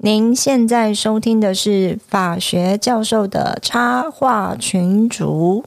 [0.00, 5.64] 您现在收听的是法学教授的插画群组。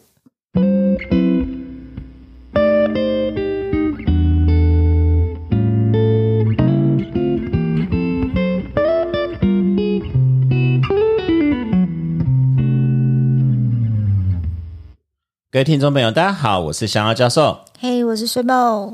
[15.51, 17.59] 各位听众朋友，大家好，我是祥傲教授。
[17.77, 18.93] 嘿，我是水宝。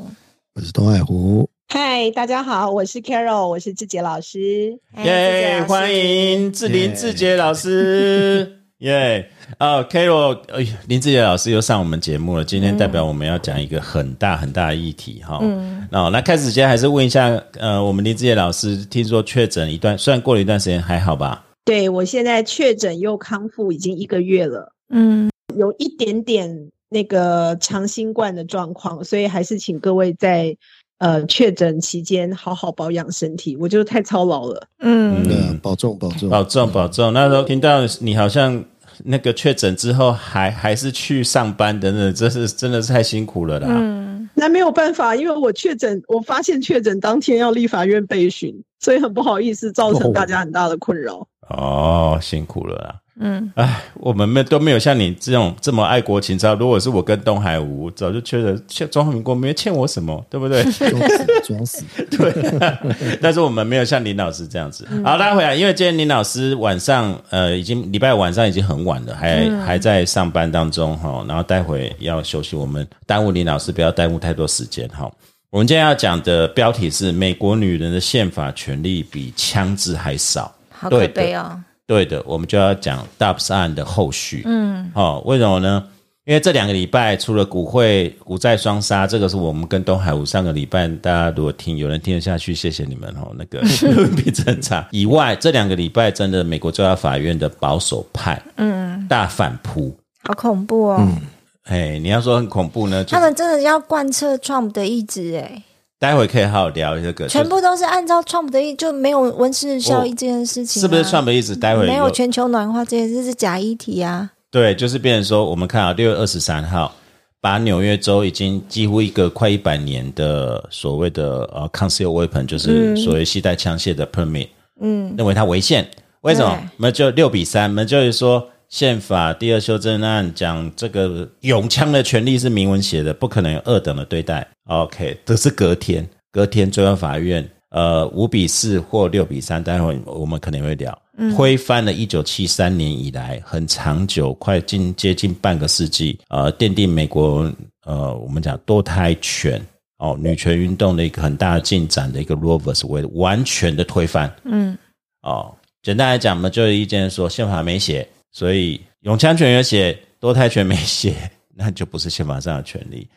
[0.55, 4.79] 我是东海湖，嗨，大家好，我是 Carol，我是志杰老师。
[5.03, 8.61] 耶，欢迎志林志杰老师。
[8.77, 12.45] 耶，啊，Carol，哎，林志杰老师又上我们节目了。
[12.45, 15.39] 今天代表我们要讲一个很大很大的议题哈。
[15.41, 17.27] 嗯，那那开始之前还是问一下，
[17.59, 21.45] 呃，我们林志杰老师，听说确诊一段，虽然过了一段时间，还好吧？
[21.65, 24.71] 对我现在确诊又康复已经一个月了。
[24.89, 26.69] 嗯，有一点点。
[26.89, 30.55] 那个长新冠的状况，所以还是请各位在
[30.99, 33.55] 呃确诊期间好好保养身体。
[33.57, 37.13] 我觉得太操劳了，嗯，保重保重保重保重。
[37.13, 38.63] 那时候听到你好像
[39.03, 43.67] 那个确诊之后还还是去上班等等，这是真的是太辛苦了啦。
[43.69, 51.27] 嗯，那没有办法，因为我确诊，我发现确诊当天要立法院备询，所以很不好意思造成大家很大的困扰。
[51.49, 52.95] 哦，辛苦了啦。
[53.19, 56.53] 嗯，哎，我们没都没有像你这种这么爱国情操。
[56.55, 60.63] 如果是我跟东海吴，早就觉得欠中华民国没有欠我什么，对不对？
[61.43, 62.31] 装死， 对。
[63.21, 64.87] 但是我们没有像林老师这样子。
[65.03, 71.25] 好，大家回来，因为今天林老师晚上呃，已经礼拜晚上已经很晚了，还还在上班当中哈。
[71.27, 75.11] 然后待会要休息，我们耽误林老师，不要耽误太多时间哈。
[75.49, 80.53] 我们今天要讲的标题是：美国女人的宪法权利比枪支还少。
[80.69, 81.59] 好可悲哦。
[81.87, 84.43] 对的，我们就要讲 Dubs 案的后续。
[84.45, 85.83] 嗯，好，为什么呢？
[86.25, 93.33] 因为这两个礼拜除了股汇股债双杀，这个是我们跟东海武上个礼拜大家如果听有人听得下去，谢谢你们哦。
[93.37, 93.61] 那个
[94.17, 100.97] 比正常以外，这两个礼拜真的美国最高法院的保守派，嗯，大反扑，好恐怖哦。
[100.99, 101.21] 嗯
[101.63, 103.03] 哎，你要说很恐怖呢？
[103.05, 105.63] 他们真的要贯彻 Trump 的意志哎。
[105.99, 111.55] 待会可以好好聊这个，全部都是按照 Trump 的意，就没有温室效应这件事情，是不是 Trump 的意思？
[111.55, 114.29] 待会没有全球暖化这件事是假议题啊。
[114.51, 116.93] 对，就是变成说，我们看啊，六月二十三号，
[117.41, 125.87] 把纽约州已经几乎一个快一百年的所谓的呃 concealed weapon，就是所谓携带枪械的 permit，嗯，认为它违宪。
[126.21, 126.71] 为什么？
[126.77, 128.47] 那就六比三，那就是说。
[128.69, 134.45] 宪法第二修正案讲这个拥枪的权利是明文写的，不可能有二等的对待。
[134.65, 141.01] OK，这是隔天，隔天最高法院呃五比四或六比三，待会我们可能会聊，
[141.33, 147.49] 推翻了一九七三年以来很长久，快近接近半个世纪，呃，奠定美国
[147.85, 149.61] 呃我们讲堕胎权
[149.99, 154.29] 哦女权运动的一个很大的进展的一个 Roe vs Wade 完全的推翻。
[154.43, 154.77] 嗯，
[155.21, 158.05] 哦，简单来讲嘛，就意见说宪法没写。
[158.31, 161.15] 所以，永强权有写，多泰权没写，
[161.55, 163.07] 那就不是宪法上的权利。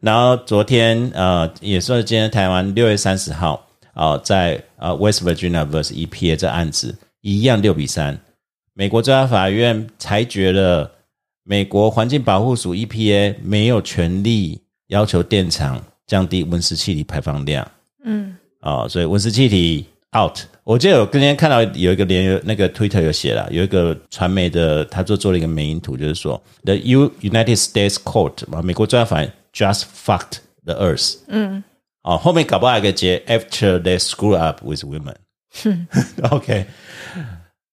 [0.00, 8.18] 然后昨天，呃，也是今天台湾六月三十号，啊，在呃 West Virginia vs EPA 这案子一样六比三，
[8.74, 10.90] 美国最高法院裁决了，
[11.44, 17.68] 美国环境保护署 EPA 没有权利要求电厂降低温室气体排放量。
[18.04, 19.86] 嗯，啊，所以温室气体。
[20.16, 31.18] out，我记得我今天看到有一个连那个 Twitter 有写了，有一个传媒的，他做做了一个美音图，就是说 The U United States Court 嘛，美国最高法院 just fucked the earth。
[31.28, 31.62] 嗯，
[32.02, 35.14] 哦，后面搞不好一个结 After they screw up with women。
[36.30, 36.66] OK，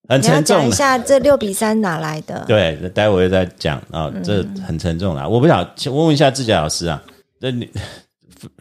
[0.08, 0.58] 很沉重。
[0.58, 2.46] 讲一下这六比三哪来的？
[2.48, 5.28] 对，待会再讲啊，这很沉重啦。
[5.28, 7.02] 我不想请问问一下志佳老师啊，
[7.42, 7.70] 这你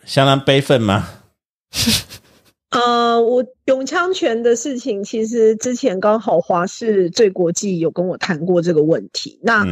[0.05, 1.09] 相当悲愤吗？
[2.71, 9.39] 呃，我永枪权的事情，其实之前刚好华视最国际有跟我谈过这个问题。
[9.43, 9.65] 那，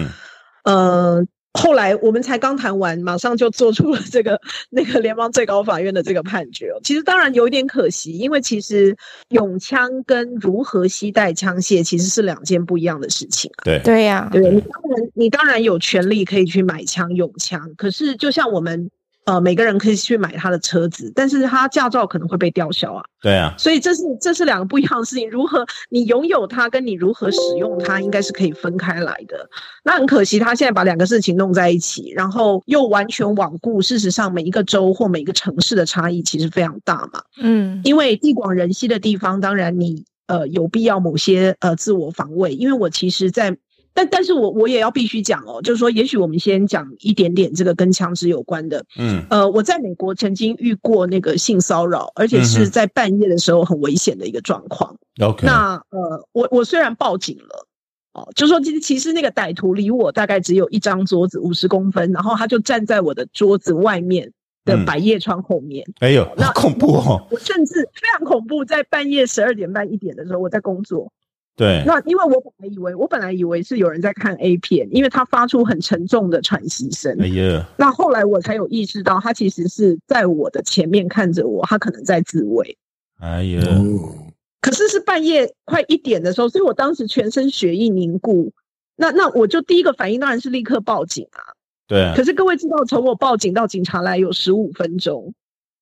[0.62, 4.41] 呃，后来我们才刚谈完，马上就做出了这个
[4.71, 6.72] 那个联邦最高法院的这个判决。
[6.84, 8.97] 其实当然有一点可惜，因为其实
[9.31, 13.65] 永枪跟如何携带枪械其实是两件不一样的事情啊。
[13.65, 18.89] 对对呀，对你当然你当然有权利可以去买枪永枪，可是就像我们。
[19.24, 23.03] 呃，每个人可以去买他的车子，但是他驾照可能会被吊销啊。
[23.22, 25.30] 对啊，所以这是这是两个不一样的事情。
[25.30, 29.48] 如何你拥有它，跟你如何使用它，应该是可以分开来的。
[29.82, 33.80] 那很可惜，他现在把两个事情弄在一起，然后又完全罔顾。
[33.80, 37.22] 事实上，每一个州或每一个城市的差异其实非常大嘛。
[37.41, 42.53] 嗯，因为地广人稀的地方，当然你呃有必要某些呃自我防卫。
[42.53, 43.56] 因为我其实，在
[43.94, 48.84] 但但是我我也要必须讲哦，就是说，也许我们先讲一点点这个跟枪支有关的。
[48.98, 54.96] 嗯呃，我在美国曾经遇过那个性骚扰，而且是在半夜的时候很危险的一个状况。
[55.20, 57.66] ，OK，那呃，我我虽然报警了。
[58.14, 64.30] 哦，就说其实其实那个歹徒离我大概只有一张桌子五十公分，然后他就站在我的桌子外面
[64.64, 65.84] 的嗯百叶窗后面。
[65.98, 71.12] 哎呦，那恐怖哦，我甚至非常恐怖，在半夜十二点半一点的时候，我在工作。
[71.56, 77.16] 对，那因为我本来以为，我本来以为是有人在看 A 片，因为他发出很沉重的喘息声。
[77.21, 82.77] 哎呀，那后来我才有意识到，他其实是在我的前面看着我，他可能在自慰。
[83.21, 88.53] 哎呀，哦，可是是半夜快一点的时候，所以我当时全身血液凝固。
[88.97, 91.54] 那那我就第一个反应当然是立刻报警啊。
[91.86, 95.33] 对啊可，是各位知道，从我报警到警察来有十五分钟。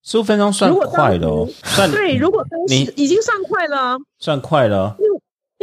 [0.04, 3.96] 十五分钟算如果快了哦，算对，如果当你时已经算快了啊。
[4.18, 4.96] 算快了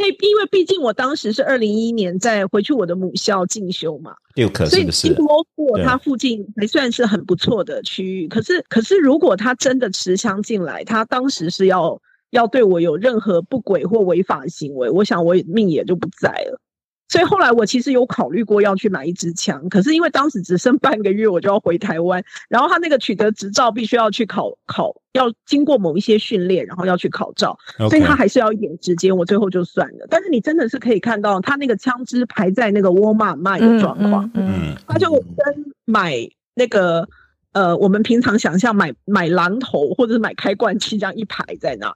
[0.02, 5.14] 为因为毕竟我当时是二零一一年在回去我的母校进修嘛，六可所以是不是 i？
[5.14, 8.28] 波过对它附近还算是很不错的区域。
[8.28, 12.00] 可是可是如果他真的持枪进来，他当时是要
[12.30, 16.60] 要对我有任何不轨或违法行为，我想我命也就不在了。
[17.08, 30.06] 所以后来我其实有考虑过要去买一支枪，可是因为当时只剩半个月我就要回台湾，然后他那个取得执照必须要去考考，要经过某一些训练，然后要去考照，所以他还是要一点时间，我最后就算了。
[30.08, 36.16] 但是你真的是可以看到他那个枪支排在那个沃尔玛卖的状况，嗯嗯，他就跟买
[36.54, 37.08] 那个
[37.52, 41.92] 呃，我们平常想象买买榔头或者是买开罐器这样一排在那。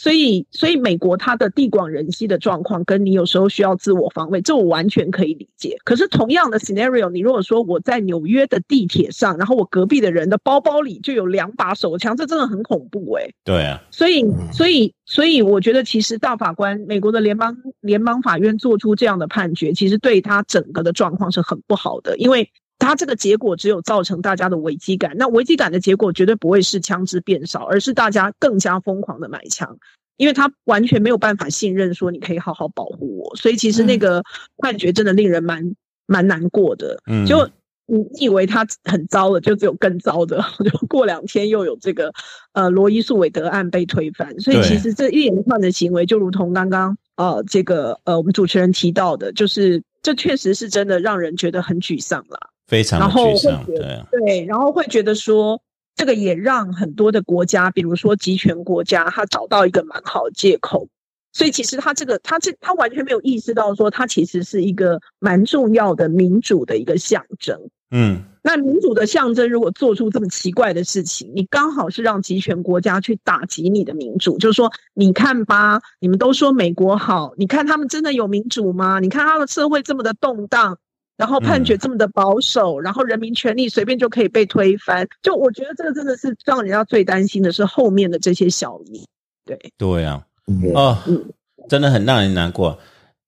[0.00, 5.76] 所以，所以美国它的地广人稀的状况，跟你有时候需要自我防卫，这我完全可以理解。
[5.82, 22.48] 可是同样的 scenario，你如果说我在纽约的地铁上，然后我隔壁的人的包包里就有两把手枪，这真的很恐怖诶、对啊，所以，所以，所以，我觉得其实大法官，美国的联邦联邦法院做出这样的判决，其实对他整个的状况是很不好的，因为
[22.78, 25.12] 他这个结果只有造成大家的危机感。
[25.16, 29.76] 那危机感的结果绝对不会是枪支变少，而是大家更加疯狂的买枪，
[30.16, 33.36] 因为他完全没有办法信任说你可以好好保护我。
[33.36, 34.22] 所以，其实那个
[34.58, 35.74] 判决真的令人蛮
[36.06, 37.00] 蛮难过的。
[37.06, 37.48] 嗯，就
[37.86, 42.12] 你你以为他很糟了，就只有更糟的， 就过两天又有这个
[42.52, 52.38] 呃罗伊诉韦德案被推翻，所以其实这一连串的行为，就如同刚刚呃这个呃我们主持人提到的，就是这确实是真的让人觉得很沮丧啦。
[52.68, 53.64] 非常的然后沮丧，
[54.10, 55.60] 对，然后会觉得说，
[55.96, 60.86] 这个也让很多的国家，比如说集权国家，他找到一个蛮好的借口。
[61.32, 67.58] 所以其实他这个，他这他完全没有意识到说，他其实是一个蛮重要的民主的一个象征。
[67.90, 78.98] 嗯，那民主的象征如果做出这么奇怪的事情，你刚好是让集权国家去打击你的民主，就是说，你看吧，你们都说美国好，你看他们真的有民主吗？
[79.00, 80.78] 你看他的社会这么的动荡，
[81.18, 89.04] 然后判决这么的保守，然后人民权利随便就可以被推翻，就我觉得这个真的是让人家最担心的是后面的这些小民。
[89.44, 91.24] 对，对啊，嗯哦嗯，
[91.68, 92.78] 真的很让人难过。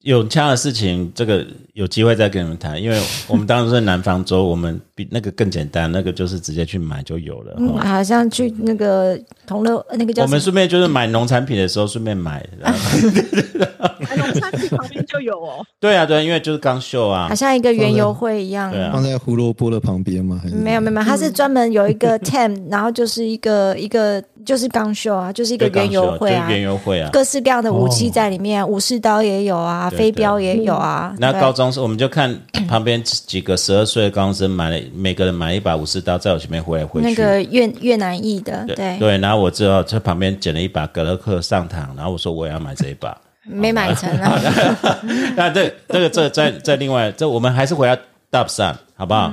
[0.02, 2.98] 有枪的事情，这个有机会再跟你们谈，因为
[3.28, 7.54] 我们当时在南方州，我们比那个更简单，那个就是直接去买就有了。
[7.58, 12.78] 嗯，好像去那个同乐那个叫我们顺便就是买农产品的时候顺便买，然后
[14.08, 15.64] 哎， 农产品旁边就有哦。
[15.78, 18.72] 对啊，对啊，因为就是刚秀啊好，像一个园游会一样。
[18.90, 20.40] 放在胡萝卜的旁边吗？
[20.42, 27.08] 还是没有没有没有，它是专门有一个 tem，然后就是一个一个就是钢秀啊，就是一个对园游会啊刚秀，就是园游会啊。
[27.12, 31.14] 各式各样的武器在里面，武士刀也有啊，对飞镖也有啊。
[31.18, 32.36] 那高中生我们就看
[32.68, 37.06] 旁边几个十二岁的高中生买了，每个人买一把武士刀，在我前面挥来挥去。
[37.06, 43.16] 那个越越南裔的，对，对，然后我知道在旁边捡了一把格洛克上膛，然后我说我也要买这一把。
[43.44, 44.36] 没买成啊。
[45.36, 47.96] 那这这个这在在另外这我们还是回到
[48.32, 49.32] Dub 上好不好？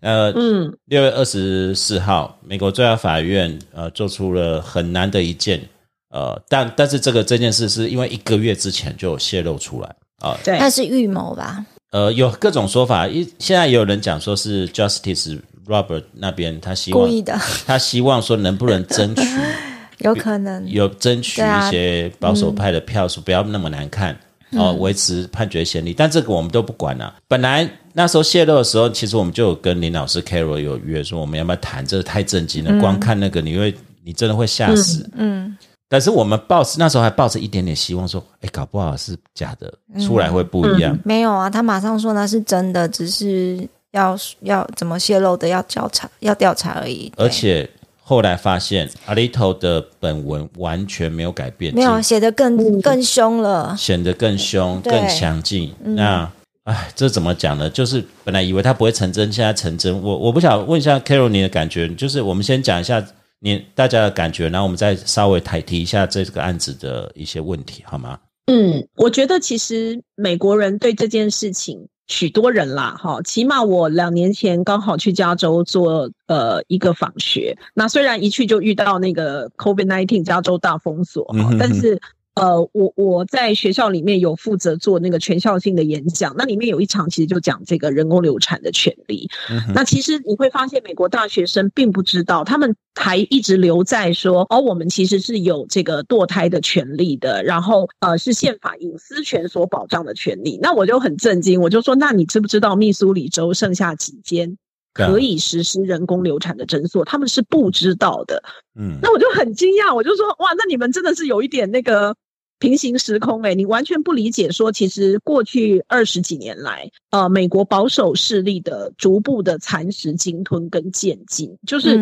[0.00, 5.60] 呃，嗯，六月二十四号，美国最高法院呃做出了很难的一件
[6.08, 11.64] 呃，但但是这个这件事是因为一个月之前就泄露出来啊、对，那是预谋吧？
[11.92, 19.22] 呃，有各种说法，一现在也有人讲说是 Justice Robert 那边他希望故意的，他希望说能不能争取
[20.00, 20.66] 有可能。
[20.68, 24.18] 有争取一些保守派的票数，不要那么难看。
[24.52, 31.84] 嗯哦，维持判决先例，但这个我们都不管了、本来那时候泄露的时候，其实我们就有跟林老师 Carol 有约说，我们要不要谈？
[31.84, 35.08] 这个太震惊了，光看那个你会，你真的会吓死。
[35.14, 35.56] 嗯，
[35.88, 40.98] 但是我们抱那时候还抱着一点点希望，说，哎，搞不好是假的，嗯出来会不一样。
[41.04, 47.12] 没有啊，他马上说那是真的，只是要要怎么泄露的要调查，要调查而已。
[47.16, 47.68] 而且
[48.10, 53.72] 后来发现，阿里头的本文完全没有改变，没有写的更更凶了。
[53.78, 55.72] 显得更凶、更强劲。
[55.80, 56.28] 那
[56.64, 57.70] 哎，这怎么讲呢？
[57.70, 60.02] 就是本来以为它不会成真，现在成真。
[60.02, 63.00] 我我不想问一下 Carol 你的感觉，就是我们先讲一下
[63.38, 68.18] 你大家的感觉，然后我们再稍微抬提一下这个案子的一些问题，好吗？
[68.46, 81.98] 嗯，我觉得其实美国人对这件事情，许多人啦，哈，起码我两年前刚好去加州做呃一个访学，那虽然一去就遇到那个 COVID nineteen 加州大封锁，但是。
[82.40, 89.28] 呃，我我在学校里面有负责做那个全校性的演讲，那里面有一场其实就讲这个人工流产的权利。
[89.74, 100.58] 那其实你会发现，美国大学生并不知道，他们还一直留在说，哦，我们其实是有这个堕胎的权利的，然后呃是宪法隐私权所保障的权利。
[100.62, 104.56] 那我就很震惊，我就说，那你知不知道密苏里州剩下几间
[104.94, 107.04] 可以实施人工流产的诊所？
[107.04, 108.42] 他们是不知道的。
[108.80, 112.16] 嗯，那我就很惊讶，我就说，哇，那你们真的是有一点那个。
[112.60, 114.52] 平行时空，哎，你完全不理解。
[114.52, 121.98] 说其实过去二十几年来，呃，美国保守势力的逐步的蚕食、鲸吞跟渐进，就是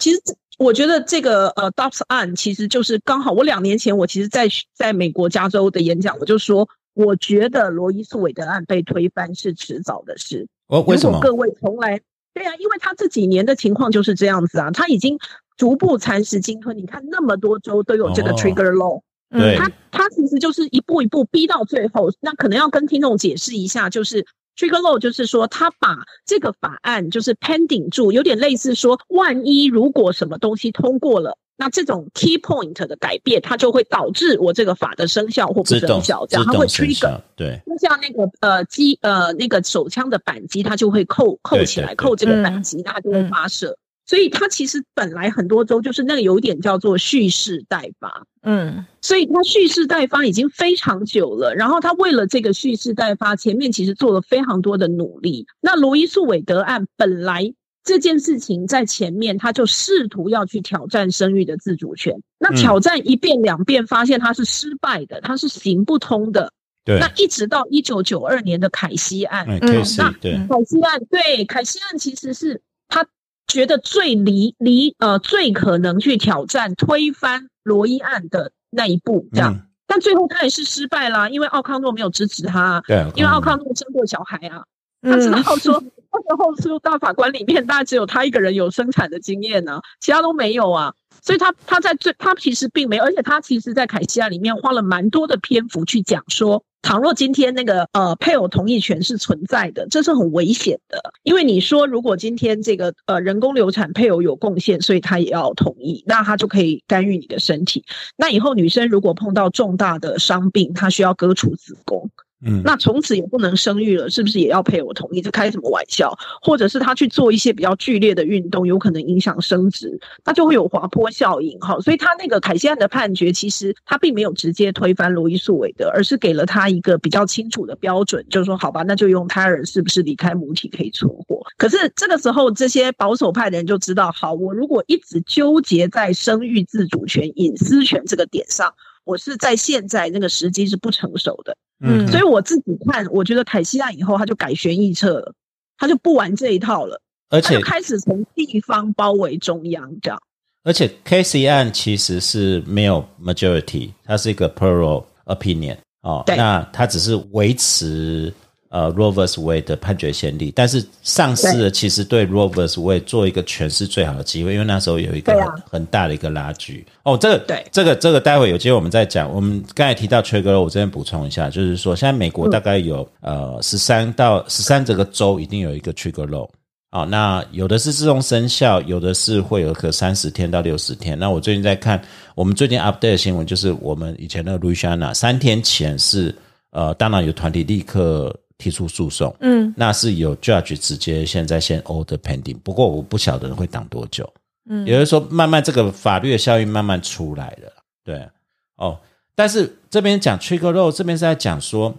[0.00, 0.20] 其实
[0.58, 3.30] 我觉得这个呃，Dobbs 案其实就是刚好。
[3.30, 10.48] 我两年前我其实在在美国加州的演讲，我就说，我觉得罗伊诉韦德案被推翻是迟早的事。
[10.66, 11.20] 哦，为什么？
[11.20, 12.00] 各位从来
[12.34, 15.16] 对啊，因为他这几年的情况就是这样子啊，他已经
[15.56, 16.76] 逐步蚕食、鲸吞。
[16.76, 19.02] 你看那么多州都有这个 Trigger Law。
[19.30, 25.96] 对，他他其实就是一步一步逼到最后，那可能要跟听众解释一下，就是 trigger law，就是说他把
[26.26, 43.76] 这个法案就是 pending 住，有点类似说，万一如果什么东西通过了，那这种 key point 的改变，它就会导致我这个法的生效或不生效，这样它会 trigger，对，就像那个呃机呃那个手枪的扳机，它就会扣扣起来，扣这个扳机，那它就会发射。
[44.06, 51.54] 所以它其实本来很多州就是那个有一点叫做蓄势待发，嗯，所以它蓄势待发已经非常久了。
[51.54, 55.46] 然后他为了这个蓄势待发，前面其实做了非常多的努力。
[55.60, 57.54] 那罗伊诉韦德案本来
[57.84, 62.20] 这件事情在前面，他就试图要去挑战生育的自主权。
[62.40, 66.52] 那挑战一遍两遍，发现他是失败的，他是行不通的。
[66.84, 69.60] 对，那一直到一九九二年的凯西案，嗯，
[69.98, 73.06] 那对凯西案，对凯西案其实是他。
[73.50, 84.62] 觉得最离离呃最可能去挑战推翻罗伊案的那一步，这样，但最后他也是失败啦，因为奥康诺没有支持他，对，因为奥康诺生过小孩啊，
[85.02, 96.62] 他知道说那时候是大法官里面大概只有他一个人有生产的经验呢，其他都没有啊，所以他他在最他其实并没有，而且他其实在凯西亚里面花了蛮多的篇幅去讲说。
[96.82, 107.84] 倘若今天那个呃配偶同意权是存在的，这是很危险的，因为你说如果今天这个呃人工流产配偶有贡献，所以他也要同意，那他就可以干预你的身体。
[108.16, 112.08] 那以后女生如果碰到重大的伤病，她需要割除子宫。
[112.44, 115.20] 嗯，那从此也不能生育了，是不是也要配偶同意？
[115.20, 116.10] 这开什么玩笑？
[116.40, 121.58] 或者是他去做一些比较剧烈的运动，有可能影响生殖，那就会有滑坡效应。
[121.60, 131.40] 哈，所以他那个凯西案的判决，其实他并没有直接推翻罗伊诉韦德，而是给了他一个比较清楚的标准，就是说，好吧，那就用胎儿是不是离开母体可以存活。
[131.58, 138.72] 可是这个时候，这些保守派的人就知道，好，我如果一直纠结在生育自主权、隐私权这个点上，
[139.04, 141.54] 我是在现在那个时机是不成熟的。
[141.80, 145.32] 嗯，所以我自己看，我觉得凯西案以后他就改弦易辙了，
[145.78, 150.20] 他就不玩这一套了，而且开始从地方包围中央这样。
[150.62, 158.32] 而且 K C 案其实是没有 majority，它是一个 plural opinion 哦，那它只是维持。
[158.70, 166.86] 呃，Roe vs Wade 的判决先例，但是上市其实对 Roe vs Wade 做一个诠释最好的机会，因为那时候有一个很很大的一个拉锯。
[167.02, 169.28] 哦，这个对，这个这个待会有机会我们再讲。
[169.34, 176.48] 我们刚才提到 Trigger，我这边补充一下，就是说现在美国大概有呃十三到十三这个州一定有一个 Trigger Law。
[176.92, 181.18] 哦，那有的是自动生效，有的是会有个三十天到六十天。
[181.18, 182.00] 那我最近在看，
[182.36, 186.32] 我们最近 update 的新闻就是我们以前的 Louisiana 三天前是
[186.70, 188.32] 呃，当然有团体立刻。
[188.60, 194.30] 提出诉讼，嗯，那是有 judge 直接现在先 order pending，不过我不晓得会挡多久，
[194.68, 197.72] 嗯，也就是说慢慢这个法律的效应慢慢出来了，
[198.04, 198.28] 对，
[198.76, 198.98] 哦，
[199.34, 201.94] 但是这边讲 trigger law 这边是在讲说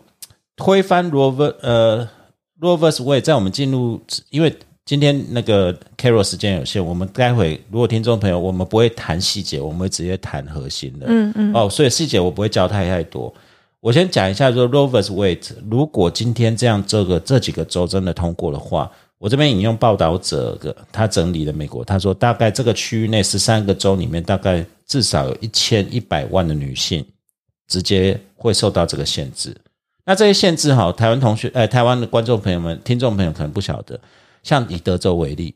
[0.56, 2.08] 推翻 rover 呃
[2.60, 4.00] rover's Wade，在我们进入，
[4.30, 13.34] 因为今天那个 Carol 时间有限，我们待会如果听众朋友我们不会谈细节，我们会直接谈核心的，嗯嗯，哦，所以细节我不会教太太多。
[13.82, 27.04] 我先讲一下，说 Roe vs Wade，如果今天这样这个这几个州真的通过的话，我这边引用报道者的他整理的美国，他说大概这个区域内十三个州里面，大概至少有一千一百万的女性
[27.68, 29.56] 直接会受到这个限制。
[30.06, 34.00] 那这些限制哈，台湾同学，呃，台湾的观众朋友们、听众朋友可能不晓得。
[34.44, 35.54] 像以德州为例，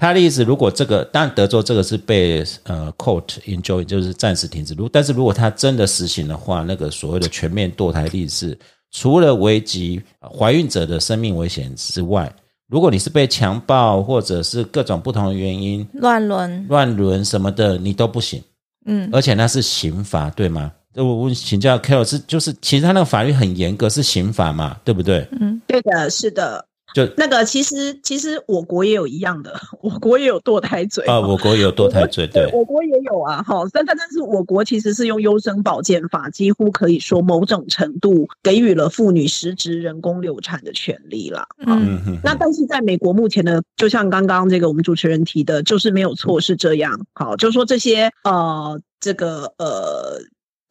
[0.00, 4.72] 他的意思，如果这个，当然德州这个是被呃 court enjoy，就是暂时停止。
[4.72, 8.58] 如但是如果他真的实行的话，那个所谓的全面堕胎例是，
[8.90, 12.32] 除了危及怀孕者的生命危险之外，
[12.66, 18.42] 如果你是被强暴或者是各种不同的原因乱伦、乱伦什么的，你都不行。
[18.86, 20.72] 嗯，而且那是刑法，对吗？
[20.94, 25.28] 我问请教 Carol 是就是其实他那个法律很严格，是刑法嘛，对不对？
[25.38, 26.64] 嗯，对的，是的。
[26.94, 50.20] 就那个，其实其实我国也有一样的，我国也有堕胎罪啊，我国也有堕胎罪，对，我国也有啊，哈，但但但是我国其实是用优生保健法，几乎可以说某种程度给予了妇女实质人工流产的权利啦，嗯嗯，那但是在美国目前的，就像刚刚这个我们主持人提的，就是没有错是这样，好，就是说这些呃，这个呃。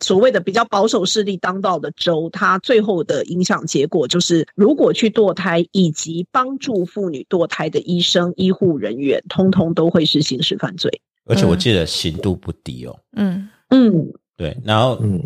[0.01, 11.01] 所谓的比较保守势力当道的州，它最后的影响结果就是，如果去堕胎以及帮助妇女堕胎的医生、医护人员，通通都会是刑事犯罪。
[11.25, 12.97] 而且我记得刑度不低哦。
[13.17, 14.57] 嗯嗯，对。
[14.63, 15.21] 然后，嗯，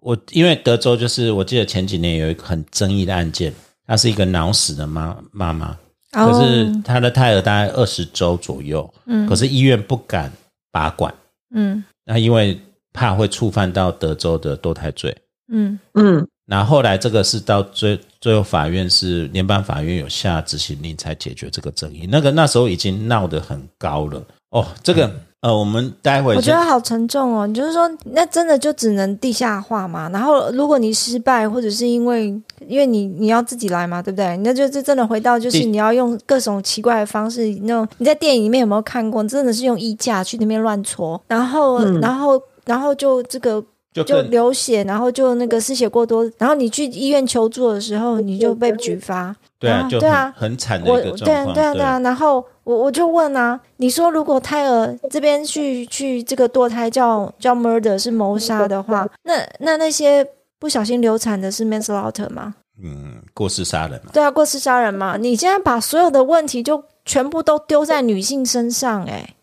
[0.00, 3.54] 我因为德州就是我记得前几年有一个很争议的案件，
[3.86, 5.78] 她是一个脑死的妈妈妈，
[6.10, 10.32] 可是她的胎儿大概二十周左右，嗯，可是医院不敢
[10.72, 11.14] 拔管，
[11.54, 12.58] 嗯，那因为。
[12.96, 15.14] 怕会触犯到德州的堕胎罪，
[15.52, 24.66] 嗯嗯，那后来这个是到最最后法院是联邦法院有下执行令才解决这个争议，那个那时候已经闹得很高了哦。
[24.82, 25.10] 这个
[25.42, 27.46] 呃，我们待会我觉得好沉重哦。
[27.46, 30.08] 你就是说，那真的就只能地下化嘛？
[30.08, 32.28] 然后如果你失败，或者是因为
[32.66, 34.36] 因为你你要自己来嘛，对不对？
[34.38, 39.22] 那就真的回到就是你要用各种奇怪的方式，那种你在电影里面有没有看过？
[39.24, 42.40] 真的是用衣架去那边乱戳，然后然后。
[42.66, 43.64] 然后就这个
[44.04, 49.34] 就流血，然后就那个失血过多，然后你去医院求助的时候，你就被举发。
[49.58, 51.54] 对啊，对啊，很惨的一个状况。
[51.54, 51.98] 对啊，对啊。
[52.00, 60.26] 然后我我就问啊，你说如果胎儿这边去去这个堕胎叫叫 murder 是谋杀的话，那那那些
[60.58, 62.56] 不小心流产的是 manslaughter 吗？
[62.82, 64.10] 嗯，过失杀人嘛。
[64.12, 65.16] 对啊，过失杀人嘛。
[65.16, 69.34] 你现在把所有的问题就全部都丢在女性身上，哎。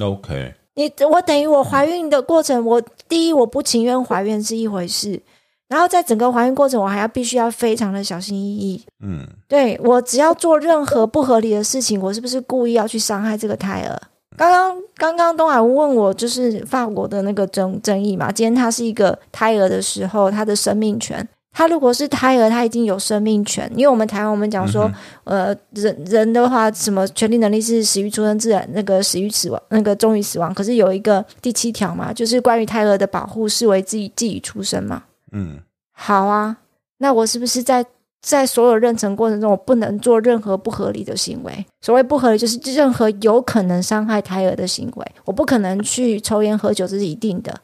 [0.00, 0.54] OK。
[0.74, 5.20] 你我等于我怀孕的过程，我第一我不情愿怀孕是一回事，
[5.68, 8.82] 然后在整个怀孕过程，我还要必须要非常的小心翼翼。
[9.02, 14.00] 嗯，对我只要做任何不合理的事情，我是不是故意要去伤害这个胎儿？
[14.36, 21.28] 刚刚刚刚东海问我就是法国的那个争争议嘛，今天他是一个胎儿的时候，他的生命权。
[21.52, 24.90] 他如果是胎儿，他已经有生命权，因为我们台湾我们讲说，
[25.24, 30.52] 呃，人人的话，什么权利能力是始于出生自然，那个始于死亡，那个终于死亡。
[30.54, 35.02] 可是有一个第七条嘛，就是关于胎儿的保护，视为自己自己出生嘛。
[35.32, 35.58] 嗯，
[35.92, 36.56] 好啊，
[36.98, 37.84] 那我是不是在
[38.22, 41.66] 在所有妊娠过程中，我不能做任何不合理的行为？
[41.82, 47.54] 所谓不合理，就是任何有可能伤害胎儿的行为，我不可能去抽烟喝酒，这是一定的。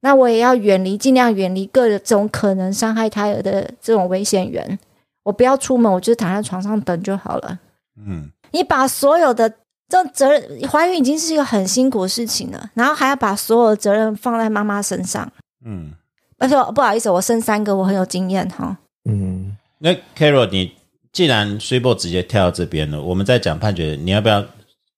[0.00, 4.78] 那我也要远离，尽量远离各种可能伤害胎儿的这种危险源。
[5.24, 7.58] 我不要出门，我就躺在床上等就好了。
[8.06, 9.52] 嗯，你把所有的
[9.88, 15.30] 这责任，怀孕已经是一个很辛苦的事情了，然后还要把所有的责任放在妈妈身上。
[15.64, 15.92] 嗯，
[16.38, 18.78] 而且不好意思，我生三个，我很有经验哈。
[19.04, 20.72] 嗯，那 Carol，你
[21.12, 24.44] 既然 s u p e 直接跳到这边了，我们在讲判决，你要不要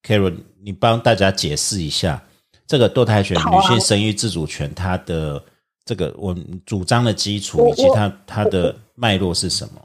[0.03, 2.21] Carol，你帮大家解释一下？
[2.71, 5.43] 这个堕胎权、女性生育自主权，它的
[5.83, 6.33] 这个我
[6.65, 9.81] 主张的基础以及它它的脉络是什么？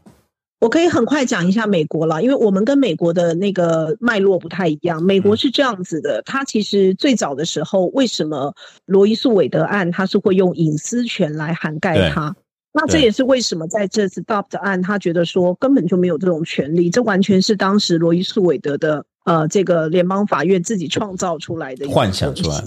[0.61, 5.03] 我可以很快讲一下美国了，因为我们跟美国的那个脉络不太一样。
[5.03, 12.37] 美国是这样子的，它其实最早的时候，为什么罗伊诉韦德案它是会用隐私权来涵盖它？
[12.73, 19.05] 那这也是为什么在这次 Dobbs 案，他觉得说根本就没有这种权利，这完全是当时罗伊诉韦德的。
[19.27, 22.61] 呃，这个联邦法院自己创造出来的幻想出来，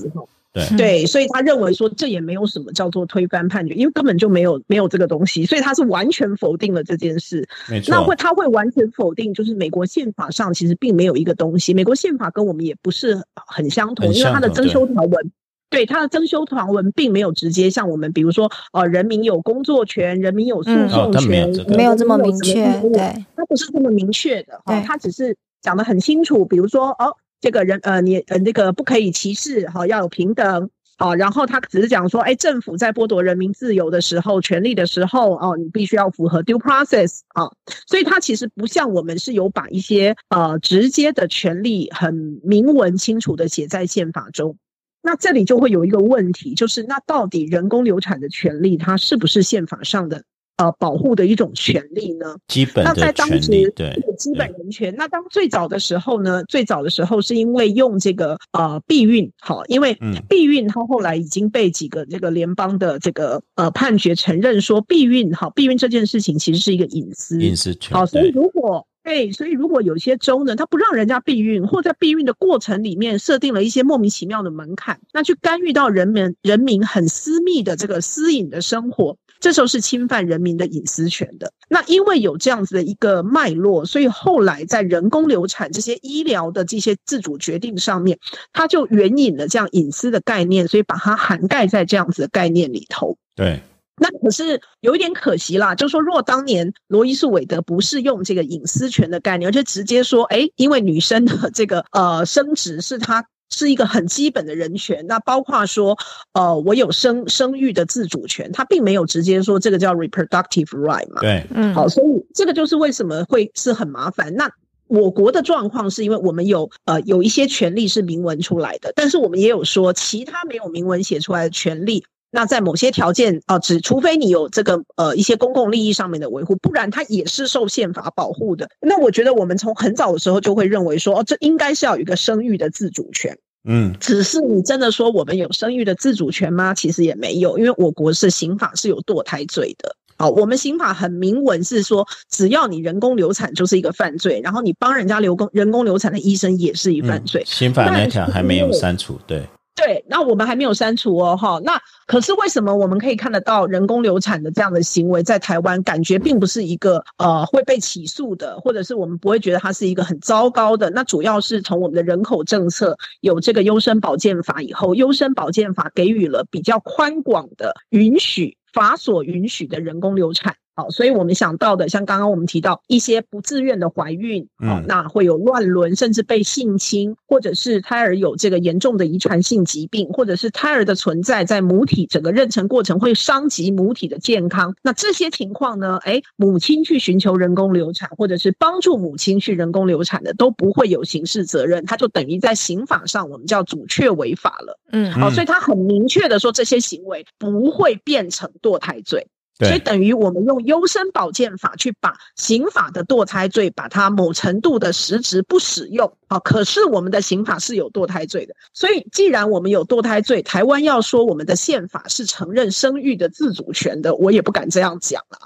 [0.52, 0.78] 对。
[0.78, 7.48] 对，所以他认为说这也没有什么叫做推翻判决，因为根本就没有没有这个东西，所以他是完全否定了这件事。
[7.70, 15.32] 没错，那会他会完全否定，就是美国宪法上其实并没有一个东西，美国宪法跟我们也不是很相同，因为它的增修条文，
[15.70, 22.56] 对它的增修条文并没有直接像我们，比如说呃，人民有工作权，人民有诉讼权，没有这么明确，
[22.92, 25.38] 对，它不是这么明确的，哈，它只是。
[25.62, 31.16] 讲得很清楚，比如说哦，这个人呃，你呃那个不可以歧视哈，要有平等啊。
[31.16, 37.50] 然后他只是讲说，哎，政府在剥夺人民自由的时候、权利的时候哦，你必须要符合 due process 啊。
[37.88, 44.58] 所以它其实不像我们是有把一些呃直接的权利很明文清楚的写在宪法中。
[45.02, 50.24] 那这里就会有一个问题，就是那到底人工流产的权利，它是不是宪法上的
[50.60, 52.36] 呃保护的一种权利呢？
[52.48, 54.94] 基本的权利，对，基本人权。
[54.96, 56.44] 那当最早的时候呢？
[56.50, 67.98] 最早的时候是因为用这个呃避孕，好，因为避孕它后来已经被几个这个联邦的这个呃判决承认说避孕，好，避孕这件事情其实是一个隐私隐私权。
[67.98, 81.52] 好，所以如果对，所以如果有些州呢，他不让人家避孕，或在避孕的过程里面设定了一些莫名其妙的门槛，那去干预到人们人民很私密的这个私隐的生活，这时候是侵犯人民的隐私权的。
[81.70, 88.18] 那因为有这样子的一个脉络，所以后来在人工流产这些医疗的这些自主决定上面，
[88.54, 93.18] 它就援引了这样隐私的概念，所以把它涵盖在这样子的概念里头。
[93.36, 93.62] 对。
[94.02, 105.98] 那可是有一点可惜啦，就是说，如果当年罗伊诉韦德不是用这个隐私权的概念，而且直接说，哎，因为女生的这个呃生殖是她是一个很基本的人权，那包括说，
[106.34, 111.22] 呃，我有生生育的自主权，他并没有直接说这个叫 reproductive right 嘛。
[111.22, 114.34] 对，嗯，好，所以这个就是为什么会是很麻烦。
[114.36, 114.50] 那
[114.88, 122.04] 我国的状况是因为我们有呃有一些权利是明文出来的，但是我们也有说其他没有明文写出来的权利。
[122.32, 128.70] 那在某些条件啊，只除非你有这个呃一些公共利益上面的维护，不然它也是受宪法保护的。
[128.82, 133.38] 那我觉得我们从很早的时候就会认为说，哦，这应该是要有一个生育的自主权。
[133.68, 136.74] 嗯，只是你真的说我们有生育的自主权吗？
[136.74, 139.96] 其实也没有，因为我国是刑法是有堕胎罪的。
[140.18, 147.44] 好，我们刑法很明文是说，只要你人工流产就是一个犯罪，然后你帮人家流工人工流产的医生也是一犯罪。
[147.46, 149.44] 刑法那条还没有删除，对。
[149.80, 151.58] 对，那我们还没有删除哦，哈。
[151.64, 160.90] 那可是为什么我们可以看得到人工流产的这样的行为在台湾，感觉并不是一个呃会被起诉的，或者是我们不会觉得它是一个很糟糕的？
[160.90, 170.56] 那主要是从我们的人口政策有这个优生保健法以后，优生保健法给予了比较宽广的允许，法所允许的人工流产。
[170.80, 184.74] 好，所以我们想到的，像刚刚我们提到一些不自愿的怀孕，好，那会有乱伦，甚至被性侵，或者是胎儿有这个严重的遗传性疾病，或者是胎儿的存在在母体整个妊娠过程会伤及母体的健康。
[184.82, 186.00] 那这些情况呢？
[186.04, 194.80] 哎，母亲去寻求人工流产，或者是帮助母亲去人工流产的，都不会有刑事责任，它就等于在刑法上我们叫阻却违法了。
[194.94, 199.28] 嗯，好，所以他很明确的说，这些行为不会变成堕胎罪。
[199.60, 206.40] 所以等于我们用优生保健法去把刑法的堕胎罪，把它某程度的实质不使用啊。
[206.40, 215.38] 可是我们的刑法是有堕胎罪的，所以既然我们有堕胎罪，台湾要说我们的宪法是承认生育的自主权的，我也不敢这样讲了。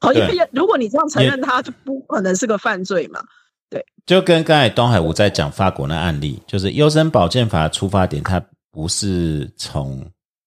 [0.00, 3.24] 好，因为如果你这样承认，它就不可能是个犯罪嘛。
[3.70, 10.04] 对，就跟刚才东海吴在讲法国那案例，就是优生保健法出发点，它不是从。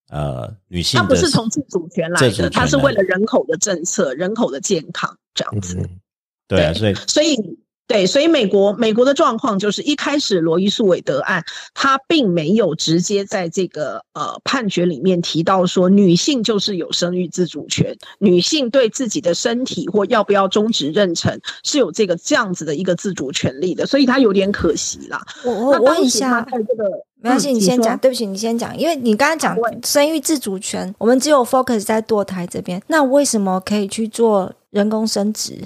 [0.09, 5.89] 呃，女性它不是从自主权来的，它是为了人口的政策、人口的健康这样子。
[6.47, 7.35] 对啊，所以所以
[7.87, 11.43] 对，所以美国美国的状况就是一开始罗伊诉韦德案，
[11.73, 25.21] 他并没有直接在这个呃判决里面提到说女性就是有生育自主权，女性对自己的身体或要不要终止妊娠是有这个这样子的一个自主权利的，所以他有点可惜啦。
[25.43, 26.89] 我我问一下，在这个。
[27.21, 27.97] 没关系，你先讲。
[27.97, 32.79] 对不起，你先讲，因为你刚刚讲生育自主权，我们只有 focus 在堕胎这边。
[32.85, 35.59] 那为什么可以去做人工生殖？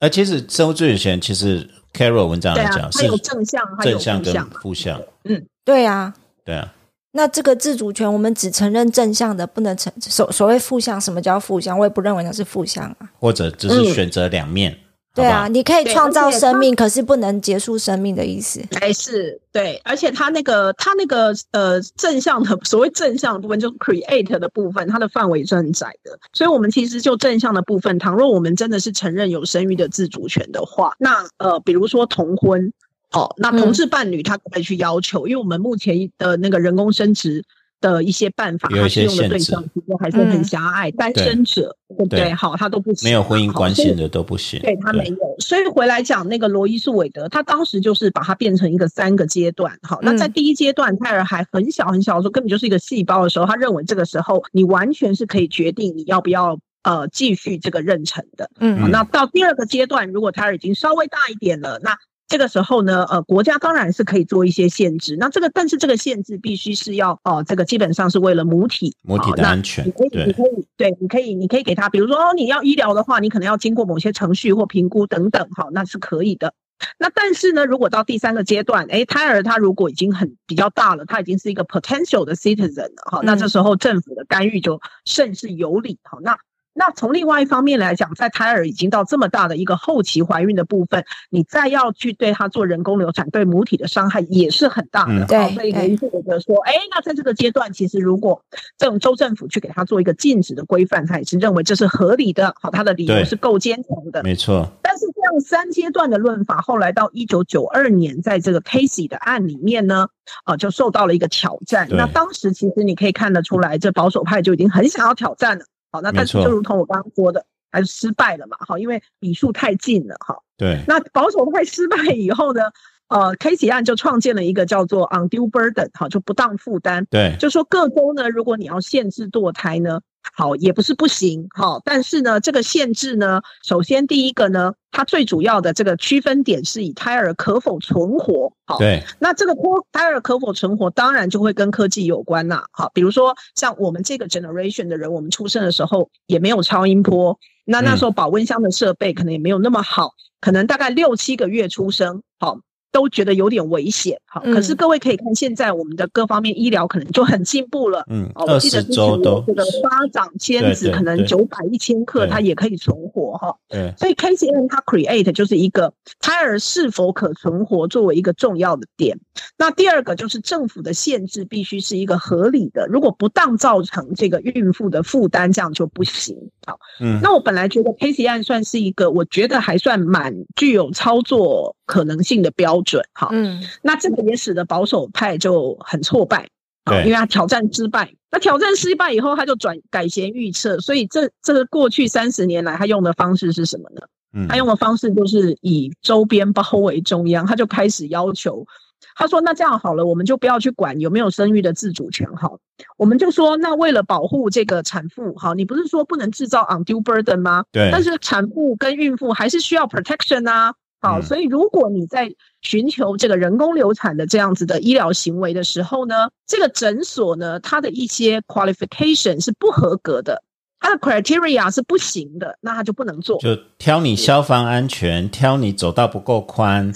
[0.00, 5.00] 呃，其实生物自主权，其实 Carol 文章来讲是有正向、正向跟负向。
[5.24, 6.12] 嗯，对啊，
[6.44, 6.72] 对啊。
[7.12, 11.00] 那这个自主权，我们只承认正向的，不能承所所谓负向。
[11.00, 11.78] 什么叫负向？
[11.78, 13.10] 我也不认为那是负向啊。
[13.18, 14.76] 或者只是选择两面。
[15.16, 18.62] 对啊，你可以创造生命，可是不能结束生命的意思。
[18.78, 26.18] 还是对，而且他那个他那个呃正向的所谓正向的部分，就是 create 的部分，它的范围是很窄的。
[26.34, 32.70] 所以，我们其实就正向的部分，倘若我们真的是承认有生育的自主权的话，那呃，比如说同婚，
[33.12, 37.42] 哦，那同志伴侣他可以去要求，因为我们目前的那个人工生殖。
[37.80, 42.32] 的一些办法，他适用的对象其实还是很狭隘，单身者对不对？
[42.32, 44.60] 好，他都不行，没有婚姻关系的都不行。
[44.60, 49.78] 对他没有，所以回来讲那个罗伊诉韦德，他当时就是把它变成一个三个阶段。
[49.82, 58.50] 好，那在第一阶段，胎儿还很小很小的时候，根本就是一个细胞的时候，他认为这个时候你完全是可以决定你要不要呃继续这个妊娠的。
[58.58, 61.96] 嗯，好，那到第二个阶段，如果胎儿已经稍微大一点了，那
[62.28, 65.16] 这个时候呢，呃，国家当然是可以做一些限制。
[65.18, 69.86] 那这个，但是这个限制必须是要哦，这个基本上是为了母体母体的安全。
[69.86, 76.52] 你可以，你可以，对，你可以，你可以给他，比如说哦，你要医疗的话，你可能要经过某些程序或评估等等，好，那是可以的。
[76.98, 86.36] 那但是呢，如果到第三个阶段，哎，胎儿他如果已经很比较大了，他已经是一个 potential 的 citizen 了，好，那这时候政府的干预就甚是有理，好，那。
[86.78, 95.24] 那从另外一方面来讲，在胎儿已经到这么大的一个后期怀孕的部分，你再要去对他做人工流产，对母体的伤害也是很大的。
[95.24, 98.42] 对，所以医生觉得说，哎，那在这个阶段，其实如果
[98.76, 102.54] 这种州政府去给他做一个禁止的规范，他也是认为这是合理的。
[102.60, 104.22] 好，他的理由是够坚强的。
[104.22, 104.70] 没错。
[104.82, 110.08] 但是这样三阶段的论法，后来到一九九二年，在这个 Casey 的案里面呢，
[110.44, 111.88] 啊，就受到了一个挑战。
[111.90, 115.64] 那当时其实你可以看得出来，这保守派就已经很想要挑战了。
[115.90, 118.56] 好，那但是就如同我刚刚说的，还是失败了嘛？
[118.60, 120.16] 好，因为笔数太近了。
[120.20, 120.82] 哈，对。
[120.86, 122.62] 那保守派失败以后呢？
[123.08, 127.06] 呃，Casey 案就创建了一个叫做 undue burden，哈，就不当负担。
[127.08, 130.00] 对，就说各州呢，如果你要限制堕胎呢，
[130.34, 131.46] 好，也不是不行。
[131.50, 138.52] 哈，但是呢，这个限制呢，首先第一个呢，它最主要的这个区分点是以胎儿可否存活。
[138.66, 139.04] 好，对。
[139.20, 139.54] 那这个
[139.92, 142.64] 胎儿可否存活，当然就会跟科技有关呐。
[142.72, 152.24] 好，比如说像我们这个 generation 的人，我们出生的时候也没有超音波，那那时候保温箱的设备可能也没有那么好，可能大概六七个月出生。
[152.40, 152.58] 好。
[152.92, 169.18] 都觉得有点危险，好，可是各位可以看现在我们的各方面医疗可能就很进步了，嗯，我记得之前这个巴掌签子可能九百一千克它也可以存活哈，对，所以 KCN 它 create 就是一个胎儿是否可存活作为一个重要的点。
[169.58, 176.34] 那第二个就是政府的限制必须是一个合理的，如果不当造成这个孕妇的负担，这样就不行。
[176.66, 182.75] 好，嗯，那我本来觉得 KCN 算是一个我觉得还算蛮具有操作可能性的标。
[182.82, 186.48] 准好，嗯，那这个也使得保守派就很挫败，
[186.84, 188.12] 对，因为他挑战失败。
[188.30, 194.02] 那挑战失败以后，他就转改弦预测，所以这这个过去三十年来，他用的方式是什么呢？
[194.34, 198.66] 嗯，他用的方式就是以周边包围中央，他就开始要求，
[199.14, 202.58] 他说：“那这样好了，我们就不要去管有没有生育的自主权，好，
[202.98, 207.64] 我们就说，那为了保护这个产妇，好，你不是说不能制造 undue burden 吗？
[207.72, 210.74] 对，但是产妇跟孕妇还是需要 protection 啊。”
[211.06, 220.42] 好，所以如果你在寻求这个人工流产的这样子的医疗行为的时候呢，这个诊所呢，它的一些 qualification 是不合格的，
[220.80, 223.38] 它的 criteria 是不行的，那它就不能做。
[223.38, 226.92] 就挑你消防安全，挑你走道不够宽，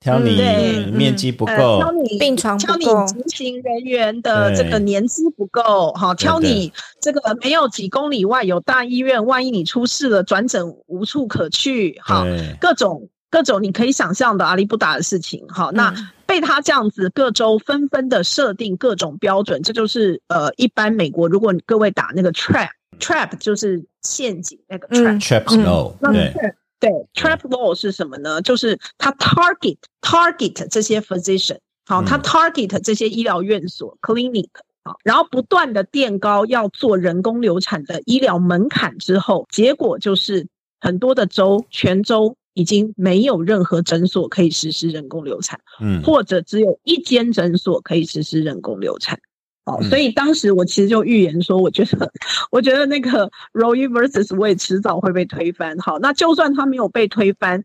[0.00, 0.36] 挑你
[0.92, 12.24] 面积不够，挑你病床挑你执行人员的这个年资不够，好，挑你这个没有几公里外有大医院，万一你出事了，转诊无处可去，好，
[12.58, 13.08] 各种。
[13.30, 15.94] 各种你可以想象的阿里不达的事情，好，那
[16.26, 26.34] 被他这样子各州纷纷的设定各种标准，这就是呃，一般美国如果各位打那个 trap trap 就是陷阱那个 trap trap law，对。
[26.80, 28.40] 对 trap law 是什么呢？
[28.40, 34.48] 就是他 target target 这些 physician，好，他 target 这些医疗院所 clinic，
[34.82, 40.48] 好，然后不断的垫高要做人工流产的医疗门槛之后，结果就是
[40.80, 42.34] 很多的州全州。
[42.60, 49.18] 已经没有任何诊所可以实施人工流产，嗯，或者只有一间诊所可以实施人工流产，
[49.64, 52.12] 哦，所以当时我其实就预言说，我觉得，
[52.52, 55.78] 我觉得那个 Roe versus 我也迟早会被推翻。
[55.78, 57.64] 好，那就算他没有被推翻。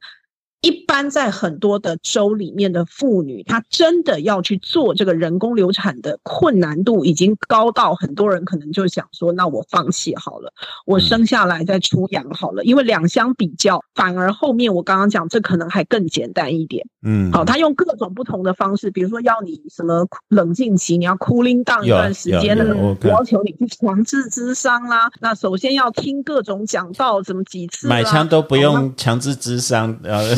[0.65, 10.51] 一般在很多的州里面的妇女，她真的要去做这个人工流产的困难度已经高到很多人可能就想说，那我放弃好了，
[10.87, 16.83] 我生下来再出养好了，因为两相比较，反而后面我刚刚讲这可能还更简单一点。
[17.03, 22.75] 嗯，好，他用各种不同的方式，比如说要你什么冷静期，你要 cooling down 一段时间的，
[23.07, 25.11] 要求你去强制智商啦。
[25.21, 30.35] 那首先要听各种讲道，怎么几次买枪都不用强制智商，呃。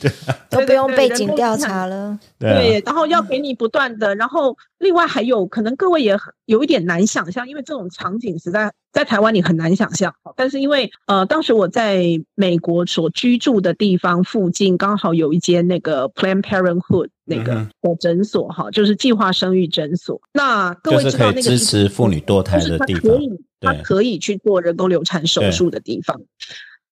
[0.00, 0.10] 对，
[0.50, 2.18] 都不用背景调查了。
[2.38, 10.14] 对，然后要给你不断的，然后另外还有可能各位也有一点难想象，因为这种场景实在在台湾你很难想象。
[10.36, 20.20] 但是因为呃，当时我在美国所居住的地方附近刚好有一间那个 Planned Parenthood 那个的诊所哈，就是计划生育诊所。
[20.32, 26.20] 那各位知道那个支持妇女堕胎的地方，可以，它可以去做人工流产手术的地方。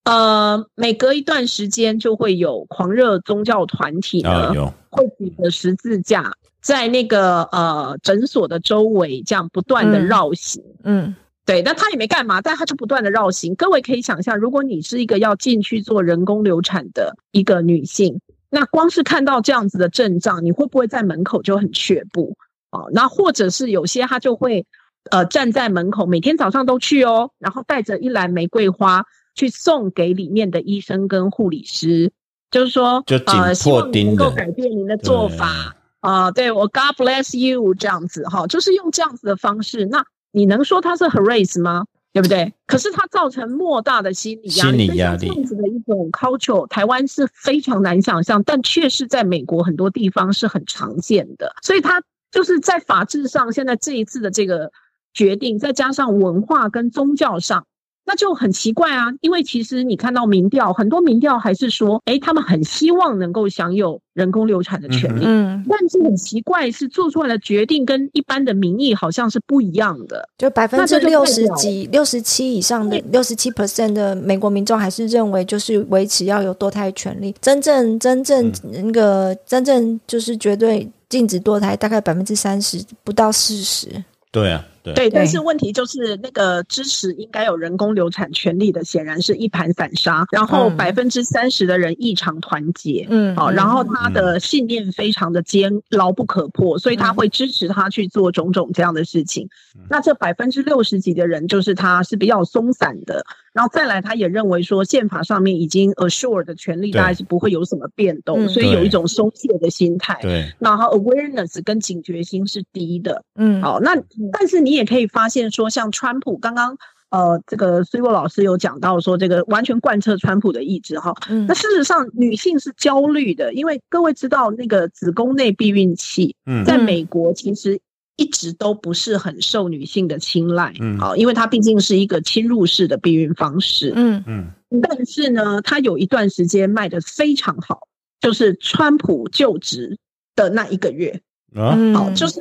[0.05, 4.53] 呃，每隔一段时间就会有狂热宗教团体呢，
[4.91, 10.61] 会举着十字架在那个呃诊所的周围这样不断的绕行。
[10.83, 11.15] 嗯，
[11.47, 13.55] 对，那他也没干嘛，但他就不断的绕行。
[13.55, 22.37] 各位可以想象，如果你是一个要进去做人工流产的一个女性，那光是看到这样子的阵仗，你会不会在门口就很却步
[22.71, 22.81] 啊？
[22.91, 24.67] 那或者是有些他就会
[25.13, 29.05] 呃站在门口，每天早上都去哦，然后带着一篮玫瑰花。
[29.35, 32.13] 去送给里面的医生跟护理师，
[32.51, 36.31] 就是说，呃，希望能够改变您的做法啊。
[36.31, 39.87] 对我，God bless you，这样子哈，就是用这样子的方式。
[39.87, 41.85] 那你能说他是 harass 吗？
[42.15, 42.53] 对不对？
[42.67, 51.55] 可是它造成莫大的心理压力，心理压力这样子的一种 culture，台湾是非常难想象，但却是在美国很多地方是很常见的。
[51.63, 54.71] 所以它就是在法制上，现在这一次的这个
[55.15, 57.65] 决定，再加上文化跟宗教上。
[58.05, 65.23] 那就很奇怪啊，因为其实你看到民调，很多民调还是说，哎，他们很希望能够享有人工流产的权利。
[65.25, 70.29] 嗯，但是很奇怪，是做出来的决定跟一般的民意好像是不一样的。
[70.37, 77.33] 就百分之六十几、六十七以上的六十七 percent 的美国民众还是认为，就是维持要有堕胎权利。
[77.41, 83.89] 真正真正那个真正就是绝对禁止堕胎，大概百分之三十不到四十。
[84.33, 84.65] 对啊。
[84.83, 90.25] 对，但是问题就是那个支持应该有人工流产权利的，显然是一盘散沙。
[90.33, 99.49] 然后百分之三十的人异常团结，嗯，好，然后他的信念非常的坚牢不可破，所以他会支持他去做种种这样的事情。
[99.89, 103.25] 那这百分之六十几的人，就是他是比较松散的。
[103.53, 110.19] 然后再来，他也认为说宪法上面已经 assure 的权利大概是不会有什么变动，所以有一种松懈的心态。
[110.23, 113.23] 对，然后 awareness 跟警觉心是低的。
[113.35, 113.95] 嗯，好，那
[114.33, 116.77] 但是你也可以发现说，像川普刚刚
[117.11, 121.15] 呃，这个苏沃老师有讲到说，这个完全贯彻川普的意志哈。
[121.29, 126.35] 嗯，那事实上女性是焦虑的，因为各位知道那个子宫内避孕器，
[126.67, 127.79] 在美国其实。
[128.17, 134.23] 一直都不是很受女性的青睐，嗯，好，因为它毕竟是一个侵入式的避孕方式，嗯。
[134.27, 134.51] 嗯，
[134.83, 137.89] 但是呢，它有一段时间卖的非常好，
[138.21, 139.99] 就是川普就职
[140.37, 141.21] 的那一个月，
[141.55, 142.41] 啊，好，就是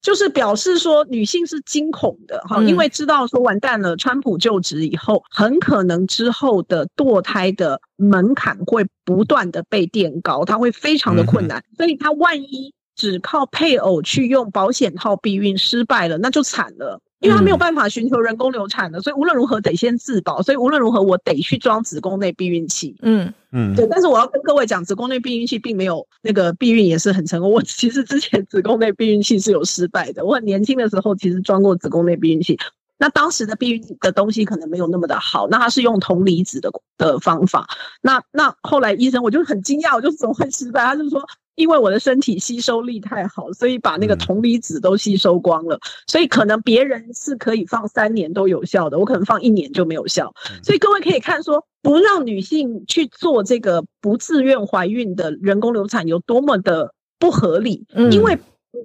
[0.00, 12.72] 就是表示说女性是惊恐的，哈，因为知道说完蛋了，川普就职以后，很可能之后的堕胎的门槛会不断的被垫高，它会非常的困难，所以它万一。
[12.98, 22.96] 只靠配偶去用保险套避孕失败了，那就惨了，因为他没有办法寻求人工流产的，所以无论如何得先自保，所以无论如何我得去装子宫内避孕器。
[23.02, 23.86] 嗯嗯，对。
[23.88, 27.52] 但是我要跟各位讲，子宫内避孕器并没有那个避孕也是很成功。
[27.52, 32.58] 我其实之前子宫内避孕器是有失败的，我很年轻的时候其实装过子宫内避孕器，
[32.98, 37.68] 那当时的避孕的东西可能没有那么的好，那它是用铜离子的的方法，
[38.02, 40.82] 那那后来医生我就很惊讶，我就怎么会失败？
[40.82, 41.24] 他就说。
[41.58, 50.32] 因为我的身体吸收力太好，所以把那个铜离子都吸收光了，所以可能别人是可以放三年都有效的，我可能放一年就没有效。
[50.62, 58.38] 所以各位可以看说，不让女性去做这个不自愿怀孕的人工流产有多么的不合理，因为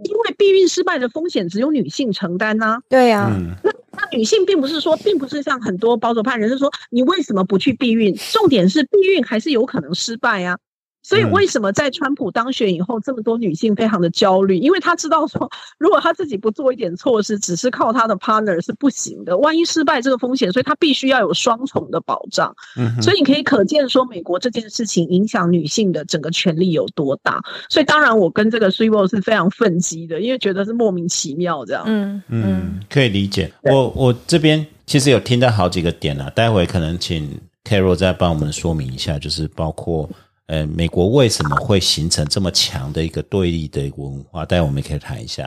[0.03, 2.79] 因为避孕失败的风险只有女性承担呐。
[2.89, 3.29] 对呀，
[3.63, 8.15] 那那女性并不是说，并不是像很多保守派人士说，你为什么不去避孕？
[8.31, 10.57] 重点是避孕还是有可能失败呀。
[11.03, 14.57] 所以为什么在川普当选以后，这么多女性非常的焦虑？
[14.57, 19.37] 因为她知道说，如果她自己不做一点措施，只是靠她的 partner 是不行的。
[19.37, 22.55] 万一失败，这个风险，所以她必须要有双重的保障。
[22.77, 27.41] 嗯，所以你可以可见说，美国这件事情影响女性的整个权利有多大。
[27.69, 31.83] 所以当然，我跟这个 s u p e 是非常愤激的，因为觉得是莫名其妙这样。
[31.85, 33.51] 嗯嗯，可以理解。
[33.63, 40.09] 我我这边其实有听到好几个点啊，待会可能请 Carol 再帮我们说明一下，就是包括。
[40.53, 44.45] 呃，美国为什么会形成这么强的一个对立的一个文化？
[44.45, 45.43] 待会我们可以谈一下。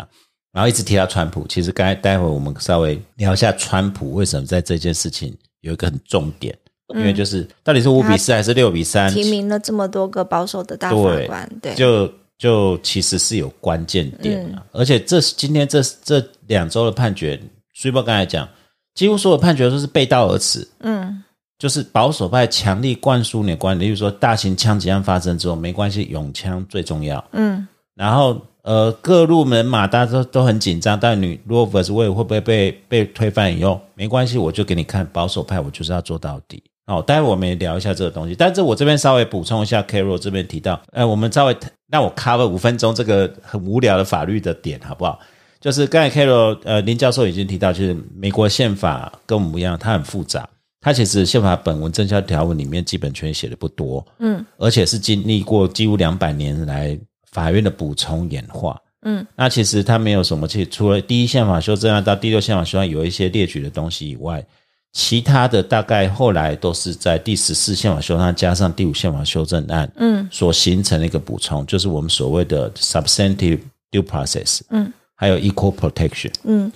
[0.53, 9.09] 然后一直提到川普，其实刚才待会我们稍微聊一下川普为什么在这件事情有一个很重点，因为就是到底是五比四还是六比三？
[9.13, 10.97] 提名了这么多个保守的大法
[11.29, 14.61] 官，对，就就其实是有关键点的。
[14.73, 17.41] 而且这今天这这两周的判决，
[17.75, 18.49] 苏报刚才讲，
[18.93, 20.67] 几乎所有判决都是背道而驰。
[20.81, 21.23] 嗯。
[21.59, 27.25] 就是保守派强力灌输你的观点，例如说大型枪击案发生之后，没关系，永枪最重要。
[27.33, 36.63] 嗯，然后呃，各路人马大家都都很紧张，但你 Roe vs Wade 会不会被被推翻以后，没关系，我就给你看保守派，我就是要做到底。
[36.87, 41.57] 哦，待会我们也聊一下这个东西，但是我这边稍微补充一下，Carol 这边提到，呃，我们稍微
[41.89, 45.19] 让我 cover 五分钟这个很无聊的法律的点，好不好？
[45.59, 50.49] 就是刚才 Carol 呃林教授已经提到，就是美国宪法跟我们不一样，它很复杂。
[50.87, 56.97] 它其实宪法本文增加条文里面基本权写的不多，嗯，而且是经历过几乎两百年来
[57.33, 64.47] 法院的补充演化，嗯，那其实它没有什么，其实除了第一宪法修正案到第六宪法修正案有一些列举的东西以外，
[64.93, 73.59] 其他的大概后来都是在第十四宪法修正案加上第五宪法修正案，嗯，所形成的一个补充，就是我们所谓的 substantive
[73.91, 76.71] due process，嗯，还有 equal protection，嗯。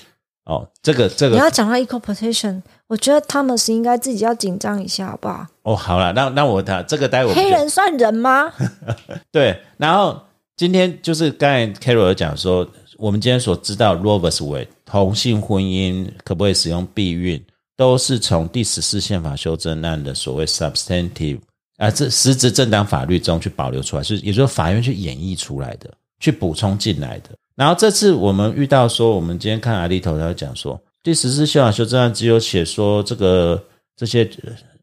[0.50, 5.46] 哦，这个这个你要讲到 equal protection，我觉得 Thomas 应该自己要紧张一下，好不好？
[5.62, 8.52] 哦，好了，那那我他这个待会黑人算人吗？
[9.30, 10.20] 对，然后
[10.56, 17.40] 今天就是刚才 Carol 讲说，我们今天所知道 Roe vs Wade 同性婚姻可不可以使用避孕，
[17.76, 21.38] 都是从第十四宪法修正案的所谓 substantive
[21.76, 25.88] 啊，这实质正当法律中去保留出来，是也就是法院去演绎出来的，
[26.18, 27.30] 去补充进来的。
[27.60, 33.62] 然后这次我们遇到说，我们今天看阿里头，他讲说，第十四宪法修正案只有写说这个
[33.94, 34.26] 这些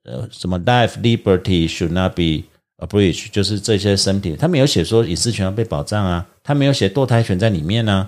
[0.03, 2.43] 呃什么 life liberty should not be
[2.77, 8.07] abridge 就是这些身体，他没有写说隐私权要被保障啊，他没有写堕胎权在里面呢。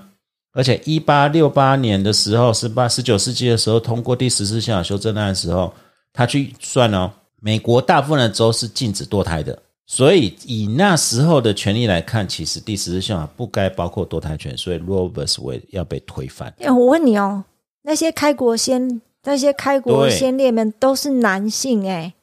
[0.54, 5.74] 而且，一八六八年的时候，十八十九世纪的时候，通过第十四宪法修正案的时候，
[6.14, 7.10] 他去算哦，
[7.42, 9.58] 美国大部分的州是禁止堕胎的，
[9.92, 16.54] 所以以那时候的权利来看，其实第十四宪法不该包括堕胎权，所以 Roe vs Wade 要被推翻。
[16.60, 17.44] 哎，我问你哦，
[17.82, 22.14] 那些开国先那些开国先烈们都是男性哎。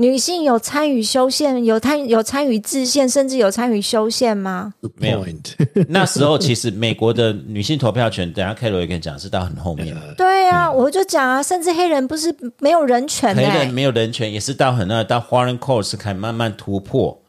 [0.00, 4.72] 女性有参与修宪，有参有参与制宪，甚至有参与修宪吗？
[4.96, 5.26] 没有。
[5.88, 9.94] 那时候其实美国的女性投票权，等下 K 罗也跟你讲，是到很后面。
[10.16, 17.20] 对啊，我就讲啊，甚至黑人不是没有人权，黑人没有人权，也是到很那到 Foreign Court 开始慢慢突破。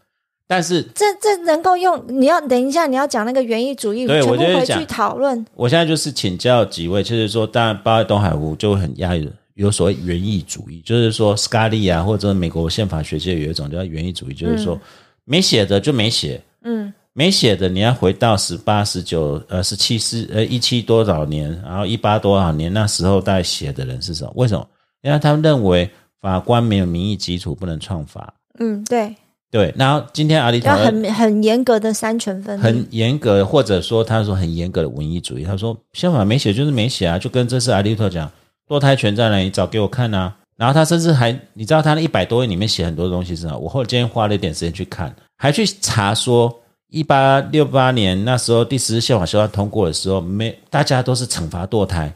[0.48, 2.02] 但是这这能够用？
[2.08, 5.46] 你要等一下，你要讲那个园艺主义，全部回去讨论。
[5.56, 9.30] 我现在就是请教几位，就是说，当然包括东海湖就会很压抑。
[9.62, 14.80] 有所谓园艺主义，就是说，斯卡利啊，或者美国宪法学界有一种叫园艺主义，就是说，
[15.24, 24.34] 没写的就没写，嗯，没写的你要回到十八、十九、呃，十七、十呃一七多少年，然后一八多少年那时候在写的人是什么？
[24.36, 24.68] 为什么？
[25.04, 25.88] 因为他们认为
[26.20, 28.34] 法官没有民意基础，不能创法。
[28.58, 29.16] 嗯，对，
[29.52, 29.72] 对。
[29.78, 35.44] 然后今天阿里塔很很严格的三权分立，很严格，或者说他说很严格的文艺主义。
[35.44, 38.32] 他说宪法没写就是没写啊，就跟这次阿里特讲。
[38.72, 39.50] 堕胎权在哪里？
[39.50, 40.34] 找给我看啊！
[40.56, 43.58] 然后他甚至还，你知道他那一百多页里面写很多东西是什么？
[43.58, 46.58] 我后今天花了一点时间去看，还去查说，
[46.88, 52.14] 一八六八年那时候第十宪法修正通过的时候，没大家都是惩罚堕胎，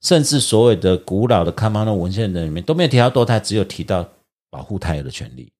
[0.00, 4.04] 甚至所有的古老的康邦的文献的里面都没有提到堕胎，只有提到
[4.50, 5.52] 保护胎儿的权利。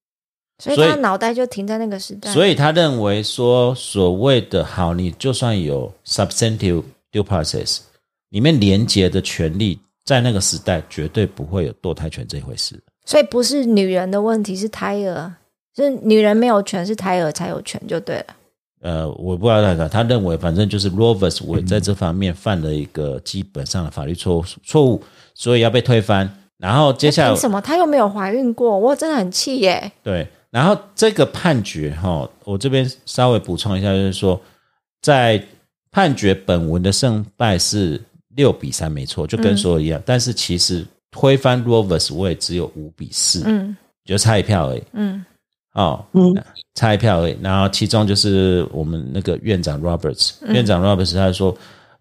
[0.59, 2.32] 所以他脑袋就停在那个时代。
[2.32, 6.82] 所以他认为说，所谓的好，你就算有 substantive
[7.12, 7.78] due process
[8.30, 9.78] 里面连接的权利。
[10.05, 12.78] 在那个时代，绝对不会有堕胎权这一回事。
[13.05, 15.32] 所以不是女人的问题，是胎儿，
[15.74, 18.26] 是女人没有权，是胎儿才有权，就对了。
[18.80, 25.03] 呃，我不知道他他认为，反正就是 Roe vs Wade 在这方面犯了一个基本上的法律错误，错误，
[25.34, 26.28] 所以要被推翻。
[26.59, 27.61] 然后接下来什么？
[27.61, 29.92] 她又没有怀孕过，我真的很气耶。
[30.03, 34.40] 对，然后这个判决哈，我这边稍微补充一下，就是说，
[35.00, 35.44] 在
[35.90, 38.00] 判决本文的胜败是。
[38.34, 45.24] 六比三没错，就跟说一样，但是其实推翻 Roe vs Wade 只有五比四，嗯，就差一票而已，嗯，
[45.74, 46.34] 哦，嗯，
[46.74, 47.36] 差一票而已。
[47.42, 51.56] 然后其中就是我们那个院长 Roberts，院长 Roberts 他说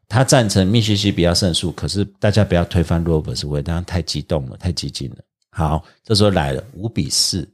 [0.07, 5.17] 他赞成密西西比要胜诉，可是大家不要推翻 vs Wade，当然太激动了，太激进了。
[5.51, 7.47] 好，这时候来了五比四，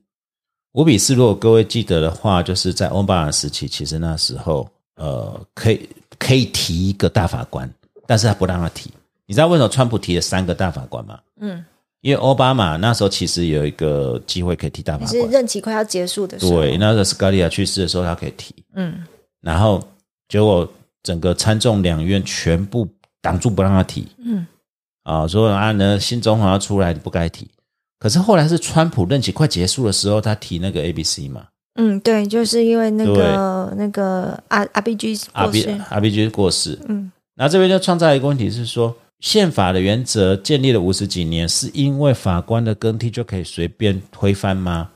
[0.74, 1.16] 五比四。
[1.16, 7.68] 如果各位记得的话，就是在奥巴马时期，其实那时候呃，可以可以提一个大法官。
[8.08, 8.90] 但是他不让他提，
[9.28, 11.20] 你知道为什么川普提了三个大法官吗？
[11.42, 11.64] 嗯，
[12.02, 16.62] 因为奥巴马那时候其实有一个机会可以提大法官，是任期快要结束的时候。
[16.62, 18.56] 对，那个斯卡利亚去世的时候，他可以提。
[18.76, 19.04] 嗯，
[19.42, 19.86] 然后
[20.30, 20.68] 结果
[21.04, 22.88] 整个参众两院全部
[23.22, 24.08] 挡住不让他提。
[24.24, 24.48] 嗯，
[25.04, 27.50] 啊，说啊，呢新总统要出来，你不该提。
[28.00, 31.48] 可是后来是川普任期快结束的时候，他提那个 A B C 嘛。
[31.76, 36.80] 嗯，对，就是因为那个那个阿阿 B G 过世，阿 B G 过世。
[36.88, 37.12] 嗯。
[37.38, 44.90] 那这边就创造一个问题是说，宪法的原则建立了五十几年，是因为法官的更替就可以随便推翻吗？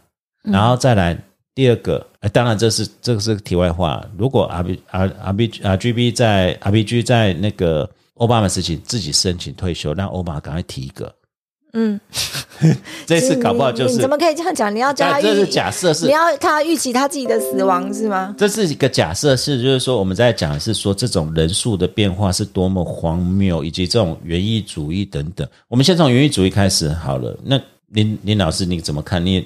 [0.43, 1.15] 然后再来
[1.53, 4.03] 第二个，当然这是这个是题外话。
[4.17, 11.13] 如果 R B R R B R G B 在 R B G 在那个奥巴马时期自己申请退休，让奥巴马赶快提一个。
[11.73, 11.99] 嗯，
[13.07, 14.73] 这次搞不好就是你怎么可以这样讲？
[14.75, 18.35] 你要叫他这是假设是，你要他预期他自己的死亡是吗？
[18.37, 25.47] 这是一个假设是，就是说我们在讲是说这种人数的变化是多么荒谬，以及这种园艺主义等等。
[25.67, 27.37] 我们先从园艺主义开始好了。
[27.43, 29.25] 那林林老师你怎么看？
[29.25, 29.45] 你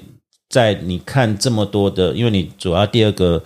[0.50, 3.42] 在你看这么多的，因为你主要第二个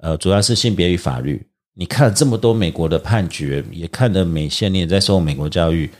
[0.00, 5.90] 呃主要是性别与法律，你看了这么多美国的判决，也看了美线，你也在受美国教育。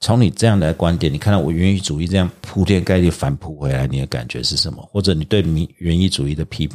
[0.00, 4.82] 从你这样的观点，你看到我原意主义这样铺天盖地反扑回来，你的感觉是什么？
[4.90, 6.68] 或者你对民原意主义的批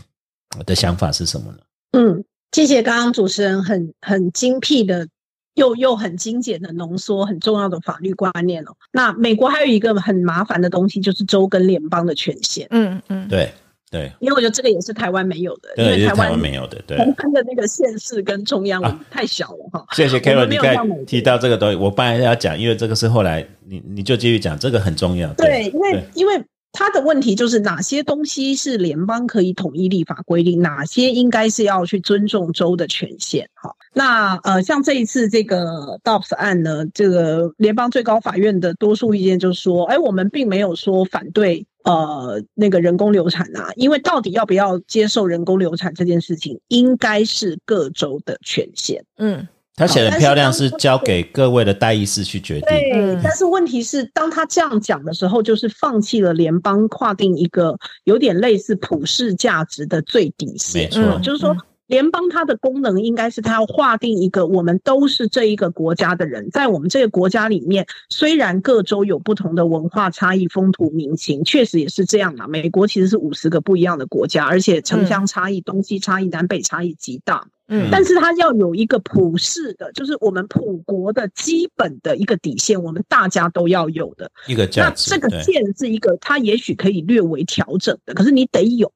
[0.65, 1.57] 的想法是什么呢？
[1.93, 5.07] 嗯，谢谢刚刚主持人很很精辟的，
[5.55, 8.76] 又又很精简的浓缩很重要的法律观念哦。
[8.91, 12.67] 那美国还有一个很麻烦的东西，就是州跟联邦的权限。
[12.69, 13.51] 嗯嗯，对。
[13.96, 19.86] 对，因为我觉得这个也是台湾没有的，因为台湾没有的，对，台湾的那个县市跟中央 太小了哈。
[19.93, 25.34] 谢谢 Carol，你刚提到这个东西，我本来要讲，因为这个是后来你你就继续讲，这个很重要。
[25.34, 26.43] 对，因为因为。
[26.78, 33.48] 他的问题就是哪些东西是联邦可以统一立法规定，哪些应该是要去尊重州的权限。
[33.54, 49.04] 哈，那呃，像这一次这个 Dobbs 案呢，这个联邦最高法院的多数意见就是说，哎，我们并没有说反对呃那个人工流产啊，因为到底要不要接受人工流产这件事情，应该是各州的权限。
[49.18, 49.48] 嗯。
[49.78, 52.70] 他写的漂亮，是交给各位的代议士去决定。
[52.70, 60.84] 对，但是问题是，当他这样讲的时候，就是放弃了联邦划定一个有点类似普世价值的最底线。
[60.84, 61.54] 没错，就是说，
[61.88, 72.48] 联邦它的功能应该是它要划定一个，我们都是这一个国家的人，在我们这个国家里面，虽然各州有不同的文化差异、风土民情，确实也是这样嘛。
[72.48, 77.48] 美国其实是五十个不一样的国家，而且城乡差异、东西差异、南北差异极大。
[77.68, 85.12] 嗯，但是它要有一个普世的，就是我们普国的基本的一个底线，我们大家都要有的一个价值。
[85.12, 88.92] 那这个线是一个，它也许可以略微调整的，可是你得有。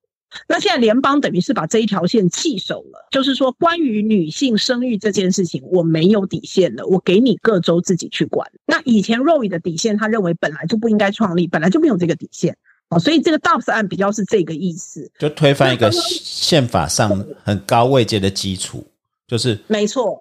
[0.47, 8.51] 那现在联邦等于是把这一条线弃守了，就是说关于女性生育这件事情，我没有底线了，我给你各州自己去管。
[8.65, 12.55] 那以前 Roe 的底线，他认为本来就不应该创立，本来就没有这个底线。
[12.89, 18.83] 哦，所以这个 Dobbs 案比较是这个意思，就推翻一个宪法上很高位阶的基础，
[19.27, 20.19] 就是没错。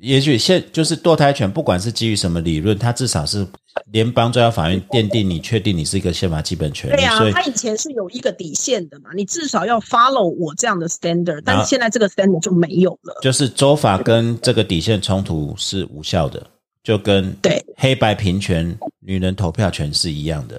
[0.00, 3.46] 也许现就是堕胎权，不管是基于什么理论，它至少是
[3.92, 6.96] 联邦最高法院奠定你确定你是一个宪法基本权利。
[6.96, 13.18] 对啊，它以前是有一个底线的嘛，你至少要 follow 我这样的 standard，但是现在这个 standard 就没有了。
[13.20, 16.46] 就是州法跟这个底线冲突是无效的，
[16.82, 20.58] 就跟对黑白平权、女人投票权是一样的。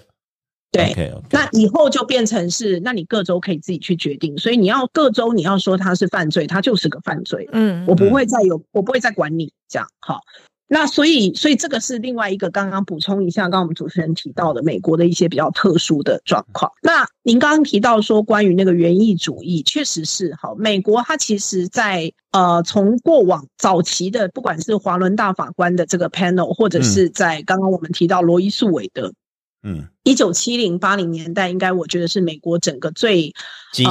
[0.71, 4.37] 对，那以后就变成是，那你各州可以自己去决定。
[4.37, 7.45] 所以你要各州你要说它是犯罪，它就是个犯罪。
[7.51, 9.85] 嗯，我不会再有，我不会再管你这样。
[9.99, 10.21] 好，
[10.69, 16.71] 那所以，所以这个是另外一个刚刚补充一下，刚刚我们主持人提到的美国的一些比较特殊的状况。
[16.81, 20.55] 那您刚刚提到说关于那个园艺主义，确实是好。
[20.55, 29.11] 美国它其实在呃从过往早期的，不管是华伦大法官的这个 panel，或者是在刚刚我们提到罗伊诉韦的。
[29.63, 33.31] 嗯，一九七零八零年代，应该我觉得是美国整个最
[33.71, 33.83] 激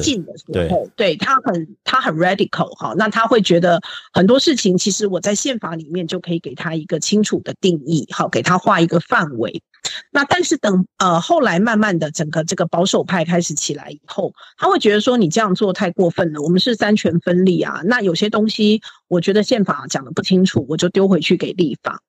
[0.00, 0.88] 进的时候。
[0.96, 3.80] 对，他很他很 radical 哈，那他会觉得
[4.12, 9.62] 很多事情，其实我在宪法里面就可以给他一个清楚的定义，好，给他画一个范围。
[10.10, 22.00] 那但是等呃后来慢慢的整个这个保守派开始起来以后，他会觉得说你这样做太过分了，我们是三权分立啊，那有些东西我觉得宪法讲的不清楚，我就丢回去给立法。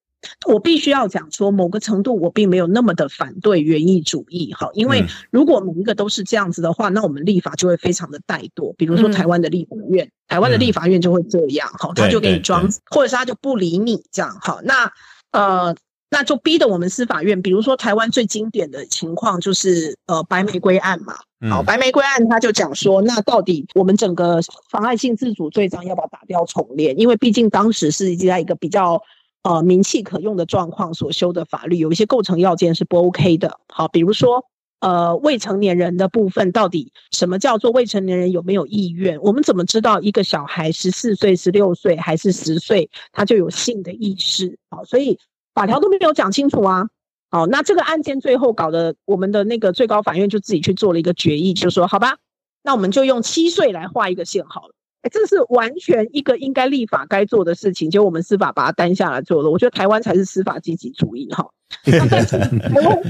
[0.47, 8.73] 我必须要讲说，某个程度我并没有那么的反对园艺主义，哈，因为如果每一个都是这样子的话，那我们立法就会非常的怠惰。
[8.77, 14.91] 比如说台湾的立法院，台湾的立法院就会这样，哈，他就给你装，或者是他就不理你这样，好，那
[15.31, 15.75] 呃，
[16.09, 21.15] 那就逼得我们司法院，比如说台湾最经典的情况就是呃白玫瑰案嘛，
[21.49, 26.99] 好，白玫瑰案他就讲说，那到底我们整个妨碍性自主罪章要不要打掉重练？
[26.99, 29.01] 因为毕竟当时是在一个比较。
[29.43, 33.59] 呃，名气可用的状况所修的法律有一些构成要件是不 OK 的。
[33.67, 34.43] 好，比如说，
[34.81, 39.21] 呃，未成年人的部分，到底什么叫做未成年人有没有意愿？
[39.21, 44.57] 我们怎么知道一个小孩十四岁、十六岁还是十岁，他就有性的意识？
[44.69, 45.17] 好，所以
[45.53, 46.89] 法条都没有讲清楚啊。
[47.31, 52.17] 好，那这个案件最后搞的，我们的那个最高法院就自己去做了一个决议，就说好吧，
[52.63, 54.73] 那我们就用七岁来画一个线好了。
[55.01, 59.49] 哎，这是完全一个应该立法该做的事情，就我们司法把它担下来做了。
[59.49, 61.49] 我觉得台湾才是司法积极主义哈，
[61.83, 62.09] 台湾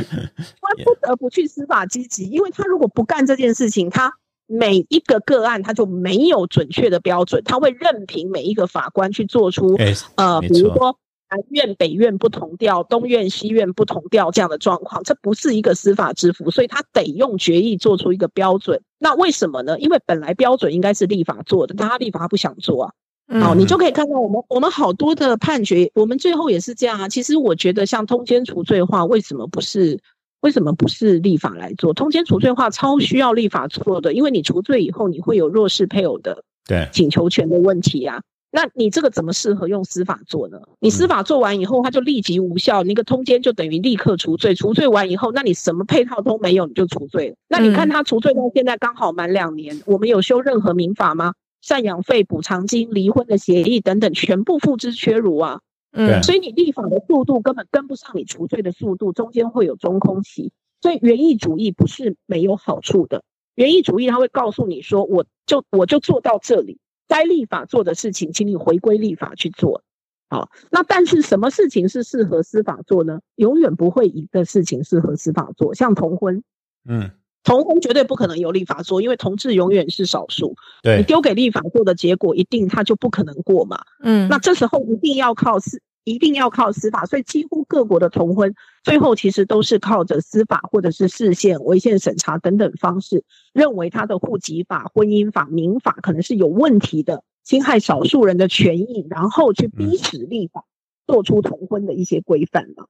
[0.83, 4.13] 不得不去司法积极，因为他如果不干这件事情，他
[4.45, 9.77] 每一个个案他就没有准确的标准，他会任凭每一个法官去做出
[10.15, 10.97] 呃，比如说。
[11.31, 18.81] 南院北院不同调，东院西院不同调，这样的状况，这不是一个司法之福，所以他得用决议做出一个标准。
[18.99, 19.79] 那为什么呢？
[19.79, 22.93] 因为本来标准应该是立法做的，但他立法不想做啊。
[23.41, 27.07] 好，你就可以看到我们我们好多的判决，我们最后也是这样啊。
[27.07, 29.99] 其实我觉得像通奸除罪化，为什么不是
[30.41, 31.93] 为什么不是立法来做？
[31.93, 38.21] 通奸除罪化超需要立法做的，因为你除罪以后，你会有弱势配偶的对请求权的问题啊。
[38.51, 40.59] 那你这个怎么适合用司法做呢？
[40.79, 44.55] 你司法做完以后，它就立即无效，那个通奸就等于立刻除罪。
[44.55, 47.35] 除罪完以后，那你什么配套都没有，你就除罪了。
[47.47, 51.33] 那你看他除罪到现在刚好满两年，我们有修任何民法吗？
[51.63, 55.59] 赡养费、补偿金、离婚的协议等等，全部付之阙如啊。
[55.91, 60.51] 嗯，所以你立法的速度根本跟不上你除罪的速度，中间会有中空期。
[60.81, 63.23] 所以园艺主义不是没有好处的。
[63.55, 66.77] 园艺主义他会告诉你说，我就我就做到这里，
[67.09, 69.83] 该立法做的事情，请你回归立法去做。
[70.29, 73.19] 好，那但是什么事情是适合司法做呢？
[73.35, 76.43] 永远不会一个事情适合司法做，像同婚，
[76.87, 77.09] 嗯，
[77.43, 80.55] 同婚绝对不可能由立法做，因为同志永远是少数。
[80.83, 83.81] 对你丢给立法做的结果，一定他就不可能过嘛。
[84.03, 93.23] 嗯，那这时候一定要靠司，一定要靠司法，所以几乎各国的同婚最后其实都是靠着司法或者是视线、违宪审查等等方式，
[93.53, 97.23] 认为他的户籍法、婚姻法、民法可能是有问题的。
[97.45, 100.65] 侵害少数人的权益，然后去逼使立法
[101.07, 102.85] 做出同婚的一些规范嘛？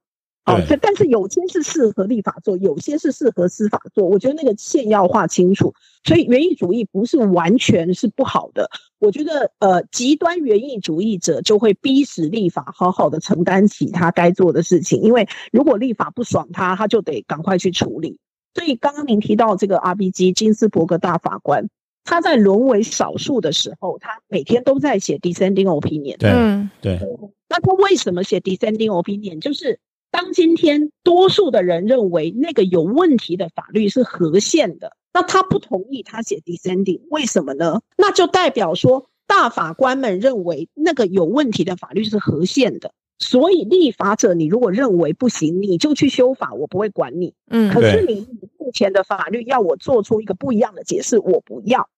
[0.54, 4.04] 哦，但是有些是适合立法做，有些是适合司法做。
[4.04, 5.72] 我觉得那个线要画清楚。
[6.04, 8.70] 所以园艺主义不是完全是不好的。
[8.98, 18.18] 我觉得，呃，极端园艺主义者就会逼使立法好好的承担起他该做的事情，因为如果立法不爽他，他就得赶快去处理。
[18.54, 21.68] 所以刚刚您提到这个 R B G 金斯伯格大法官。
[22.02, 26.16] 他在沦为少数的时候，他每天都在写 descending opinion。
[26.16, 26.98] 对对。
[27.46, 29.38] 那他为什么写 descending opinion？
[29.38, 29.78] 就是
[30.10, 37.80] 当今天多数的人认为那个有问题的法律是合宪的，那他不同意他写 dissenting，为什么呢？
[37.96, 47.34] 那就代表说大法官们认为那个有问题的法律是合宪的，所以立法者你如果认为不行，你就去修法，我不会管你。
[47.48, 47.72] 嗯。
[47.72, 48.26] 可是你
[48.58, 48.70] 目。
[48.72, 51.88] 前的法律要我做出一个不一样的解释，我不要。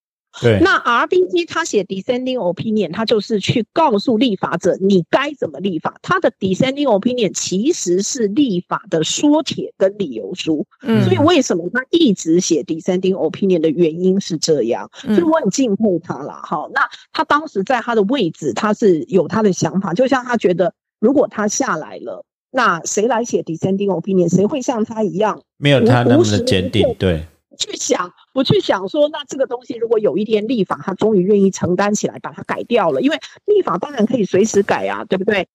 [0.41, 5.99] 对，那 R B G 他写 dissenting opinion，他就是去告诉立法者你该怎么立法。
[6.01, 10.67] 他的 dissenting opinion 其实是立法的缩帖跟理由书。
[10.83, 16.41] 嗯，所以为什么他一直写 dissenting opinion 的原因是这样，所以我很敬佩他了。
[16.43, 16.81] 好，那
[17.13, 22.25] 他当时在他的位置，他是有他的想法，就像他觉得如果他下来了。
[22.55, 24.29] 那谁来写 dissenting opinion？
[24.29, 26.95] 谁会像他一样没有他那么的坚定？
[26.99, 27.25] 对，
[27.63, 33.01] 去想，不去想说，那这个东西如果有一天立法，他终于愿意承担起来，把它改掉了。
[33.01, 35.47] 因为立法当然可以随时改啊，对不对？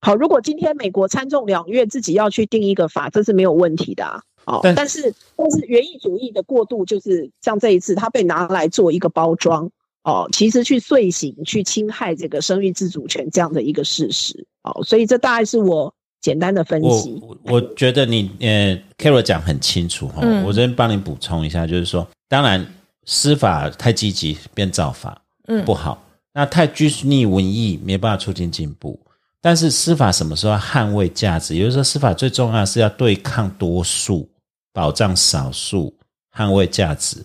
[0.00, 4.22] 好，如果今天美国参众两院自己要去定一个法，这是没有问题的。
[4.44, 9.68] 哦，但是但是园艺主义的过渡，就是像这一次，它被拿来做一个包装
[10.04, 14.46] 哦，其实去遂行去侵害这个生育自主权这样的一个事实。
[14.62, 15.92] 哦，所以这大概是我。
[16.20, 22.66] 简单的分析，我我觉得你呃，Carol 讲很清楚哈，我这边帮你补充一下，就是说，当然
[23.04, 25.96] 司法太积极变造法，嗯，不好；
[26.34, 28.98] 那太拘泥文艺，没办法促进进步。
[29.40, 31.54] 但是司法什么时候捍卫价值？
[31.54, 34.28] 也就是说司法最重要是要对抗多数，
[34.72, 35.94] 保障少数，
[36.36, 37.24] 捍卫价值。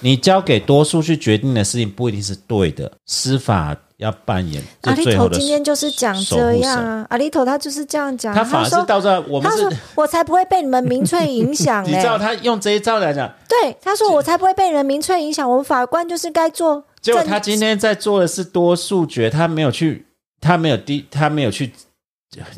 [0.00, 2.90] 你交给多数去决定的事情，不一定是对的。
[3.06, 3.76] 司法。
[4.00, 8.34] 要扮演阿里头今天就是讲这样啊，阿里头他就是这样讲。
[8.34, 11.84] 他反而是到这，我们是， 我才不会被你们民粹影响。
[11.86, 15.46] 你知道他用这一招来讲，对他说我才不会被人民粹影响。
[15.46, 16.82] 我们法官就是该做。
[17.02, 20.06] 结果他今天在做的是多数决，他没有去，
[20.40, 21.70] 他没有低，他没有去。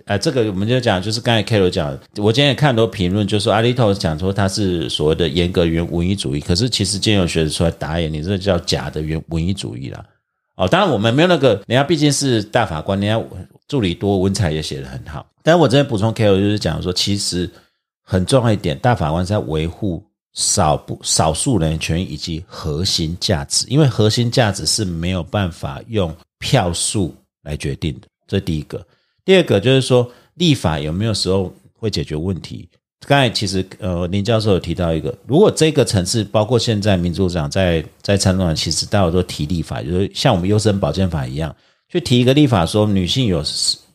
[0.05, 10.05] 呃，这个我们就讲，就是刚才 Carol 讲，我今天也看很多评论，就说阿里头讲说他是所谓的严格原文艺主义，可是其实今天有学者出来打眼，你这叫假的原文艺主义啦。
[10.57, 13.27] 哦，当然我们没有那个，人家毕竟是大法官，人家
[13.67, 15.27] 助理多，文采也写得很好。
[15.43, 17.51] 但我这边补充 K O 就是讲说，其实
[18.05, 20.05] 很重要一点，大法官在维护
[20.35, 28.07] 少不少数人权益以及核心价值，因为核心价值是没有办法用票数来决定的。
[28.29, 28.87] 这第一个，
[29.25, 32.69] 第二个就是说，立法有没有时候会解决问题？
[33.07, 41.55] 刚才其实呃，林教授有提到一个，如果这个层次包括现在民主党在在参众其实大家都提立法，就是像我们优生保健法一样，
[41.89, 43.43] 去提一个立法说女性有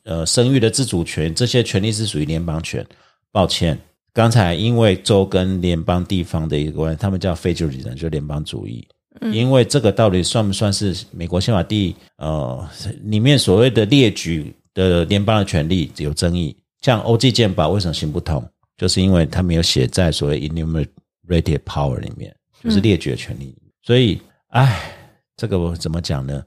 [0.03, 2.85] 呃生育的自主权，这些权利是属于联邦权。
[3.31, 3.77] 抱歉，
[4.13, 8.85] 刚才因为州跟联邦地方的一个关系，他们叫非主义人，就联邦主义。
[9.31, 12.67] 因为这个到底算不算是美国宪法第呃
[13.03, 14.53] 里面所谓的列举
[14.85, 16.55] 的联邦的权利有争议？
[16.81, 18.47] 像欧记健保为什么行不通？
[18.77, 23.55] 就是因为它没有写在所谓 enumerated power 里面，就是列举的权利。
[23.81, 24.91] 所以，哎，
[25.35, 26.43] 这个我怎么讲呢？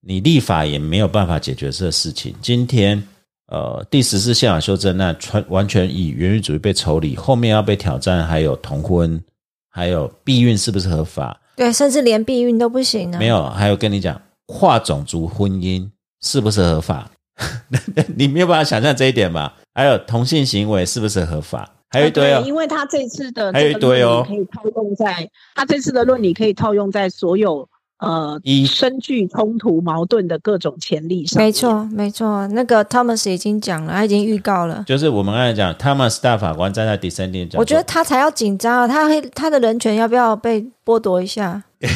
[0.00, 2.32] 你立法也没有办法解决这个事情。
[2.40, 3.02] 今天，
[3.48, 9.20] 呃，第十四宪法修正案全完全以原意主义被抽离，后面要被挑战，还有同婚，
[9.68, 11.40] 还有避孕是不是合法？
[11.56, 13.18] 对，甚至连避孕都不行呢。
[13.18, 15.90] 没有，还有跟你讲跨种族婚姻
[16.20, 17.10] 是不是合法？
[18.16, 19.54] 你没有办法想象这一点吧？
[19.74, 21.68] 还有同性行为是不是合法？
[21.90, 27.68] 还有一堆哦，因为他这次的还有一堆哦，可以套用在他这次的论理可以套用在所有
[27.98, 31.42] 呃，深具冲突矛盾的各种潜力上。
[31.42, 32.46] 没错，没错。
[32.48, 34.84] 那个 Thomas 已经讲了，他已经预告了。
[34.86, 38.86] 就是我们刚才讲，Thomas 大法官站在第三点讲，我觉得他才要紧张啊！
[38.86, 41.62] 他会他的人权要不要被剥夺一下？
[41.80, 41.88] 对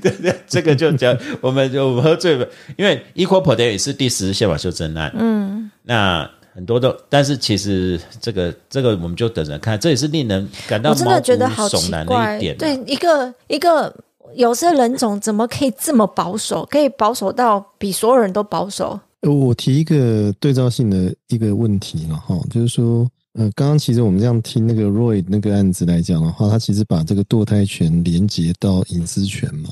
[0.00, 2.46] 对对，这个就讲，我们就我们喝醉了，
[2.76, 5.10] 因为 Equal Protection 是第十宪法修正案。
[5.18, 12.38] 嗯，那很多的，但是其实这个这个我们就等着看，这也是令人感到我真的觉得好奇怪。
[12.58, 13.94] 对，一个一个。
[14.34, 16.66] 有些人种怎么可以这么保守？
[16.70, 18.98] 可以保守到比所有人都保守？
[19.22, 29.70] 我提一个对照性的一个问题了哈，就是说，呃，刚刚其实我们这样听那个 Roy 那个案子来讲的话，他其实把这个堕胎权连接到隐私权嘛，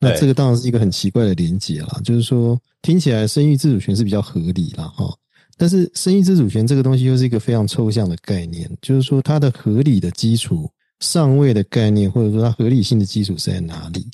[0.00, 2.00] 那这个当然是一个很奇怪的连接啦。
[2.02, 5.14] 就是说，听起来生育自主权是比较合理了哈，
[5.56, 10.68] 但是生育自主权这个东西又是一个非常抽象的概念，就是说它的合理的基础。
[11.00, 14.06] 上位的概念，或者说它合理性的基础是在哪里？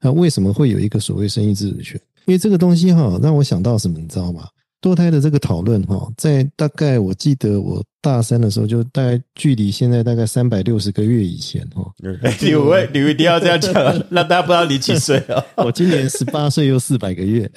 [0.00, 2.00] 那为什么会有一个所谓生育自主权？
[2.26, 4.48] 因为这个东西哈，让我想到什么，你知道吗？
[4.80, 11.88] 堕胎的这个讨论哈，在大概我记得我大三的时候，就大概距离现在大概三百六十个月以前哈。
[12.42, 13.72] 你会你一定要这样讲，
[14.10, 15.44] 让大家不知道你几岁啊？
[15.64, 17.48] 我今年十八岁又四百个月，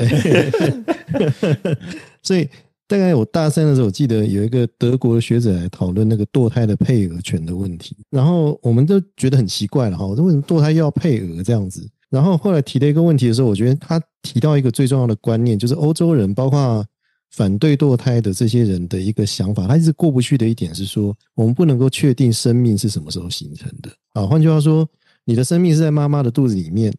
[2.22, 2.48] 所以。
[2.88, 11.90] 大概我大三的时候，我记得有一个德国的学者来讨论那个堕胎的配额权的问题，然后我们都觉得很奇怪了哈，我说为什么堕胎又要配额这样子？
[12.12, 16.86] 然后后来提了一个问题的时候，我觉得他提到一个最重要的观念，就是欧洲人包括
[17.32, 24.26] 反对堕胎的这些人的一个想法，他一直过不去的一点是说，我们不能够确定生命是什么时候形成的啊。
[24.28, 24.88] 换句话说，
[25.26, 26.94] 你的生命是在妈妈的肚子里面，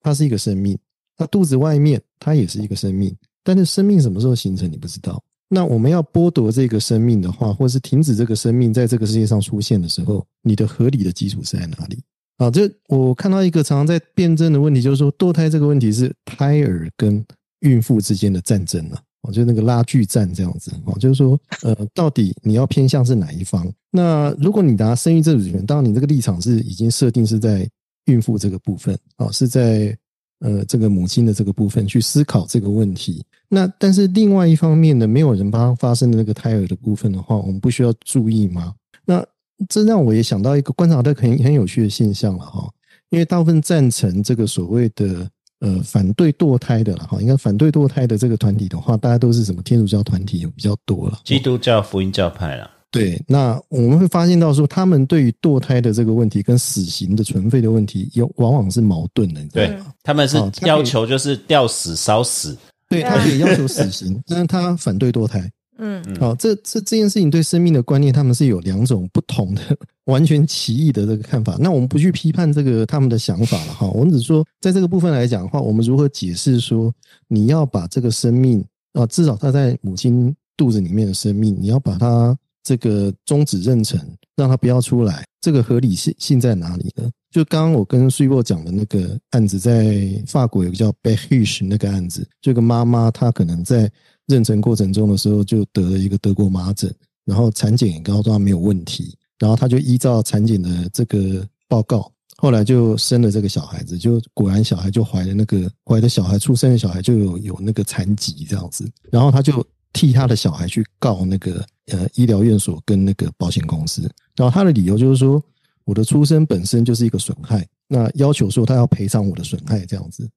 [0.00, 0.74] 它是一个生命；
[1.18, 3.14] 那肚子外面，它也是一个生命。
[3.46, 5.22] 但是生命什么时候形成，你不知道。
[5.48, 12.02] 那我们要剥夺这个生命的话，或是停止这个生命在这个世界上出现的时候，你的合理的基础是在哪里？
[12.38, 17.24] 啊，这我看到一个常常在辩证的问题，就是说堕胎这个问题是胎儿跟
[17.60, 23.72] 孕妇之间的战争了，哦，就那个拉锯战这样子，哦，就是说，呃，到底你要偏向是哪一方？
[23.92, 27.64] 那如果你拿生育自主权，当然你这个立场是已经设定是在
[28.06, 29.96] 孕妇这个部分，啊，是在。
[30.40, 33.24] 呃，这个母亲的这个部分去思考这个问题。
[33.48, 38.74] 那但是另外一方面呢，没有人帮发生的那个胎儿的部分的话，我们不需要注意吗？
[39.04, 39.24] 那
[39.68, 42.68] 这让我也想到一个观察到很很有趣的现象了哈。
[43.10, 45.30] 因为大部分赞成这个所谓的
[45.60, 52.68] 呃反对堕胎的了哈，应该反对堕胎的这个团体的话，大家都是什么天主教团体比较多了，基督教福音教派了。
[52.90, 59.44] 对，那我们会发现到说，他们对于堕胎的这个问题跟死刑的存废的问题，有往往是矛盾的。
[59.52, 62.56] 对，他们是要求就是吊死、烧死，
[62.88, 65.50] 对他可以要求死刑，但是他反对堕胎。
[65.78, 69.60] 嗯，好，这这这件事情对生命的观念，他们是有两种不同的、
[70.06, 71.54] 完全歧义的这个看法。
[71.60, 76.90] 那我们不去批判这个他们的想法了哈，我们只说在这个部分来讲的话，我们如何解释说，
[77.28, 78.64] 你要把这个生命
[78.94, 82.34] 啊，至少他在母亲肚子里面的生命，你要把它。
[82.66, 83.96] 这个终止妊娠，
[84.34, 87.08] 让他不要出来，这个合理性性在哪里呢？
[87.30, 93.88] 就刚刚我跟苏波讲的那个案子，在法国有个叫 Behish 那个案子，这个妈妈她可能在
[94.26, 96.92] 妊娠过程中的时候就得了一个德国麻疹，
[97.24, 109.64] 然后产检也告诉她没有问题，然后她就依照产检的这个报告，后来就生了这个小孩子，就果然小孩就怀了那个怀的小孩出生的小孩就有有那个残疾这样子，然后他就
[109.96, 111.64] 替他的小孩去告那个。
[111.92, 114.02] 呃，医疗院所跟那个保险公司，
[114.34, 115.40] 然后他的理由就是说，
[115.84, 120.28] 我的出生本身就是一个损害，那要求说他要赔偿我的损害这样子。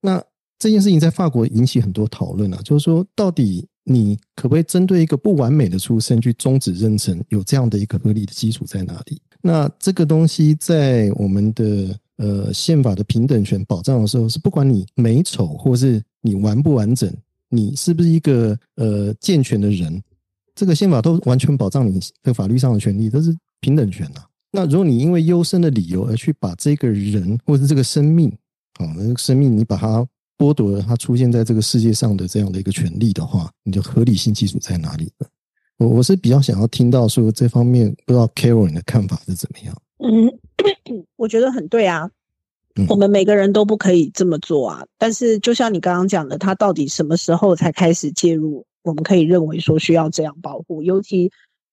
[0.00, 0.22] 那
[0.60, 9.20] 这件事情在法国引起很多讨论啊，就是说，到底你可不可以针对一个不完美的出生去终止妊娠，有这样的一个合理的基础在哪里？
[9.40, 17.12] 那这个东西在我们的呃宪法的平等权保障的时候，是不管你美丑或是你完不完整，
[17.54, 20.02] 你是不是一个呃健全的人。
[20.54, 24.22] 这个宪法都完全保障你的法律上的权利，都是平等权呐。
[24.50, 28.28] 那如果你因为优生的理由而去把这个人或者是这个生命，
[28.78, 35.26] 啊，那个生命你把它剥夺了，它出现在这个世界上的这样的一个权利的话，你的合理性基础在哪里呢？
[35.78, 39.74] 我我是比较想要听到说这方面，不知道 Carol 你的看法是怎么样？
[39.98, 40.30] 嗯，
[41.16, 42.10] 我觉得很对啊。
[42.88, 44.84] 我们每个人都不可以这么做啊。
[44.98, 48.64] 但是就像你刚刚讲的，他到底什么时候才开始介入？
[48.82, 51.30] 我们可以认为说需要这样保护，尤其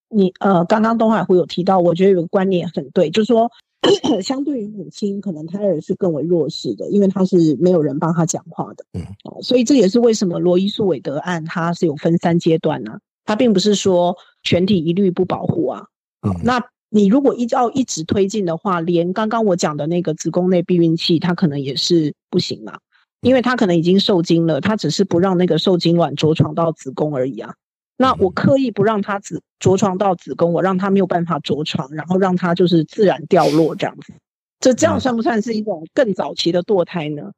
[0.09, 3.49] 你呃，刚刚东海湖有提到，我觉得有个观念很对，就是说，
[4.21, 9.03] 相对于母亲，可能胎儿是更为弱势的，因为他是没有人帮他讲话的，嗯，
[9.41, 12.99] 所以这也是为什么罗伊诉韦德案它是有分三阶段呢？
[13.25, 15.85] 它并不是说全体一律不保护啊，
[16.27, 22.79] 嗯，那你如果依照一直推进的话，连刚刚我讲的那个子宫内避孕器，它可能也是不行嘛。
[23.21, 27.53] 因为它可能已经受精了，它只是不让那个受精卵着床到子宫而已啊。
[27.97, 34.13] 那我刻意不让它子着床到子宫，我让它没有办法着床，然后让它就是自然掉落这样子。
[34.61, 37.33] 这这样算不算是一种更早期的堕胎呢？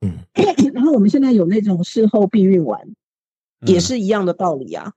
[0.00, 0.12] 嗯，
[0.72, 2.80] 然后我们现在有那种事后避孕丸，
[3.66, 4.92] 也是一样的道理啊。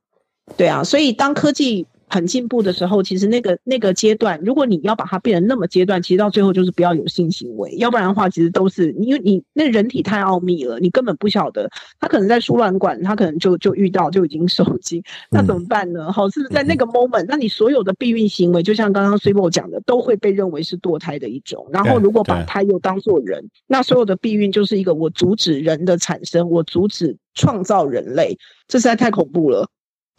[0.55, 1.85] 对啊，所以当科技。
[2.11, 11.69] 很进步的时候，其实那个那个阶段，如果你要把它变成那么阶段，其实到最后就是不要有性行为，要不然的话，其实都是因为你那人体太奥秘了，你根本不晓得，
[12.01, 16.11] 他可能在输卵管，他可能就就遇到就已经受精，那怎么办呢？
[16.11, 21.65] 好，是不是在那个 moment，那你所有的避孕行为，就像刚刚 s i b o 讲的，都会被认为是堕胎的一种。
[21.71, 28.37] 然后如果把胎又当做人，那所有的避孕就是一个我阻止人的产生，我阻止创造人类，
[28.67, 29.69] 这实在太恐怖了。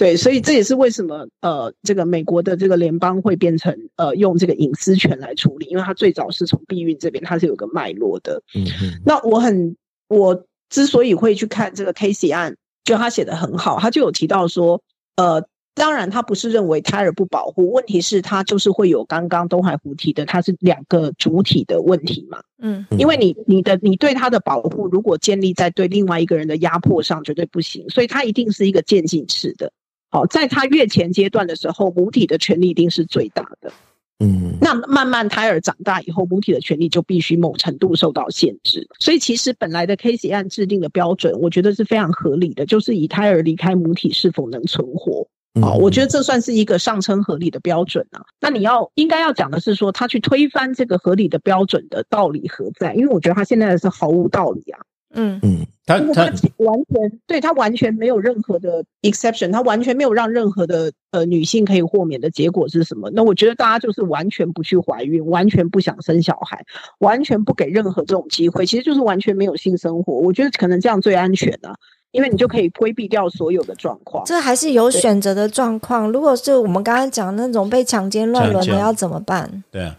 [0.02, 8.42] 对，所以这也是为什么呃，这个美国的这个联邦会变成呃用这个隐私权来处理，因为它最早是从避孕这边，它是有个脉络的。
[8.52, 9.00] 嗯嗯。
[9.06, 9.76] 那我很，
[10.08, 14.82] 我之所以会去看这个 Casey 案，就他写的很好，他就有提到说，
[15.14, 22.42] 呃，当然他不是认为胎儿不保护，问题是他就是会有刚刚东海湖提的，它是两个主体的问题嘛。
[22.60, 22.84] 嗯。
[22.98, 29.70] 因为你你的你对他的保护，如果建立在对另外一个人的压迫上，绝对不行，所以它一定是一个渐进式的。
[30.12, 33.72] 好，在他月前阶段的时候，母体的权利一定是最大的。
[34.18, 38.86] 嗯，那慢慢胎儿长大以后，母体的权利就必须某程度受到限制。
[39.00, 45.26] 所以，其实本来的 Casey 案制定的标准，我觉得是非常合理的，就是以胎儿离开母体是否能存活。
[45.60, 48.22] 啊，我觉得这算是一个上称合理的标准啊。
[48.40, 52.94] 那你要应该要讲的是说，他去推翻这个合理的标准的道理何在？
[52.94, 54.78] 因为我觉得他现在是毫无道理啊。
[55.14, 56.24] 嗯嗯，他他
[56.58, 63.10] 完全对他完全没有任何的 exception，他完全没有让任何的呃女性可以豁免的结果是什么？
[63.12, 66.64] 那我觉得大家就是完全不去怀孕，完全不想生小孩，
[66.98, 70.14] 完全不给任何这种机会，其实就是完全没有性生活。
[70.14, 71.74] 我觉得可能这样最安全的，
[72.12, 74.24] 因为你就可以规避掉所有的状况。
[74.24, 76.10] 这还是有选择的状况。
[76.10, 79.64] 如果是我们刚刚讲那种被强奸乱伦的，要怎么办？
[79.70, 79.98] 对啊。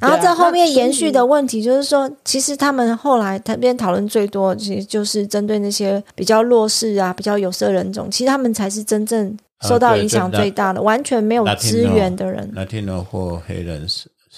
[0.00, 9.36] 然后在后面延续的问题就是说，其实他们后来他边讨论最多，其实就是针对那些比较弱势啊、比较有色人种，其实他们才是真正
[9.68, 12.50] 受到影响最大的，完全没有资源的人。
[12.54, 13.86] Latino 或黑人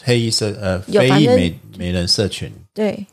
[0.02, 2.52] 黑裔社呃非裔美美人社群。
[2.74, 3.06] 对，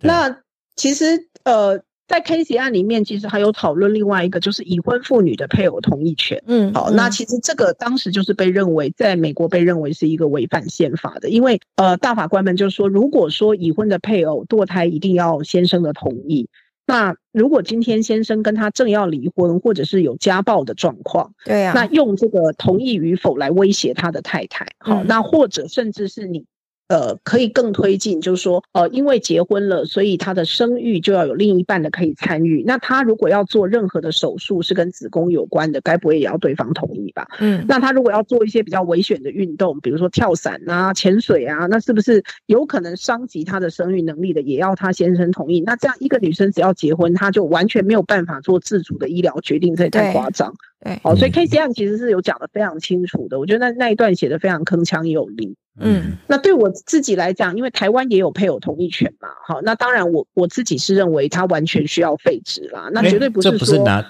[0.00, 0.36] 那
[0.76, 1.80] 其实呃。
[2.08, 6.42] 在 K C 案里面，其实还有讨论另外一个，就是已婚妇女的配偶同意权。
[6.46, 16.48] 嗯，好，那其实这个当时就是被认为在美国被认为是一个违反宪法的，因为呃，大法官们就说，如果说已婚的配偶堕胎一定要先生的同意，
[16.86, 26.44] 那如果今天先生跟他正要离婚，或者是有家暴的状况，对呀，那用这个同意与否来威胁他的太太，好，那或者甚至是你。
[26.88, 32.62] 呃，可以更推进，就是说，呃，因为结婚了，所以他的生育就要有另一半的可以参与。
[32.66, 37.26] 那他如果要做任何的手术是跟子宫有关的，该不会也要对方同意吧？
[37.40, 45.62] 嗯，那他如果要做一些比较危险的运动，比如说跳伞啊、潜水啊，那是不是有可能伤及他的生育能力的，也要他先生同意？
[45.62, 50.52] 那这样一个女生只要结婚，她就完全没有办法做自主的医疗决定，这也太夸张。
[50.84, 55.56] 对，好，所以 K C M 其实是有讲的非常清楚的，我觉得那那一段写的非常铿锵有力。
[55.80, 64.04] 嗯，那对我自己来讲，因为台湾也有配偶同意权嘛，好，那当然我我自己是认为它完全需要废止啦，那绝对不是说拿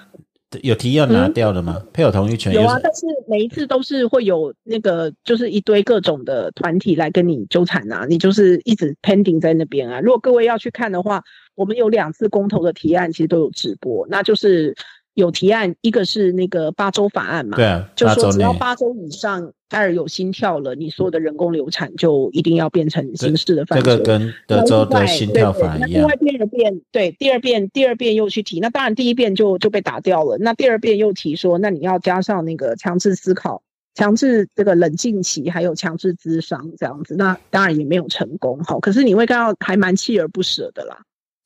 [0.61, 1.81] 有提要拿掉的吗？
[1.93, 10.01] 配偶同意权有啊，但是每一次都是会有那个就是一堆各种的团体来跟你纠缠啊，你就是一直 pending 在那边啊。
[10.01, 11.23] 如果各位要去看的话，
[11.55, 14.75] 我们有两次公投的提案，其实都有直播，那就是。
[15.15, 23.93] 有提案，一个是那个八周法案嘛，对啊，就说只要八周以上胎儿有心跳了，你所有的人工流产就一定要变成刑事的犯罪。
[23.93, 25.89] 这个跟德州的心跳法一样。
[25.89, 30.37] 另外第二遍，对第二遍，第二遍又去提，那当然第一遍就就被打掉了。
[30.39, 33.61] 那第二遍又提说，那你要加上那个强制思考、
[33.93, 37.15] 强制这个冷静期，还有强制咨商这样子。
[37.15, 40.97] 那当然也没有成功，好，可是你会看到还蛮锲而不舍的啦。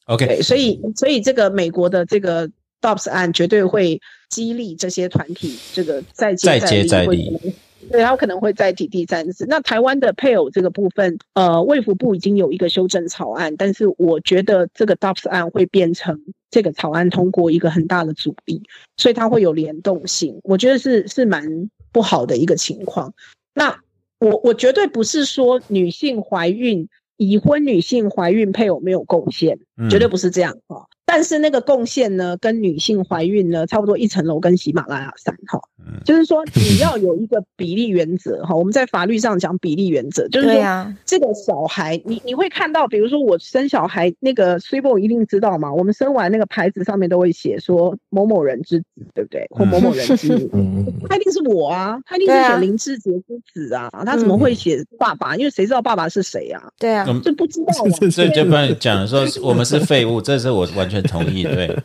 [0.05, 2.49] OK，所以所以这个美国的这个。
[2.81, 3.99] DOPS 案绝对会
[4.29, 7.55] 激励这些团体，这个再接再厉，
[7.91, 9.45] 对，他可能会再提第三次。
[9.47, 16.19] 那台湾的配偶这个部分，呃，卫福部已经有一个修正草案，但是我觉得这个 DOPS 案会变成
[16.51, 18.61] 这个草案通过一个很大的阻力，
[18.97, 23.13] 所以它会有联动性，我觉得是是蛮不好的一个情况。
[23.53, 23.79] 那
[24.19, 29.57] 我我绝对不是说女性怀孕，已婚女性怀孕配偶没有贡献，
[29.89, 30.83] 绝对不是这样啊。
[31.09, 35.57] 但是那个贡献呢，跟女性怀孕呢，差不多一层楼跟喜马拉雅山哈。
[36.03, 38.53] 就是说你要有一个比例原则哈。
[38.53, 45.73] 我们在法律上讲比例原则，就是说这个小孩，你你会看到，比如说我生小孩，那个 s i b o 一定知道嘛。
[45.73, 48.85] 我们生完那个牌子上面都会写说某某人之子，
[49.15, 49.47] 对不对？
[49.49, 50.49] 或某某人之女，
[51.07, 55.37] 他一定是我啊，他一定是写林志杰之子啊，他怎么会写爸爸？
[55.37, 56.61] 因为谁知道爸爸是谁啊？
[56.77, 57.71] 对啊，就不知道。
[58.11, 60.96] 所以就不然讲说我们是废物，这是我完全。
[61.03, 61.75] 同意，对，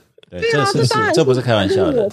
[0.40, 2.08] 对，这是这不是开玩笑的。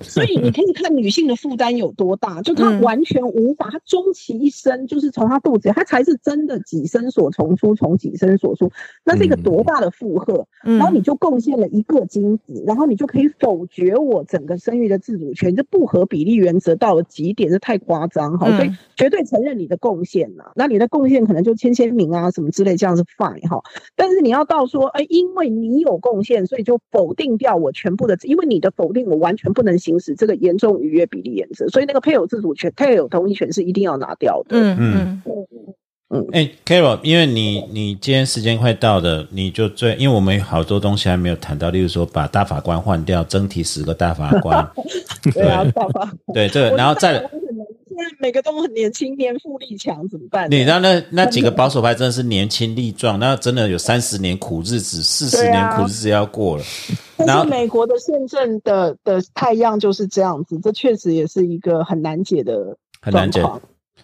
[0.00, 8.70] 所以你可以看女性的负担有多大，就她完全无法，她终其一生就是从她肚子，她才是真的己身所从出，从己身所出，
[9.04, 10.46] 那是一个多大的负荷？
[10.62, 18.48] 然后你就贡献了一个精子，然后你就可以否决我整个生育的自主权，这不合比例原则到了极点，这太夸张哈！
[18.56, 23.60] 所以绝对承认你的贡献呐，那你的贡献可能就签签名啊什么之类，这样是 fine 哈。
[23.96, 29.78] 但是你要到说，哎，因为你有贡献，所以就否定掉我全部的，因为你的否定我完全不能。
[29.78, 34.58] 行使这个严重逾越比例原则，所以那个配偶自主权、配偶同意权是一定要拿掉的。
[34.58, 35.46] 嗯嗯嗯
[36.10, 36.26] 嗯。
[36.32, 44.68] 哎，Carol，因为你你今天时间快到了，你就最，因为我们有好多东西还没有谈到，例如说把大法官换掉，增提十个大法官。
[45.32, 47.24] 对啊，大法对这个，然后再。
[48.18, 50.50] 每个都很年轻，年富力强，怎么办？
[50.50, 56.64] 你那那那几个保守派真的是年轻力壮，那真的有三十年苦日子，四十年苦日子要过了。
[57.16, 63.42] 但是美国的宪政的的太阳就是这样子，这确实也是一个很难解的很难解。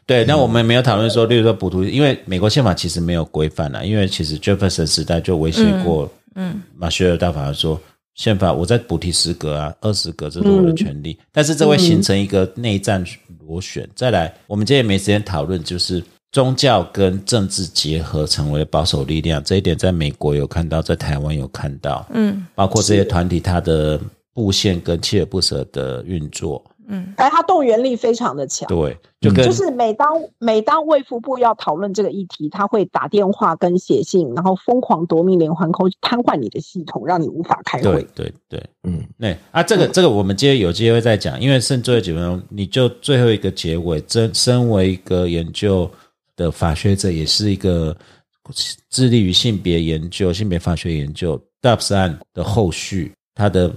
[0.07, 7.81] 对，那我们没有讨论说，例如说补图，因为美国宪法其实没有规范了，因为其实 Jefferson 时代就威胁过，嗯，马歇尔大法官说。
[8.15, 11.19] 宪法，我再补提十格啊，二十格，这是我的权利。
[11.33, 13.05] 但是这会形成一个内战
[13.41, 13.89] 螺旋。
[13.95, 24.01] 再来，我们今天没时间讨论，就是宗教跟政治结合成为保守力量这一点，在美国有看到，在台湾有看到，嗯，包括这些团体它的
[24.33, 26.65] 布线跟锲而不舍的运作。
[26.87, 30.09] 嗯，哎，他动员力非常的强，对，就跟就是每当
[30.39, 37.85] 每当卫福部要讨论这个议题，他会打电话跟写信，然后疯狂夺命连环扣，瘫痪你的系统，让你无法开会。
[37.85, 45.91] 对对对，嗯，那啊，这个这个我们今天有机会再讲，因为剩最后几分钟，你就最后一个结尾，真身为一个研究
[46.37, 47.97] 的法学者，也是一个
[48.91, 53.75] 致力于性别研究、性别法学研究，Dubs 案的后续，它的。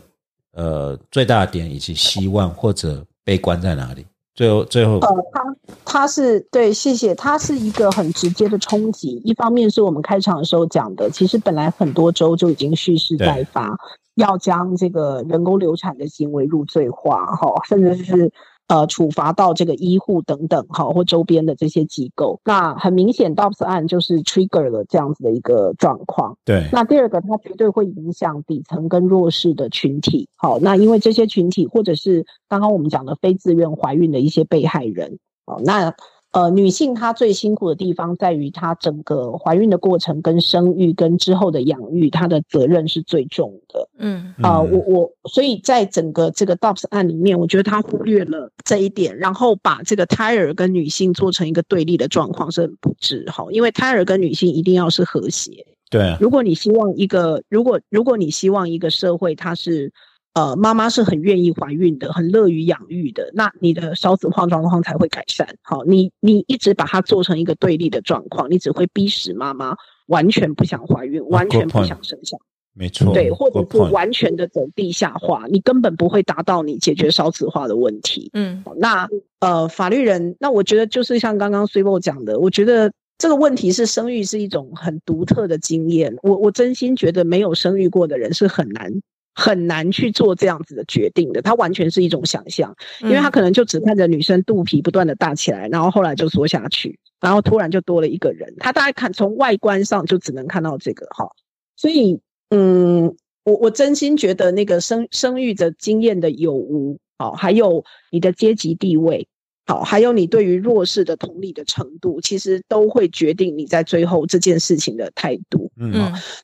[0.58, 4.06] 呃，最大的点以及希望或者悲观在哪里？
[4.34, 5.56] 最后，最后，呃，他
[5.86, 9.22] 他是对，谢谢，他是一个很直接的冲击。
[9.24, 13.78] 一方面是我们开场的时候讲的，其实本来很多州就已经蓄势待发，
[14.16, 18.32] 要将这个人工流产的行为入罪化，哈，甚至是。
[18.68, 26.38] 呃，处罚到这个医护等等，哈，或周边的这些机构，那很明显，Dobbs 案就是 trigger 了这样子的一个状况。
[26.44, 26.68] 对。
[26.74, 30.28] 那第二个，它绝对会影响底层跟弱势的群体。
[30.36, 35.94] 好，那因为这些群体，或者是刚刚我们讲的非自愿怀孕的一些被害人，好，那。
[36.38, 43.90] 呃，女性她最辛苦的地方在于她整个怀孕的过程跟生育跟之后的养育，她的责任是最重的。
[43.98, 55.66] 嗯，啊，我我所以在整个这个 Dobbs 案里面，我觉得他忽略了这一点，然后把这个胎儿跟女性做成一个对立的状况是很不智哈，因为胎儿跟女性一定要是和谐。
[55.90, 59.92] 对，如果你希望一个，如果如果你希望一个社会它是。
[60.38, 65.48] 呃，妈妈是很愿意怀孕的，很乐于养育的，那你的少子化状况才会改善。
[65.64, 69.76] 好，你你一直把它做成一个对立的状况，你只会逼使妈妈
[70.06, 72.38] 完全不想怀孕，完全不想生小
[72.76, 78.30] 没错，对，或者是完全的走地下化，你根本不会达到你解决少子化的问题。
[78.34, 79.10] 嗯，那
[79.40, 86.16] 呃，法律人，那我觉得就是像刚刚 s i b o 讲的，我觉得这个问题是生育是一种很独特的经验。
[86.22, 88.94] 我我真心觉得没有生育过的人是很难。
[89.40, 101.30] 很难去做这样子的决定的，他完全是一种想象，因为他可能就只看着女生肚皮不断的大起来，然后后来就缩下去，然后突然就多了一个人，他大概看从外观上就只能看到这个哈，
[101.76, 102.20] 所以
[102.50, 109.28] 嗯，我我真心觉得那个生生育的经验的有无，好，还有你的阶级地位。
[109.68, 115.70] 好，还有你对于弱势的同理的程度，其实都会决定你在最后这件事情的态度。
[115.78, 115.92] 嗯，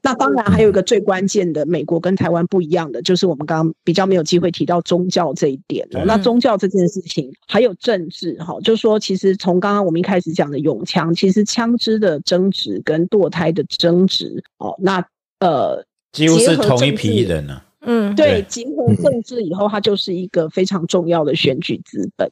[0.01, 6.03] 那当然还有一个最关键的，美国跟台湾不一样的，就是我们刚刚比较没有机会提到宗教这一点了。
[6.03, 15.03] 那宗教这件事情，还有政治，哈，就是说，其实从刚刚我们一开始讲的永枪，其实枪支的争执跟堕胎的争执，哦，那
[15.39, 17.61] 呃，几乎是同一批人呢。
[17.85, 22.29] 嗯，对，结合政治以后，它就是一个非常重要的选举资本。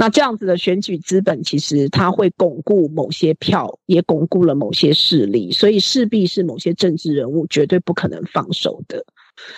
[0.00, 9.04] 那这样子的选举资本，其实它会巩固某些票，也巩固了某些势力，所以势必是某些政治人物绝对不可能放手的。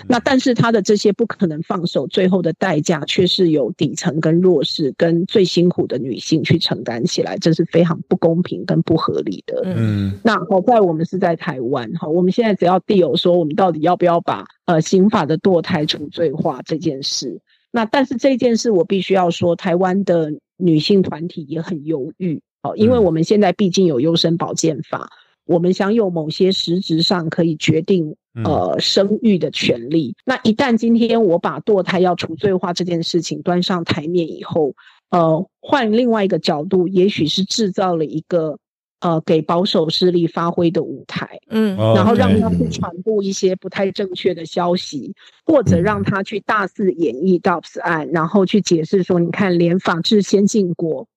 [0.08, 9.62] 那但是他的这些不可能放手，最后的代价却是由底层跟弱势跟最辛苦的女性去承担起来，这是非常不公平跟不合理的。
[9.64, 17.40] 嗯，那好在我们是在台湾哈，我们现在只要地有说我们到底要不要把呃刑法的堕胎除罪化这件事。
[17.72, 25.08] 那但是这件事我必须要说，台湾的女性团体也很犹豫哦，因为我们现在毕竟有优生保健法，
[25.46, 28.14] 我们享有某些实质上可以决定
[28.44, 30.14] 呃生育的权利。
[30.24, 34.74] 那一旦今天我把堕胎要除罪化这件事情端上台面以后，
[35.10, 38.58] 呃，换另外一个角度，也许是制造了一个。
[39.02, 45.12] 呃，给保守势力发挥的舞台，嗯，然后让他去传播一些不太正确的消息，
[45.44, 51.08] 或者让他去大肆演绎 Dobbs 案，然后去解释说，你看，连法治先进国，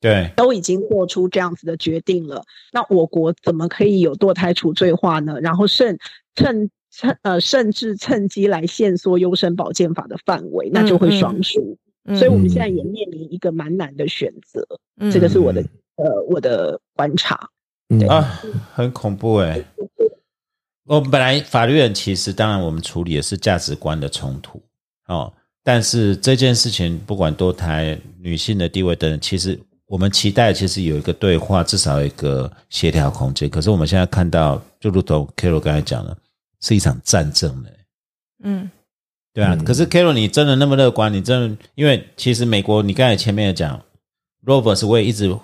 [0.00, 5.40] 对，都已经做出这样子的决定了，那我国怎么可以有堕胎除罪化呢？
[5.40, 5.98] 然后甚
[6.36, 11.76] 趁趁呃，甚至趁机来限缩优生保健法的范围，那就会双输。
[12.14, 14.64] 所以我们现在也面临一个蛮难的选择，
[15.10, 15.64] 这个是我的。
[15.96, 17.48] 呃，我的观察，
[18.08, 18.42] 啊，
[18.72, 19.64] 很恐怖哎！
[20.86, 24.60] 我们本来法律人其实当然我们处理的是价值观的冲突
[25.06, 25.32] 哦，
[25.62, 33.48] 但是这件事情不管多台女性的地位等等，其实我们期待其实有一个对话，至少一个协调空间。
[33.48, 36.16] 可是我们现在看到，就如同 Carol 刚才讲的，
[36.60, 37.70] 是一场战争嘞。
[38.42, 38.68] 嗯，
[39.32, 39.56] 对啊。
[39.64, 41.12] 可是 Carol，你真的那么乐观？
[41.12, 43.80] 你真的因为其实美国，你刚才前面也讲
[44.44, 45.34] ，Rovers 我也一直。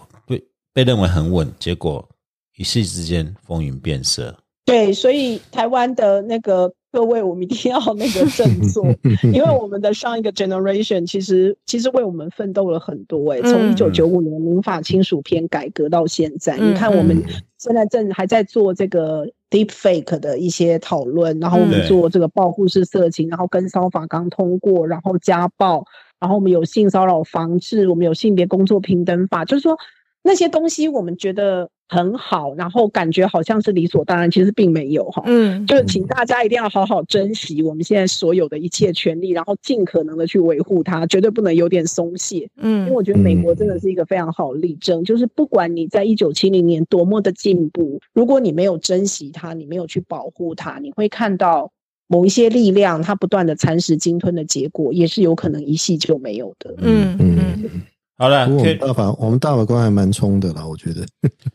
[0.80, 2.08] 被认为很稳，结果
[2.56, 4.34] 一夕之间风云变色。
[4.64, 8.86] 对，所以台湾的那个各位，我们一定要那个振作，
[9.30, 13.30] 因为我们的上一个 generation 其实其实为我们奋斗了很多。
[13.30, 17.22] 哎，从一九九五年民法亲属篇改革到现在，你看我们
[17.58, 25.84] 现在正还在做这个 deep fake 的一些讨论，然后我们做这个报复式色情，然后跟骚法刚通过，然后家暴，
[26.18, 29.76] 然后我们有性骚扰防治，我们有性别工作平等法，就是说。
[30.22, 35.22] 那些东西我们觉得很好，然后感觉好像是理所当然，其实并没有哈。
[35.26, 42.48] 嗯，就是请大家一定要好好珍惜我们现在所有的一切权利，然后尽可能的去维护它，绝对不能有点松懈。
[42.58, 51.72] 嗯，因为我觉得美国真的是一个非常好例证，就是不管你在一九七零年多么的进步，如果你没有珍惜它，你没有去保护它，你会看到
[52.06, 56.74] 某一些力量它不断的蚕食鲸吞的结果，也是有可能一系就没有的。
[56.78, 57.82] 嗯嗯。
[58.20, 61.06] 好了，我们大法我们大法官还蛮冲的啦，我觉得。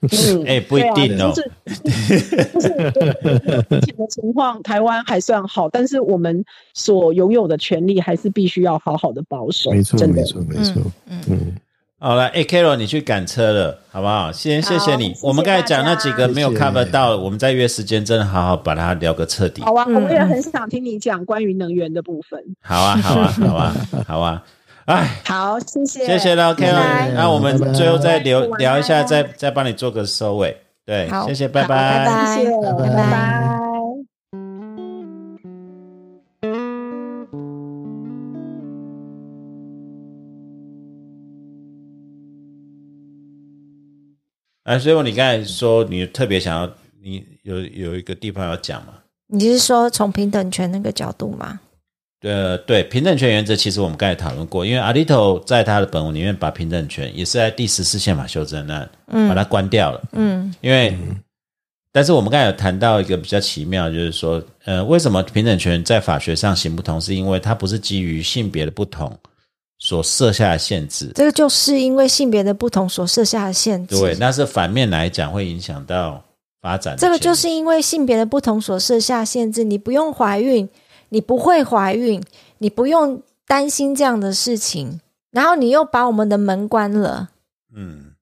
[0.48, 1.32] 哎，不一定哦。
[1.32, 1.52] 就是
[3.70, 6.44] 目前的情况，台湾还算好，但是我们
[6.74, 9.70] 所拥有的权利还是必须要好好的保守。
[9.70, 10.82] 没错，没错，没错。
[11.08, 11.54] 嗯嗯。
[12.00, 14.32] 好了，哎，Carol，你去赶车了，好不好？
[14.32, 15.14] 先谢谢你。
[15.22, 19.62] 我们刚才讲那几个没有 cover 到，我们再约时间，真的好好把它聊个彻底。
[19.62, 22.44] 好啊，我也很想听你讲关于能源的部分。
[22.62, 23.76] 好啊，好啊，好啊，
[24.08, 24.44] 好啊。
[24.86, 27.14] 哎，好，谢谢，谢谢了，Karen。
[27.16, 30.56] 那我们最后再聊聊一下，再再帮你做个收尾。
[30.86, 33.60] 对，谢谢，拜拜，拜谢，拜拜。
[44.66, 46.70] 哎，所以你刚才说你特别想要，
[47.02, 48.94] 你有有一个地方要讲吗？
[49.28, 51.60] 你是说从平等权那个角度吗？
[52.22, 60.98] 呃，对平等权原则，其实我们刚才讨论过，因为阿里头在他的本文里面把平等权也是在第十四宪法修正案，嗯，把它关掉了，嗯，因为，
[61.92, 67.00] 但是我们刚才有谈到一个比较奇妙，就是说，呃，为什么平等权在法学上行不通？
[67.00, 69.16] 是因为它不是基于性别的不同
[69.78, 76.24] 所设下的限制，这个就是因为性别的不同所设下的限制，对，那是反面来讲会影响到
[76.60, 80.68] 发展，这个就是因为性别的不同所设下限制，你不用怀孕。
[81.10, 82.22] 你不会怀孕，
[82.58, 85.00] 你不用担心这样的事情，
[85.32, 87.30] 然后你又把我们的门关了，
[87.76, 88.14] 嗯，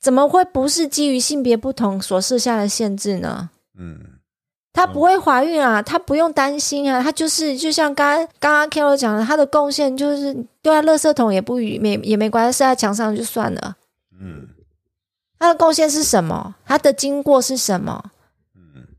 [0.00, 3.50] 怎么会不是基于性别不同所设下的限制呢？
[3.76, 4.18] 嗯，
[4.72, 10.32] 她不会怀孕啊，她不用担心啊，她就是就像刚刚刚刚 Karo 讲的，她的贡献就是
[10.62, 13.76] 丢在垃圾桶也不没也没关系，射在墙上就算了，
[14.20, 14.48] 嗯，
[15.38, 16.54] 她的贡献是什么？
[16.64, 18.12] 她的经过是什么？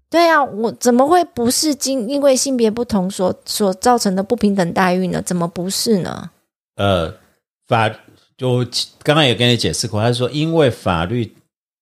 [0.09, 5.21] 对啊，我怎么会不是经因为性别不同所所造成的不平等待遇呢？
[5.21, 6.29] 怎么不是呢？
[6.75, 7.13] 呃，
[7.67, 7.89] 法
[8.37, 8.65] 就
[9.03, 11.35] 刚刚也跟你解释过，他说因为法律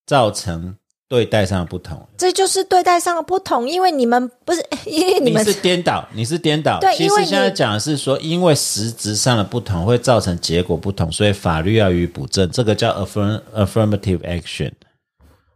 [0.08, 0.76] 造成
[1.10, 3.70] 对待上的不同，这就是对待上的不同。
[3.70, 6.80] 因为你们不是， 因为你们是颠倒，你是颠倒。
[6.80, 12.50] 对，其实现在讲的是说，因为实质上的不同会造成结果不同，所以法律要予以补正。
[12.50, 14.72] 这个叫 affirm affirmative action。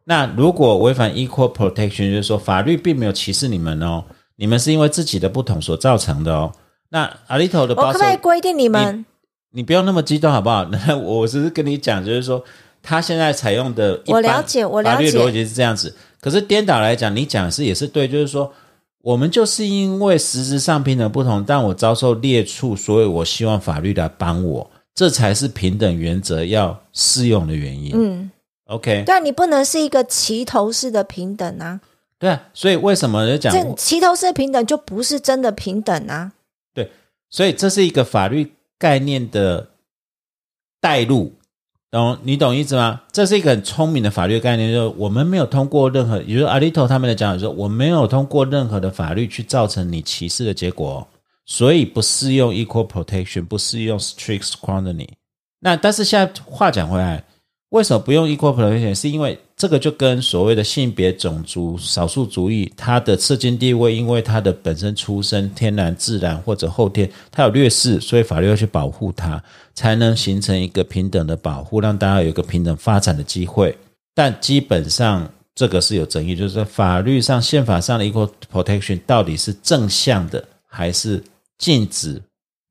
[0.09, 4.01] 那如果违反 equal protection，就是说法律并没有歧视你们哦，
[4.38, 6.49] 你们是因为自己的不同所造成的哦。
[6.88, 9.05] 那阿里头的，我可不可以规定你们？
[9.51, 10.63] 你不要那么激动好不好？
[10.71, 12.41] 那我只是跟你讲，就是说
[12.81, 15.93] 他现在采用的，我了解，我了解，法律逻辑是这样子。
[16.21, 18.49] 可是颠倒来讲，你讲是也是对，就是说
[19.01, 27.91] 我们就是因为实质上平等不同，但我遭受劣处，所以我希望法律来帮我，这才是平等原则要适用的原因。
[27.93, 28.31] 嗯。
[28.68, 31.80] OK，对啊，你不能是一个齐头式的平等啊。
[32.19, 36.31] 对啊，所以为什么就讲这齐头式的平等就不是真的平等啊？
[36.73, 36.91] 对，
[37.30, 39.69] 所以这是一个法律概念的
[40.81, 41.31] 带入，
[41.91, 42.18] 懂？
[42.23, 43.03] 你懂意思吗？
[43.11, 51.07] 这是一个很聪明的法律概念，就是我们没有通过任何，也就是阿里头他们的讲法说，我没有通过任何的法律去造成你歧视的结果，
[51.45, 55.07] 所以不适用 equal protection，不适用 strict scrutiny。
[55.60, 57.23] 那但是现在话讲回来。
[57.69, 58.95] 为什么不用 equal protection？
[58.95, 69.44] 是因为这个就跟所谓的性别、种族、少数族裔，他的社经地位，因为他的本身出身、天然、自然或者后天，他有劣势，所以法律要去保护他，
[69.76, 73.77] 才能形成一个平等的保护，让大家有一个平等发展的机会。
[74.15, 81.22] 但基本上这个是有争议，就是说法律上、宪法上的 equal protection 到底是正向的还是
[81.57, 82.22] 禁止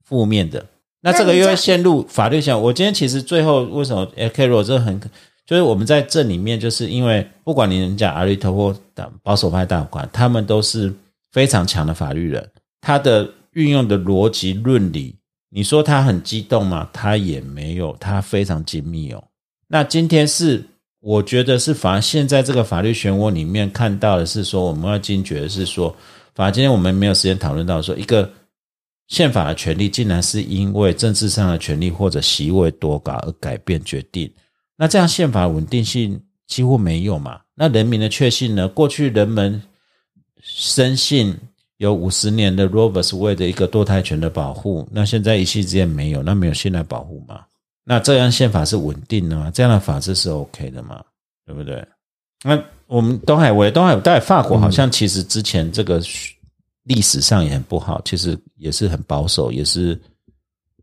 [0.04, 0.64] 负面的？
[1.02, 2.60] 那这个又会陷入法律上。
[2.60, 4.04] 我今天其实最后为什么
[4.34, 4.98] K 罗这很，
[5.46, 8.74] 就是我们在这里面，就是因为不管你讲阿里特或
[9.22, 10.92] 保守派大法官，他们都是
[11.30, 12.48] 非常强的法律人，
[12.80, 15.14] 他的运用的逻辑论理，
[15.50, 16.88] 你说他很激动吗？
[16.92, 19.22] 他也没有，他非常精密哦。
[19.68, 20.64] 那今天是
[21.00, 25.94] 我觉得是，反而现在这个法律漩涡里面看到的是说，我们要惊觉的是说，
[26.34, 28.28] 反而今天我们没有时间讨论到说一个。
[29.08, 34.28] 宪法的权利竟然是因为政治上的权利或者席位多寡而改变决定，
[34.76, 37.40] 那这样宪法稳定性几乎没有嘛？
[37.54, 38.66] 那人民的确信呢？
[38.66, 39.62] 过去人们
[40.42, 41.36] 深信
[41.76, 47.42] 有五十年的 Roe vs Wade 一个堕胎权的保护，那现在一夕之间没有，那没有信赖保护吗？
[47.84, 49.50] 那这样宪法是稳定的吗？
[49.54, 51.00] 这样的法治是 OK 的吗？
[51.46, 51.86] 对不对？
[52.42, 56.02] 那我们东海为东海在法国好像其实之前这个。
[56.86, 60.00] 历史上也很不好，其实也是很保守，也是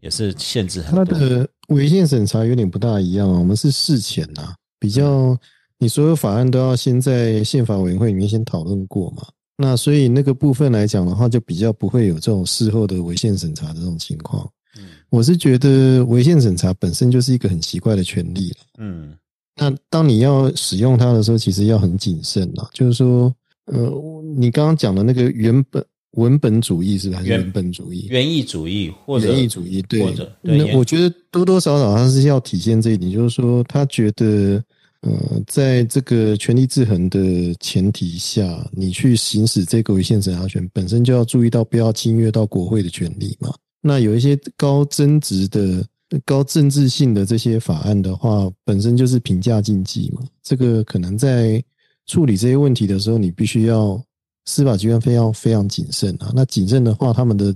[0.01, 1.05] 也是限制很多。
[1.05, 5.37] 它的违宪审查有点不大一样，我们是事前呐，比较
[5.79, 9.25] 你所有法案都要先在宪法委员会里面先讨论过嘛。
[9.55, 14.45] 那所以那个部分来讲的话，就比较不会有这种事后的违宪审查的这种情况。
[14.77, 19.15] 嗯，我是觉得违宪审查本身就是一个很奇怪的权利嗯，
[19.55, 22.67] 那当你要使用它的时候，其实要很谨慎呐。
[22.73, 23.33] 就是说，
[23.67, 23.89] 呃，
[24.35, 25.81] 你刚刚讲的那个原本。
[26.13, 29.81] 文本主义是还是原本主义、原意主义或者原意主义？
[29.83, 34.63] 对，那我觉得多多少少他是要体现这一点，就是说他觉得，
[35.01, 35.11] 呃，
[35.47, 37.19] 在这个权力制衡的
[37.59, 43.51] 前提下，你去行使这个违宪审查权，本身就要注意到不要侵略到国会的权利嘛。
[43.81, 45.83] 那有一些高增值的、
[46.23, 50.21] 高政治性的这些法案的话，本身就是评价禁忌嘛。
[50.43, 51.63] 这个可能在
[52.05, 53.99] 处理这些问题的时候，你必须要。
[54.45, 57.55] 司法机关非常非常谨慎啊，那谨慎的话，他们的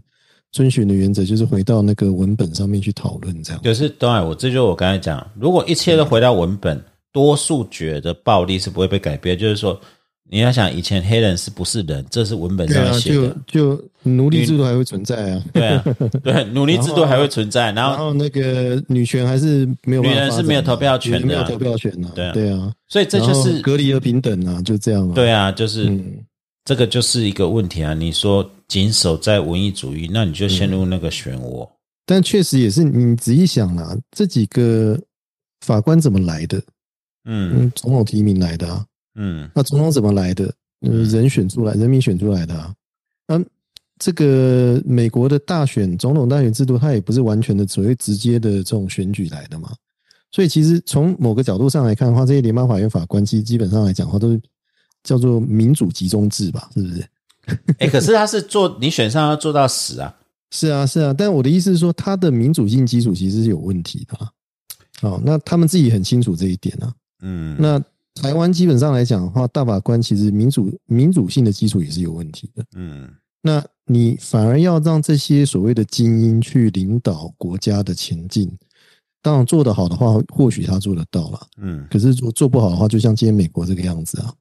[0.51, 3.61] 遵循的原则就是回到那个文本上面去讨论，这样。
[3.61, 6.81] 可是，当然，我这就我刚才讲，如果一切都回到文本，
[7.11, 9.37] 多数觉得暴力是不会被改变。
[9.37, 9.77] 就是说，
[10.29, 15.83] 你要想以前黑人是不是人，这是文本上写的，就就奴隶制度还会存在啊，对啊，
[16.23, 25.91] 对，奴隶制度还会存在，然后然后那个女权还是没有，女人是没有投票权的，没有投票权的，对对啊，所以这就是隔离而平等啊，就这样啊，对啊，就是。
[26.67, 27.93] 这个就是一个问题啊！
[27.93, 31.65] 你说谨守在文艺主义，那你就陷入那个漩涡。
[32.05, 34.99] 但确实也是，你仔细想啊，这几个
[35.61, 36.61] 法官怎么来的？
[37.23, 38.85] 嗯，总统提名来的啊。
[39.15, 40.53] 嗯，那总统怎么来的？
[40.81, 42.75] 人选出来，人民选出来的啊。
[43.25, 43.41] 那
[43.97, 49.73] 这个美国的大选总统大选制度，它也不是完全的所谓直接的这种选举来的嘛。
[50.33, 54.41] 所以其实从某个角度上来看的话，这些联邦法院法官其实基本上来讲的话，都是。
[55.07, 57.07] 叫做民主集中制吧，是不是？
[57.79, 60.13] 哎，可是他是做 你选上要做到死啊！
[60.51, 61.13] 是啊，是啊。
[61.17, 64.17] 但我的意思是说，他的民主性基础其实是有问题的。
[64.99, 66.93] 好，那他们自己很清楚这一点啊。
[67.21, 67.55] 嗯。
[67.57, 67.81] 那
[68.21, 72.65] 台湾基本上来讲的话，大法官其实民主民主性的基础也是有问题的。
[72.75, 73.09] 嗯。
[73.41, 78.51] 那你反而要让这些所谓的精英去领导国家的前进。
[79.21, 81.47] 当然做得好的话，或许他做得到了。
[81.57, 84.33] 嗯，可是做做不好的话，就像今天美国这个样子啊。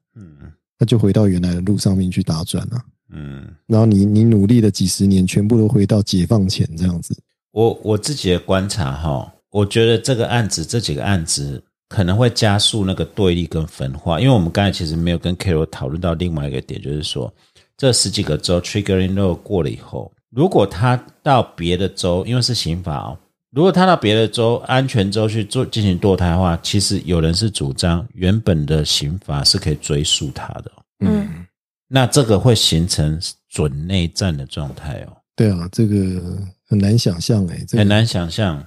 [0.77, 2.81] 嗯，那就回到原来的路上面去打转了。
[3.13, 7.17] 嗯，然后你你努力了几十年，全部都回到解放前这样子。
[7.51, 17.33] 我我自己的观察哈，我觉得这个案子这几个案子可能会加速那个对立跟分化，因为我们刚才其实没有跟 Carol 讨论到另外一个点，就是说
[17.77, 23.17] 这十几个州 Triggering Law 过了以后，如果他到别的州，因为是刑法哦，
[23.57, 30.71] 如果他到别的州安全州去做进行堕胎的话，其实有人是主张原本的刑法是可以追溯他的。
[30.99, 31.27] 嗯。
[31.87, 33.19] 那这个会形成
[33.49, 35.17] 准内战的状态哦。
[35.35, 35.97] 对啊，这个
[36.69, 38.63] 很难想象哎，很难想象。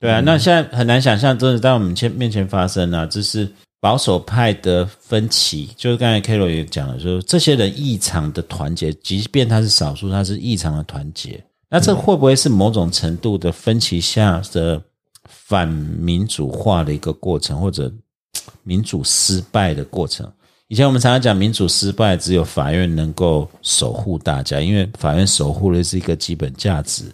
[0.00, 3.48] 对啊，那现在很难想象，真的在我们前面前发生啊，这是
[3.78, 5.70] 保守派的分歧。
[5.76, 11.40] 就是刚才 Carol 也讲了，说这些人异常的团结，即便他是少数，他是异常的团结。
[11.72, 14.82] 那这会不会是某种程度的分歧下的
[15.26, 17.90] 反民主化的一个过程，或者
[18.62, 20.30] 民主失败的过程？
[20.68, 27.04] 以前我们常常讲民主失败，只有法院能够守护大家，因为法院守护的是一个基本价值。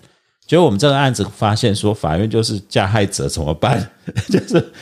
[0.45, 3.89] 结果我们这个案子发现说，法院就是加害者，怎么办？
[4.29, 4.73] 就是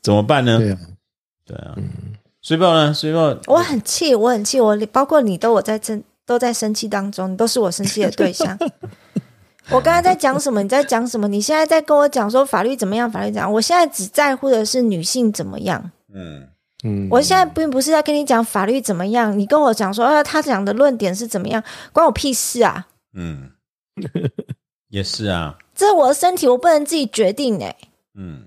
[0.00, 0.58] 怎么办呢？
[0.58, 0.78] 对啊，
[1.46, 1.76] 对啊。
[2.42, 2.94] 水报呢？
[2.94, 8.58] 水报，我很气，我很气，我包括你都我在生都在生气当中，你都是我生气的对象。
[9.70, 10.62] 我刚才在讲什么？
[10.62, 11.26] 你在讲什么？
[11.28, 13.10] 你现在在跟我讲说法律怎么样？
[13.10, 13.50] 法律怎样？
[13.52, 15.90] 我现在只在乎的是女性怎么样。
[16.12, 16.48] 嗯。
[16.84, 22.86] 嗯，我现在并不是在跟你讲法律怎么样，你跟我讲说，呃，他讲的论点是怎么样，关我屁事啊！
[23.14, 23.50] 嗯，
[24.90, 27.74] 也是啊，这是我的身体，我不能自己决定哎。
[28.14, 28.44] 嗯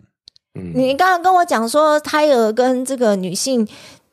[0.53, 3.67] 嗯，你刚刚跟我讲说胎儿跟这个女性，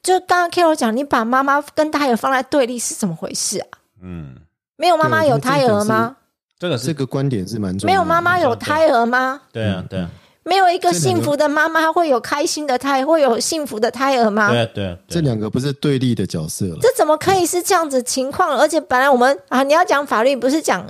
[0.06, 3.66] 就刚刚 K 我讲，你把妈妈跟胎儿放在对立是怎么回事啊？
[4.00, 4.36] 嗯，
[4.76, 6.18] 没有妈妈有胎儿吗？
[6.60, 7.92] 这个这个观点是蛮重要。
[7.92, 9.40] 没有妈妈有胎儿吗？
[9.50, 10.08] 对啊，对啊。
[10.44, 14.48] 没有一个幸福的妈妈会有开心的胎，会有幸福的胎儿吗？
[14.52, 16.78] 对对，这两个不是对立的角色了。
[16.80, 18.56] 这怎么可以是这样子情况？
[18.56, 20.86] 而且本来我们啊，你要讲法律，不是讲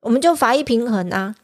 [0.00, 1.34] 我们就法医平衡啊。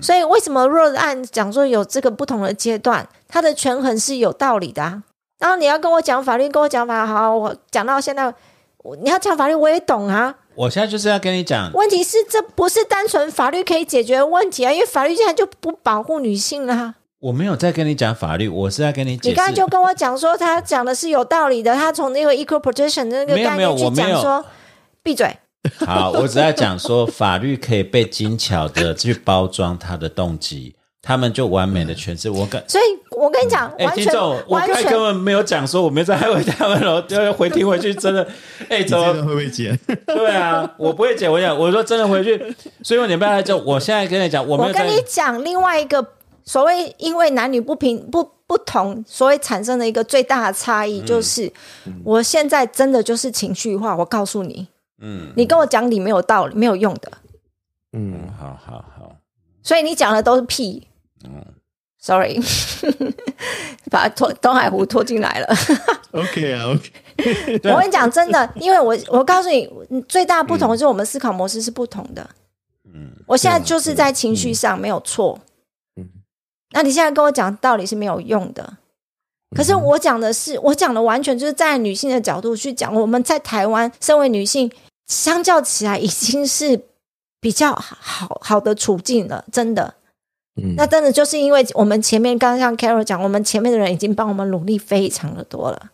[0.00, 5.02] 所以为什么若案讲说有这个不同的阶段，它的权衡是有道理的啊？
[5.38, 8.32] 然后你要跟我讲法律，跟我讲法好，我讲到现在，
[9.02, 10.34] 你要讲法律我也懂啊。
[10.54, 16.96] 我现在就是要跟你讲，问题是这不是单纯法律可以解决问题啊，因为法律现在就不保护女性了。
[17.20, 19.18] 我没有在跟你讲法律，我是在跟你。
[19.22, 24.44] 你刚才就跟我讲说，他讲的是有道理的，他从那个 equal protection 那个概念去讲说，
[25.02, 25.36] 闭嘴。
[25.84, 30.74] 好，我只在讲说，法律可以被精巧的去包装他的动机。
[31.08, 32.28] 他们就完美的诠释。
[32.28, 32.84] 我感，所以
[33.16, 38.28] 我跟你讲，哎，听众，我刚根本没有讲说我没在害他们了， 要回听回去，真的，
[38.68, 39.14] 哎，怎么？
[39.14, 39.74] 会不会剪？
[40.04, 46.06] 对啊，我不会剪，我讲，我说真的回去，所以你不要来就我现在跟你讲，我我跟你讲另外一个
[46.44, 51.50] 所谓因为男女不平不不同，所以产生的一个最大的差异，就是
[52.04, 54.68] 我现在真的就是情绪化，我告诉你，
[55.00, 57.10] 嗯，你跟我讲理没有道理，没有用的，
[57.94, 59.16] 嗯，好好好，
[59.62, 60.86] 所以你讲的都是屁。
[61.24, 61.44] 嗯
[61.98, 62.40] ，sorry，
[63.90, 65.48] 把拖东海湖拖进来了。
[66.12, 66.92] OK 啊，OK。
[67.64, 69.68] 我跟你讲，真的， 因为我我告诉你，
[70.08, 72.30] 最大不同就是我们思考模式是不同的。
[72.94, 75.40] 嗯，我现在就是在情绪上没有错。
[75.96, 76.08] 嗯，
[76.70, 78.76] 那你现在跟我讲道理是没有用的。
[79.56, 82.94] 可是我讲的是，我讲的完全就是在女性的角度去讲。
[82.94, 84.70] 我们在台湾，身为女性，
[85.06, 86.80] 相较起来已经是
[87.40, 89.94] 比较好好的处境了，真的。
[90.76, 95.90] 那真的就是因为我们前面刚刚像 Carol 讲，我们前面的人已经帮我们努力非常的多了。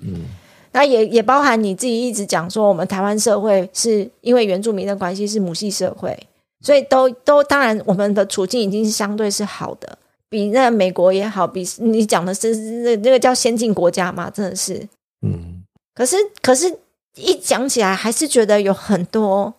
[0.00, 0.24] 嗯，
[0.72, 6.18] 那也也包含你自己一直讲说，我们台湾社会是因为原住民的关系是母系社会，
[6.60, 9.96] 所以都都当然我们的处境已经是相对是好的，
[10.28, 14.88] 比那美国也好，比你讲的是那那个叫先进国家嘛，真的是。
[15.26, 15.62] 嗯，
[15.94, 16.78] 可是可是
[17.16, 19.54] 一讲起来，还是觉得有很多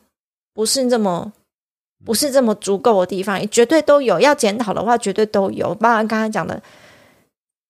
[0.54, 1.34] 不是这么。
[2.06, 4.20] 不是这么足够的地方，也绝对都有。
[4.20, 5.74] 要检讨的话，绝对都有。
[5.76, 6.62] 包含刚才讲的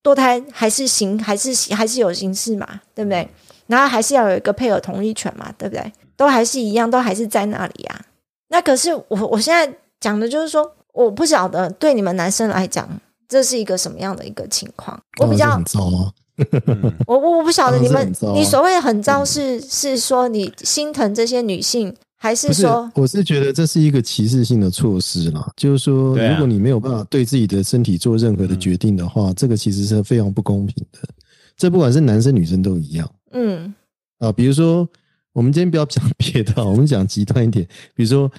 [0.01, 3.29] 堕胎，还是刑，还是还是有刑事嘛，对不对？
[3.67, 5.93] 然后还是要有一个配偶同意权嘛，对不对？
[6.17, 8.01] 都还是一样，都还是在那里啊。
[8.49, 12.89] 那可是我我现在讲的就是说，我不晓得对你们男生来讲，
[13.27, 14.99] 这是一个什么样的一个情况。
[15.19, 16.11] 我比较很糟吗？
[17.05, 21.95] 我我我不晓得你们，你所谓很糟是是说你心疼这些女性。
[22.23, 25.51] 还是说，我是觉得这是一个歧视性的措施啦。
[25.57, 30.99] 就是说，如果你没有办法对自己的身体做任何的决定的话，这个其实是非常不公平的。
[31.57, 33.13] 这不管是男生女生都一样。
[33.33, 33.73] 嗯，
[34.19, 34.87] 啊，比如说，
[35.33, 38.31] 我们今天不要讲别的，我们讲极端一点，比如说，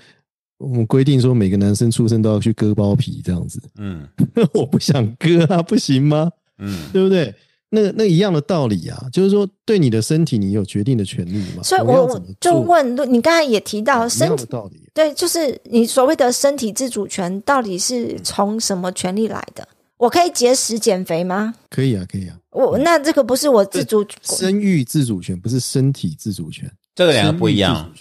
[0.57, 3.61] 我们规定说每个男生出生都要去割包皮这样子。
[3.77, 4.09] 嗯，
[4.55, 6.31] 我不想割啊，不行吗？
[6.57, 7.35] 嗯，对不对？
[7.75, 11.63] 那那一样的道理啊，就是说对你的身体你有决定的权利嘛。
[11.63, 19.67] 所以我就问，你刚才也提到身体道理，对，就是你所谓的身体自主权到底是从什么权利来的？
[19.97, 21.55] 我可以节食减肥吗？
[21.71, 22.37] 可以啊，可以啊。
[22.51, 27.93] 我那这个不是我自主生育自主权，不是身体自主权，这个两个不一样。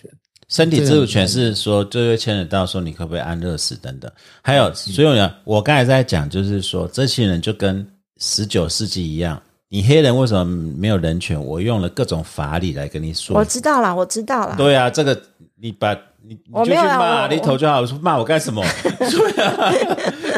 [0.50, 4.12] 身体自主权是说，就会牵扯到说你可不可以安乐死等等。
[4.44, 7.88] 还有，所以呢，我刚才在讲，就是说这些人就跟
[8.18, 9.41] 十九世纪一样，
[9.74, 10.45] 你黑人为什么
[10.78, 11.44] 没有人权？
[11.44, 13.36] 我用了各种法理来跟你说。
[13.36, 14.54] 我知道了，我知道了。
[14.56, 15.20] 对啊，这个
[15.60, 15.91] 你把
[16.22, 18.64] 你你就去骂你头就好，说骂我干什么？
[19.00, 19.74] 对啊，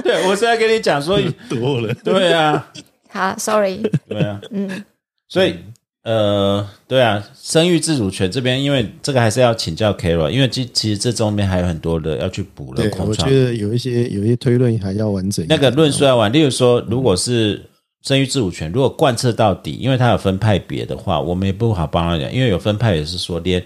[0.02, 1.94] 对我是在跟你讲说 多了。
[1.95, 2.66] 对啊，
[3.10, 3.82] 好，sorry。
[4.07, 4.86] 对啊，嗯，
[5.28, 5.56] 所以。
[6.03, 13.28] 呃，对啊，生育自主权这边，因为这个还是要请教 Carol，因为其其实这中间还有很多的要去补了空窗。
[13.28, 15.44] 我觉得有一些有一些推论还要完整。
[15.49, 17.60] 那个论述要完，例如说，如果是
[18.06, 23.61] 生育自主权，如果贯彻到底，因为它有分派别的话，我们也不好帮他讲，因为有分派也是说，连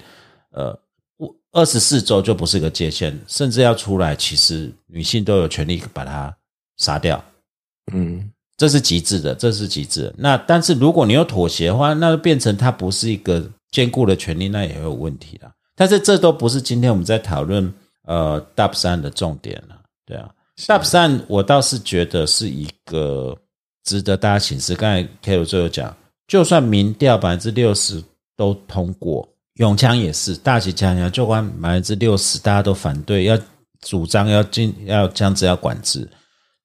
[0.52, 0.76] 呃
[1.52, 6.36] 二十四周就不是个界限，甚至要出来，其实女性都有权利把它
[6.78, 7.24] 杀掉。
[7.94, 8.32] 嗯。
[8.58, 10.14] 这是极致的，这是极致。
[10.18, 13.42] 那但是如果你有妥协的话，那就变成它不是一个
[13.72, 15.50] 坚固的权利，那也有问题了。
[15.78, 19.80] 但是这都不是今天我们在讨论呃 DAP 三的重点了。
[20.06, 23.34] 对啊，DAP 三我倒是觉得是一个
[23.90, 24.76] 值得大家请示。
[24.76, 25.96] 刚才 K 鲁最后讲，
[26.28, 28.04] 就算民调百分之六十
[28.36, 33.38] 都通过，永强也是大旗枪呀，就关百分之六十大家都反对，要
[33.82, 36.08] 主张要进要这子要管制，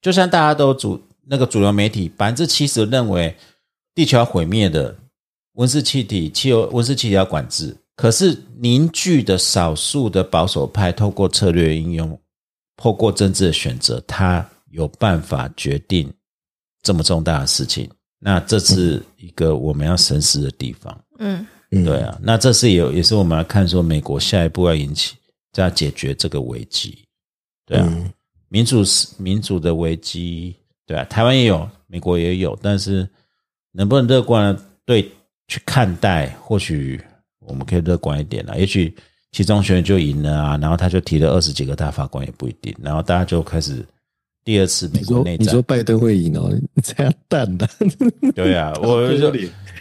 [0.02, 1.00] 就算大家都主。
[1.26, 3.34] 那个主流媒体百分之七十认为
[3.94, 4.94] 地球要毁灭的
[5.54, 12.20] 温室气体、汽油温室气体要管制，可是凝聚的少数的保守派透过策略应用、
[12.76, 16.12] 透过政治的选择，他有办法决定
[16.84, 17.90] 这么重大的事情。
[18.20, 20.96] 那这是一个我们要深思的地方。
[21.18, 25.16] 嗯，对啊，那这是有也是我们要看说美国下一步要引起、
[25.56, 26.96] 要解决这个危机。
[27.66, 28.12] 对啊，
[28.48, 30.54] 民主是民主的危机。
[30.86, 33.08] 对啊，台湾也有，美国也有，但是
[33.72, 35.10] 能不能乐观对
[35.48, 36.28] 去看待？
[36.42, 37.00] 或许
[37.40, 38.58] 我们可以乐观一点了。
[38.58, 38.94] 也许
[39.32, 43.84] 其中选就赢了啊，然后他就提了二十几个大法官也不一定，然后大家就开始
[44.44, 45.46] 第二次美国内战。
[45.46, 46.52] 你说拜登会赢哦？
[46.82, 47.68] 这样蛋的？
[48.34, 49.30] 对啊， 我就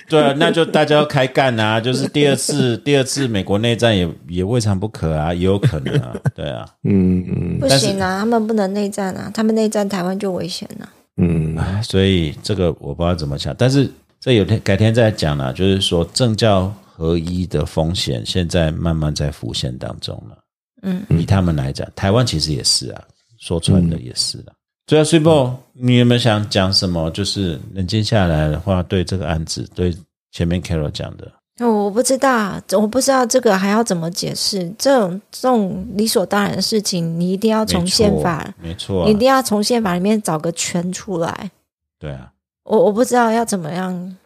[0.09, 1.79] 对啊，那就大家要开干啊！
[1.79, 6.13] 就是第二次 第二次美国内战也也未尝不可啊，也有可能啊。
[6.35, 10.89] 对啊，嗯嗯，不行啊，他们不能内战啊，他们内战台湾就危险了。
[11.17, 15.53] 嗯，所以这个我不知道怎么讲，但是这有天改天再讲了。
[15.53, 20.37] 就是说政教合一的风险，现在慢慢在浮现当中了。
[20.83, 23.01] 嗯，以他们来讲，台湾其实也是啊，
[23.43, 24.55] 说穿了也是啊。
[24.87, 27.09] 最后，水波，你有没有想讲什么？
[27.11, 29.93] 就是冷静下来的话，对这个案子，对
[30.31, 31.29] 前面 Carol 讲的。
[31.59, 34.73] 我不知道，我不知道这个还要怎么解释。
[34.77, 41.51] 这种这种理所当然的事情，你一定要从宪法，没错，你一定要从宪法里面找个圈出来。
[41.99, 42.31] 对啊，
[42.63, 44.17] 我我不知道要怎么样。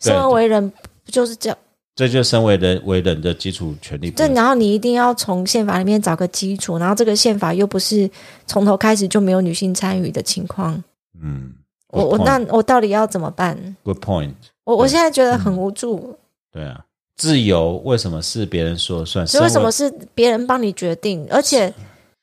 [0.00, 0.68] 生而为人，
[1.04, 1.58] 不就是这样？
[1.94, 4.10] 这就身为人为人的基础权利。
[4.10, 8.10] 这然后你一定要从宪法里面找个基础，然后这个宪法又不是
[8.46, 10.82] 从头开始就没有女性参与的情况。
[11.22, 11.52] 嗯，
[11.88, 14.34] 我我那我到底要怎么办？Good point。
[14.64, 16.16] 我我现在觉得很无助。
[16.50, 16.84] 对啊，
[17.16, 19.26] 自由为什么是别人说了算？
[19.42, 21.26] 为什么是别人帮你决定？
[21.30, 21.74] 而且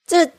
[0.08, 0.30] 这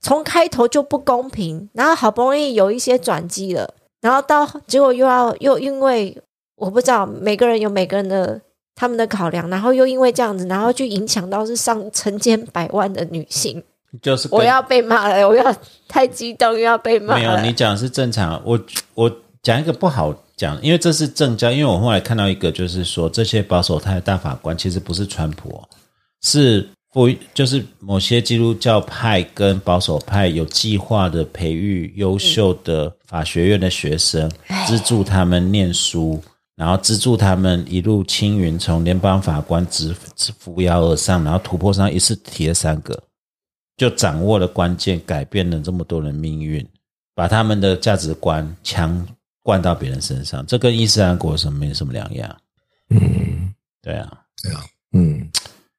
[0.00, 6.16] 从开头就不公平，然后好不容易有一些转机了，然后到结果又要又因为
[6.56, 8.40] 我不知道每个人有每个人的
[8.80, 13.62] 他们的考量，然后又因为这样子，然后去影响到是上成千百万的女性，
[14.00, 15.54] 就是我要被骂了，我要
[15.86, 17.16] 太激动又要被骂。
[17.16, 18.40] 没有，你讲是正常。
[18.42, 18.58] 我
[18.94, 19.12] 我
[19.42, 20.14] 讲一个不好。
[20.34, 25.62] 讲，因为这是正教，因为我后来看到一个，就是说这些保守派的大法官其实不是川普，
[26.22, 34.30] 是不就是某些基督教派跟保守派有计划的培育优秀的法学院的学生，
[34.66, 36.18] 资助他们念书，
[36.60, 39.96] 然后资助他们一路青云，从联邦法官直
[40.38, 43.02] 扶摇而上，然后突破上一次提了三个，
[43.78, 46.68] 就掌握了关键，改变了这么多人命运，
[47.14, 49.06] 把他们的价值观强。
[49.42, 52.36] 灌到别人身上，这跟伊斯兰国什么没什么两样。
[52.90, 54.60] 嗯，对啊，对啊，
[54.92, 55.30] 嗯，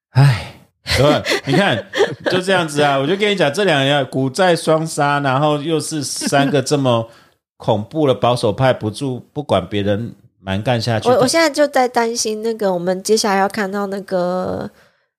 [0.09, 0.51] 唉，
[0.97, 1.23] 对吧？
[1.45, 1.85] 你看，
[2.31, 7.07] 就这样子啊，我就跟你讲，这两年股债双杀，然后又是三个这么
[7.55, 10.11] 恐怖的保守派，不住不管别人
[10.43, 11.07] 蛮干下去。
[11.07, 14.69] 我我现在就在担心那个，我们接下来要看到那个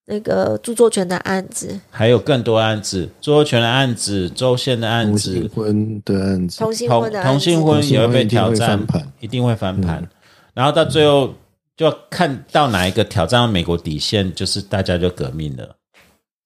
[0.07, 8.79] 那个著作权的案子，还有更多案子，著作权的案子、州县的案子、同性婚的案子、同性婚的同性婚也会被挑战，
[9.21, 10.07] 一定会翻盘。
[10.55, 11.33] 然后到最后
[11.77, 15.77] 就看到哪一个挑战美国底线，就是大家就革命了。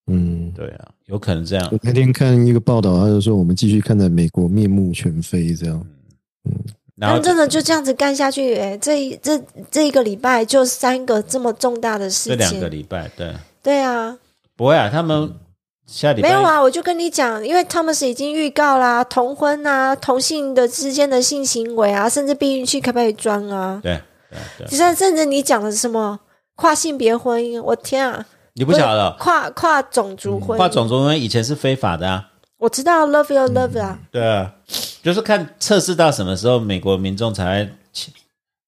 [0.08, 1.68] 嗯，对啊，有可能这样。
[1.72, 5.84] 我那天看一个报道，他就说我们继续看着美国面目全非这样。
[6.44, 6.52] 嗯，
[6.96, 9.38] 然后真的就这样子干下去，哎，这这
[9.70, 13.34] 这一个礼拜就三个这么重大的事情，这两个礼拜，对。
[13.62, 14.16] 对啊，
[14.56, 15.34] 不会啊，他们
[15.86, 23.80] 下礼拜没有啊，我就跟你讲，因为他们是已经预告啦，同婚啊，同性的之间的性行为啊，甚至避孕器可不可以装啊？
[23.82, 24.00] 对
[24.30, 26.18] 对对，甚至甚至你讲的是什么
[26.54, 27.60] 跨性别婚姻？
[27.60, 28.24] 我天啊，
[28.54, 32.30] 你不晓得跨跨种族婚，跨种族婚以前是非法的啊。
[32.58, 33.98] 我知道，love your love 啊。
[34.12, 34.54] 对啊，
[35.06, 37.70] 就是看测试到什么时候，美国民众才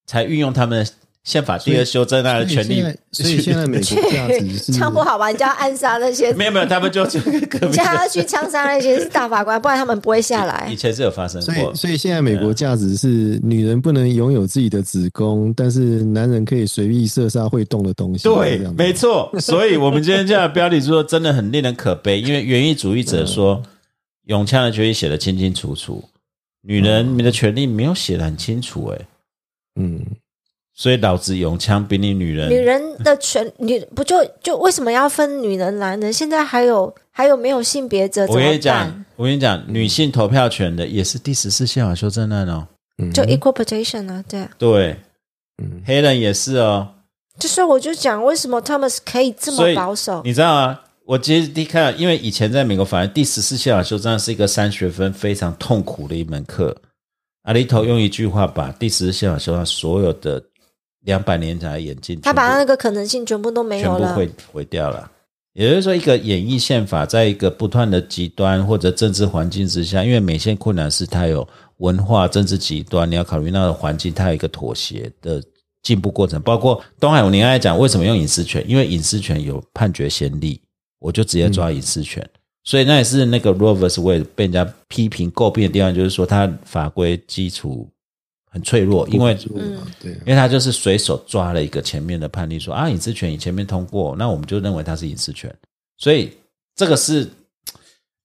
[0.06, 0.86] 才运用他们。
[1.24, 2.82] 宪法第二修正案的权利，
[3.12, 5.28] 所以现在美国 价值是唱不好吧？
[5.28, 7.20] 你就要暗杀那些没有没有，他们就就
[7.70, 10.66] 叫他去枪杀那些是大法官，不然他们不会下来。
[10.72, 18.24] 以前是有发生过，所以现在美国价值是女人不能拥有自己的子宫，但是男人可以随意射杀会动的东西。
[18.24, 19.30] 对，没错。
[19.38, 23.62] 所以我们今天这样的标题说，真的很令人可悲，因为原意主义者说，
[24.28, 26.02] 永枪的决议写的清清楚楚，
[26.68, 28.98] 女人你的权利没有写的很清楚，哎，
[29.80, 30.04] 嗯。
[30.74, 36.12] 所以老子用枪比你女人，女人的权，女不就就为什么要分女人男人？
[36.12, 38.24] 现在还有还有没有性别者？
[38.28, 42.64] 我跟你讲，我跟你讲，女性投票权的也是第十四宪法修正案哦，
[43.12, 44.96] 就 equal protection 啊，对对，
[45.60, 46.86] 嗯，黑人也是哦。
[47.40, 50.22] 就是我就讲为什么他们是可以这么保守？
[50.24, 50.78] 你知道吗？
[51.08, 56.76] 我其实第看，因为以前在美国法院第十四宪法修正案是一个三学分非常痛苦的一门课，
[57.44, 60.40] 阿里头用一句话把第十四宪法修正案所有的。
[61.02, 65.10] 两百年才演进，他把那个可能性全部都没有了，全部毁毁掉了。
[65.54, 71.48] 也就是说，一个演绎宪法，在一个不断的极端或者政治环境之下，因为美线困难是它有
[71.78, 75.42] 文化、政治极端，你要考虑那个环境，它有一个妥协的
[75.82, 76.42] 进步过程。
[76.42, 78.62] 包括东海，你刚才讲为什么用隐私权？
[78.68, 80.60] 因为隐私权有判决先例，
[80.98, 82.28] 我就直接抓隐私权。
[82.64, 87.88] 所以那也是那个 Rovers Way 被人家批评诟病的地方，就是说它法规基础。
[88.50, 89.34] 很脆弱，因为
[90.00, 95.54] 对，因为他就是随手抓了一个前面的判例，说啊，隐私权你前面通过，那我们就认为它是隐私权，
[95.98, 96.32] 所以
[96.74, 97.28] 这个是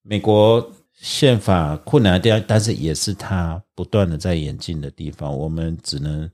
[0.01, 5.37] 美国宪法困难的地方，但是也是他不断的在演进的地方。
[5.37, 6.31] 我们只能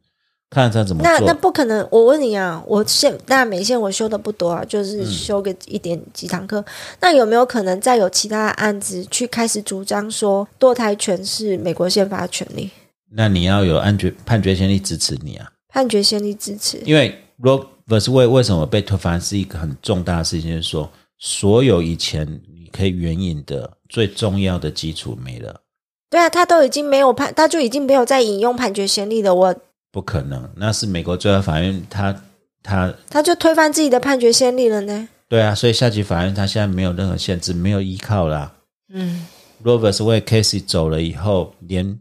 [0.49, 1.11] 看他怎么做。
[1.11, 6.63] 那那不可能，我问你啊，我现那美线我修的不多啊，就是修个一点几堂课。
[6.99, 12.69] 那有没有可能再有其他的案子去开始主张说堕胎权是美国宪法的权利？
[13.11, 15.51] 那你要有判决判决先例支持你啊？
[15.67, 25.61] 判决先例支持，因为 Roe vs 为为什么被推翻是一个很重大的事情，就是说所有以前你可以援引的最重要的基础没了。
[26.09, 29.33] 对啊，他都已经没有判，他就已经没有在引用判决先例了。
[29.33, 29.55] 我
[29.91, 32.15] 不可能，那是美国最高法院，他
[32.61, 35.09] 他他就推翻自己的判决先例了呢？
[35.27, 38.53] 对啊，所以下级法院他现在没有任何限制，没有依靠啦。
[38.89, 39.27] 嗯
[39.63, 41.99] ，Roberts 为 Casey 走了以后，连。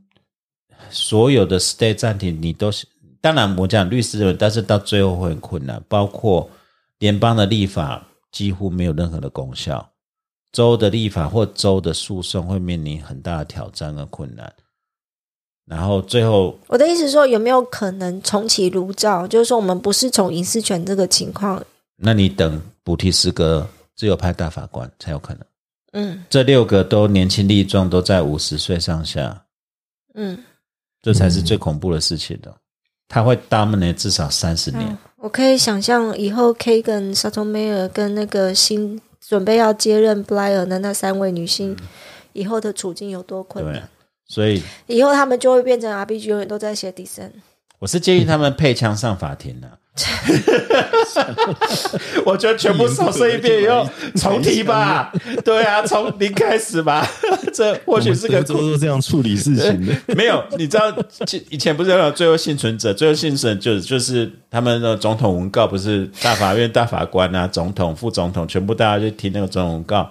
[0.91, 2.87] 所有的 stay 暂停，你都是
[3.21, 5.83] 当然我讲律师的，但是到最后会很困难。
[5.87, 6.49] 包括
[6.99, 9.91] 联邦的立法几乎没有任何的功效，
[10.51, 14.51] 州的立法或州的诉讼会面临很大的挑战和困难。
[15.69, 19.27] 然后最后，我的意思是说，有没有可能重启炉灶？
[19.27, 21.63] 就是说，我们不是从隐私权这个情况，
[21.97, 25.45] 那你等补提斯格自由派大法官才有可能。
[25.93, 29.45] 嗯，这六个都年轻力壮，都在五十岁上下。
[30.15, 30.39] 嗯。
[31.01, 32.53] 这才是最恐怖的事情的，
[33.07, 34.99] 他会 dominate 至少三十年。
[35.17, 41.77] 我可以想象以后 K 跟 s a t o m a y r 跟那个新准备要接任 Blair 的那三位女性
[42.33, 43.89] 以后的处境有多困难。
[44.29, 47.33] 所以以后他们就会变成 RPG，永远都在写第三。
[47.79, 49.79] 我是建议他们配枪上法庭的。
[52.25, 53.85] 我觉得全部扫射一遍以后
[54.15, 55.13] 重提吧，
[55.45, 57.05] 对啊，从零开始吧。
[57.53, 59.93] 这或许是个都是这样处理事情的。
[60.15, 60.85] 没有，你知道
[61.51, 62.95] 以前不是有最后幸存者？
[62.95, 70.09] 最后幸存就就是他们的总统文告，不是大法院大法官啊，总统、副总统全部大家去听那个总统文告。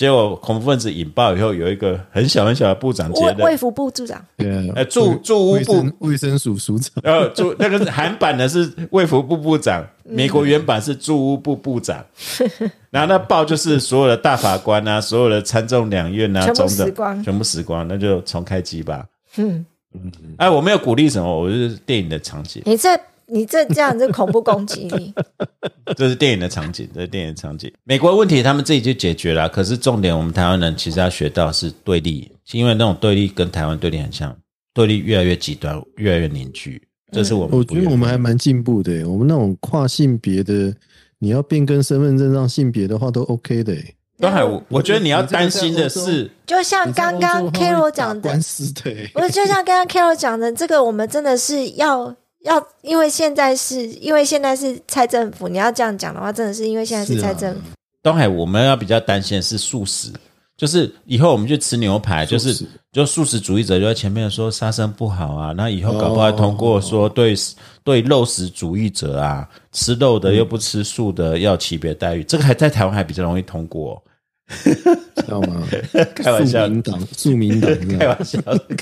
[0.00, 5.84] 结果恐怖分子引爆以后，有一个很小很小的部长接的卫福部部长，对，呃，住住屋部。
[5.98, 12.02] 卫生署署长，呃，住那个是韩版的是卫福部部长，美国原版是住屋部部长，
[12.88, 19.04] 然后那报就是所有的大法官啊，所有的参众两院啊，全部死光，全部死光，那就重开机吧。
[19.36, 19.66] 嗯。
[19.92, 22.62] 嗯，哎，我没有鼓励什么，我是电影的场景。
[22.64, 22.98] 你在。
[23.30, 25.14] 你这这样是恐怖攻击你。
[25.96, 27.72] 这是电影的场景，这是电影的场景。
[27.84, 34.36] 美国问题他们自己就解决了，可是重点我们台湾人其实要学到是对立，因为那种对立跟台湾对立很像，
[34.74, 36.82] 对立越来越极端，越来越凝聚。
[37.12, 40.72] 这是我们我觉得我们还蛮进步的，我们那种跨性别的，
[41.18, 43.74] 你要变更身份证上性别的话都 OK 的。
[44.20, 52.14] 都还，我觉得你要担心的是，就像刚刚 Carol 讲的，官司的，不是就像刚刚 Carol 讲的，这个我们真的是要
[52.44, 57.60] 要，因为现在是因为现在是蔡政府，你要这样讲的话，真的是因为现在是蔡政府。
[58.02, 60.10] 东海，我们要比较担心的是素食。
[60.56, 62.54] 就是以后我们去吃牛排，就是
[62.92, 67.34] 就素食主义者就在前面说杀生不好啊，那以后搞不好通过说对
[67.82, 74.02] 对肉食主义者啊，吃肉的又不吃素的要区别待遇，这个还在台湾还比较容易通过，
[74.64, 75.62] 知道吗？
[76.14, 78.38] 开玩笑，党庶民党 开玩笑。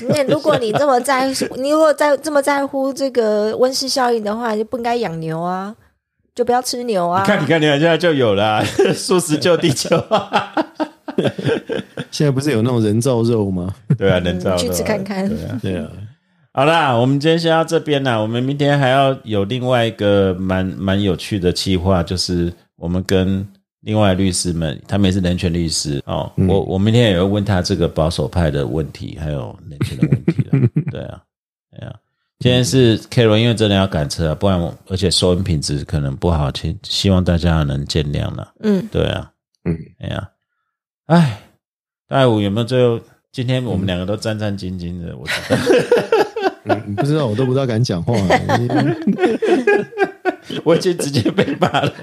[0.07, 5.75] 那如果你这么在乎，你如果在这么在乎这个温室效应的话，就不应该养牛啊，
[6.33, 7.21] 就不要吃牛啊。
[7.21, 8.63] 你看，你看，你看，现在就有了
[8.95, 9.89] 素食救地球。
[12.11, 13.73] 现在不是有那种人造肉吗？
[13.97, 15.27] 对啊，人造肉去吃看看。
[15.29, 15.87] 对啊，对啊。
[16.51, 18.17] 好啦，我们今天先到这边啦。
[18.17, 23.47] 我们明天还要有另外一个蛮蛮有趣的计划，就是我们跟
[23.81, 26.31] 另外律师们，他们也是人权律师哦。
[26.47, 30.51] 我我明天也会问他这个保守派的问题，还有人权的问题了。
[30.91, 31.21] 对啊，
[31.71, 31.95] 对啊。
[32.39, 38.53] 今天是 Carol，因为真的要赶车，不然而且收音品质可能不好，请希望大家能见谅了。
[38.61, 39.31] 嗯，对啊，
[39.65, 40.29] 嗯，哎呀。
[41.07, 41.41] 哎，
[42.07, 42.99] 大五有没有最后？
[43.31, 45.57] 今天我们两个都战战兢兢的，我知道。
[46.97, 48.13] 不知道，我都不知道敢讲话。
[50.63, 51.93] 我已经直接被骂了。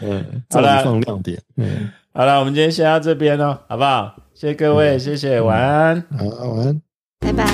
[0.00, 1.40] 嗯，好了，放亮点。
[1.56, 4.16] 嗯，好了，我们今天先到这边哦，好不好？
[4.34, 6.02] 谢谢各位，谢谢，晚安。
[6.18, 6.82] 好，晚安，
[7.20, 7.46] 拜拜。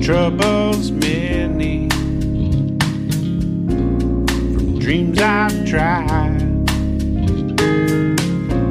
[0.00, 1.39] troubles many
[4.90, 6.66] dreams I've tried.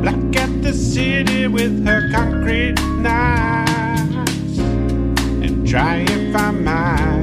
[0.01, 7.18] Black at the city with her concrete knives, and try if I might.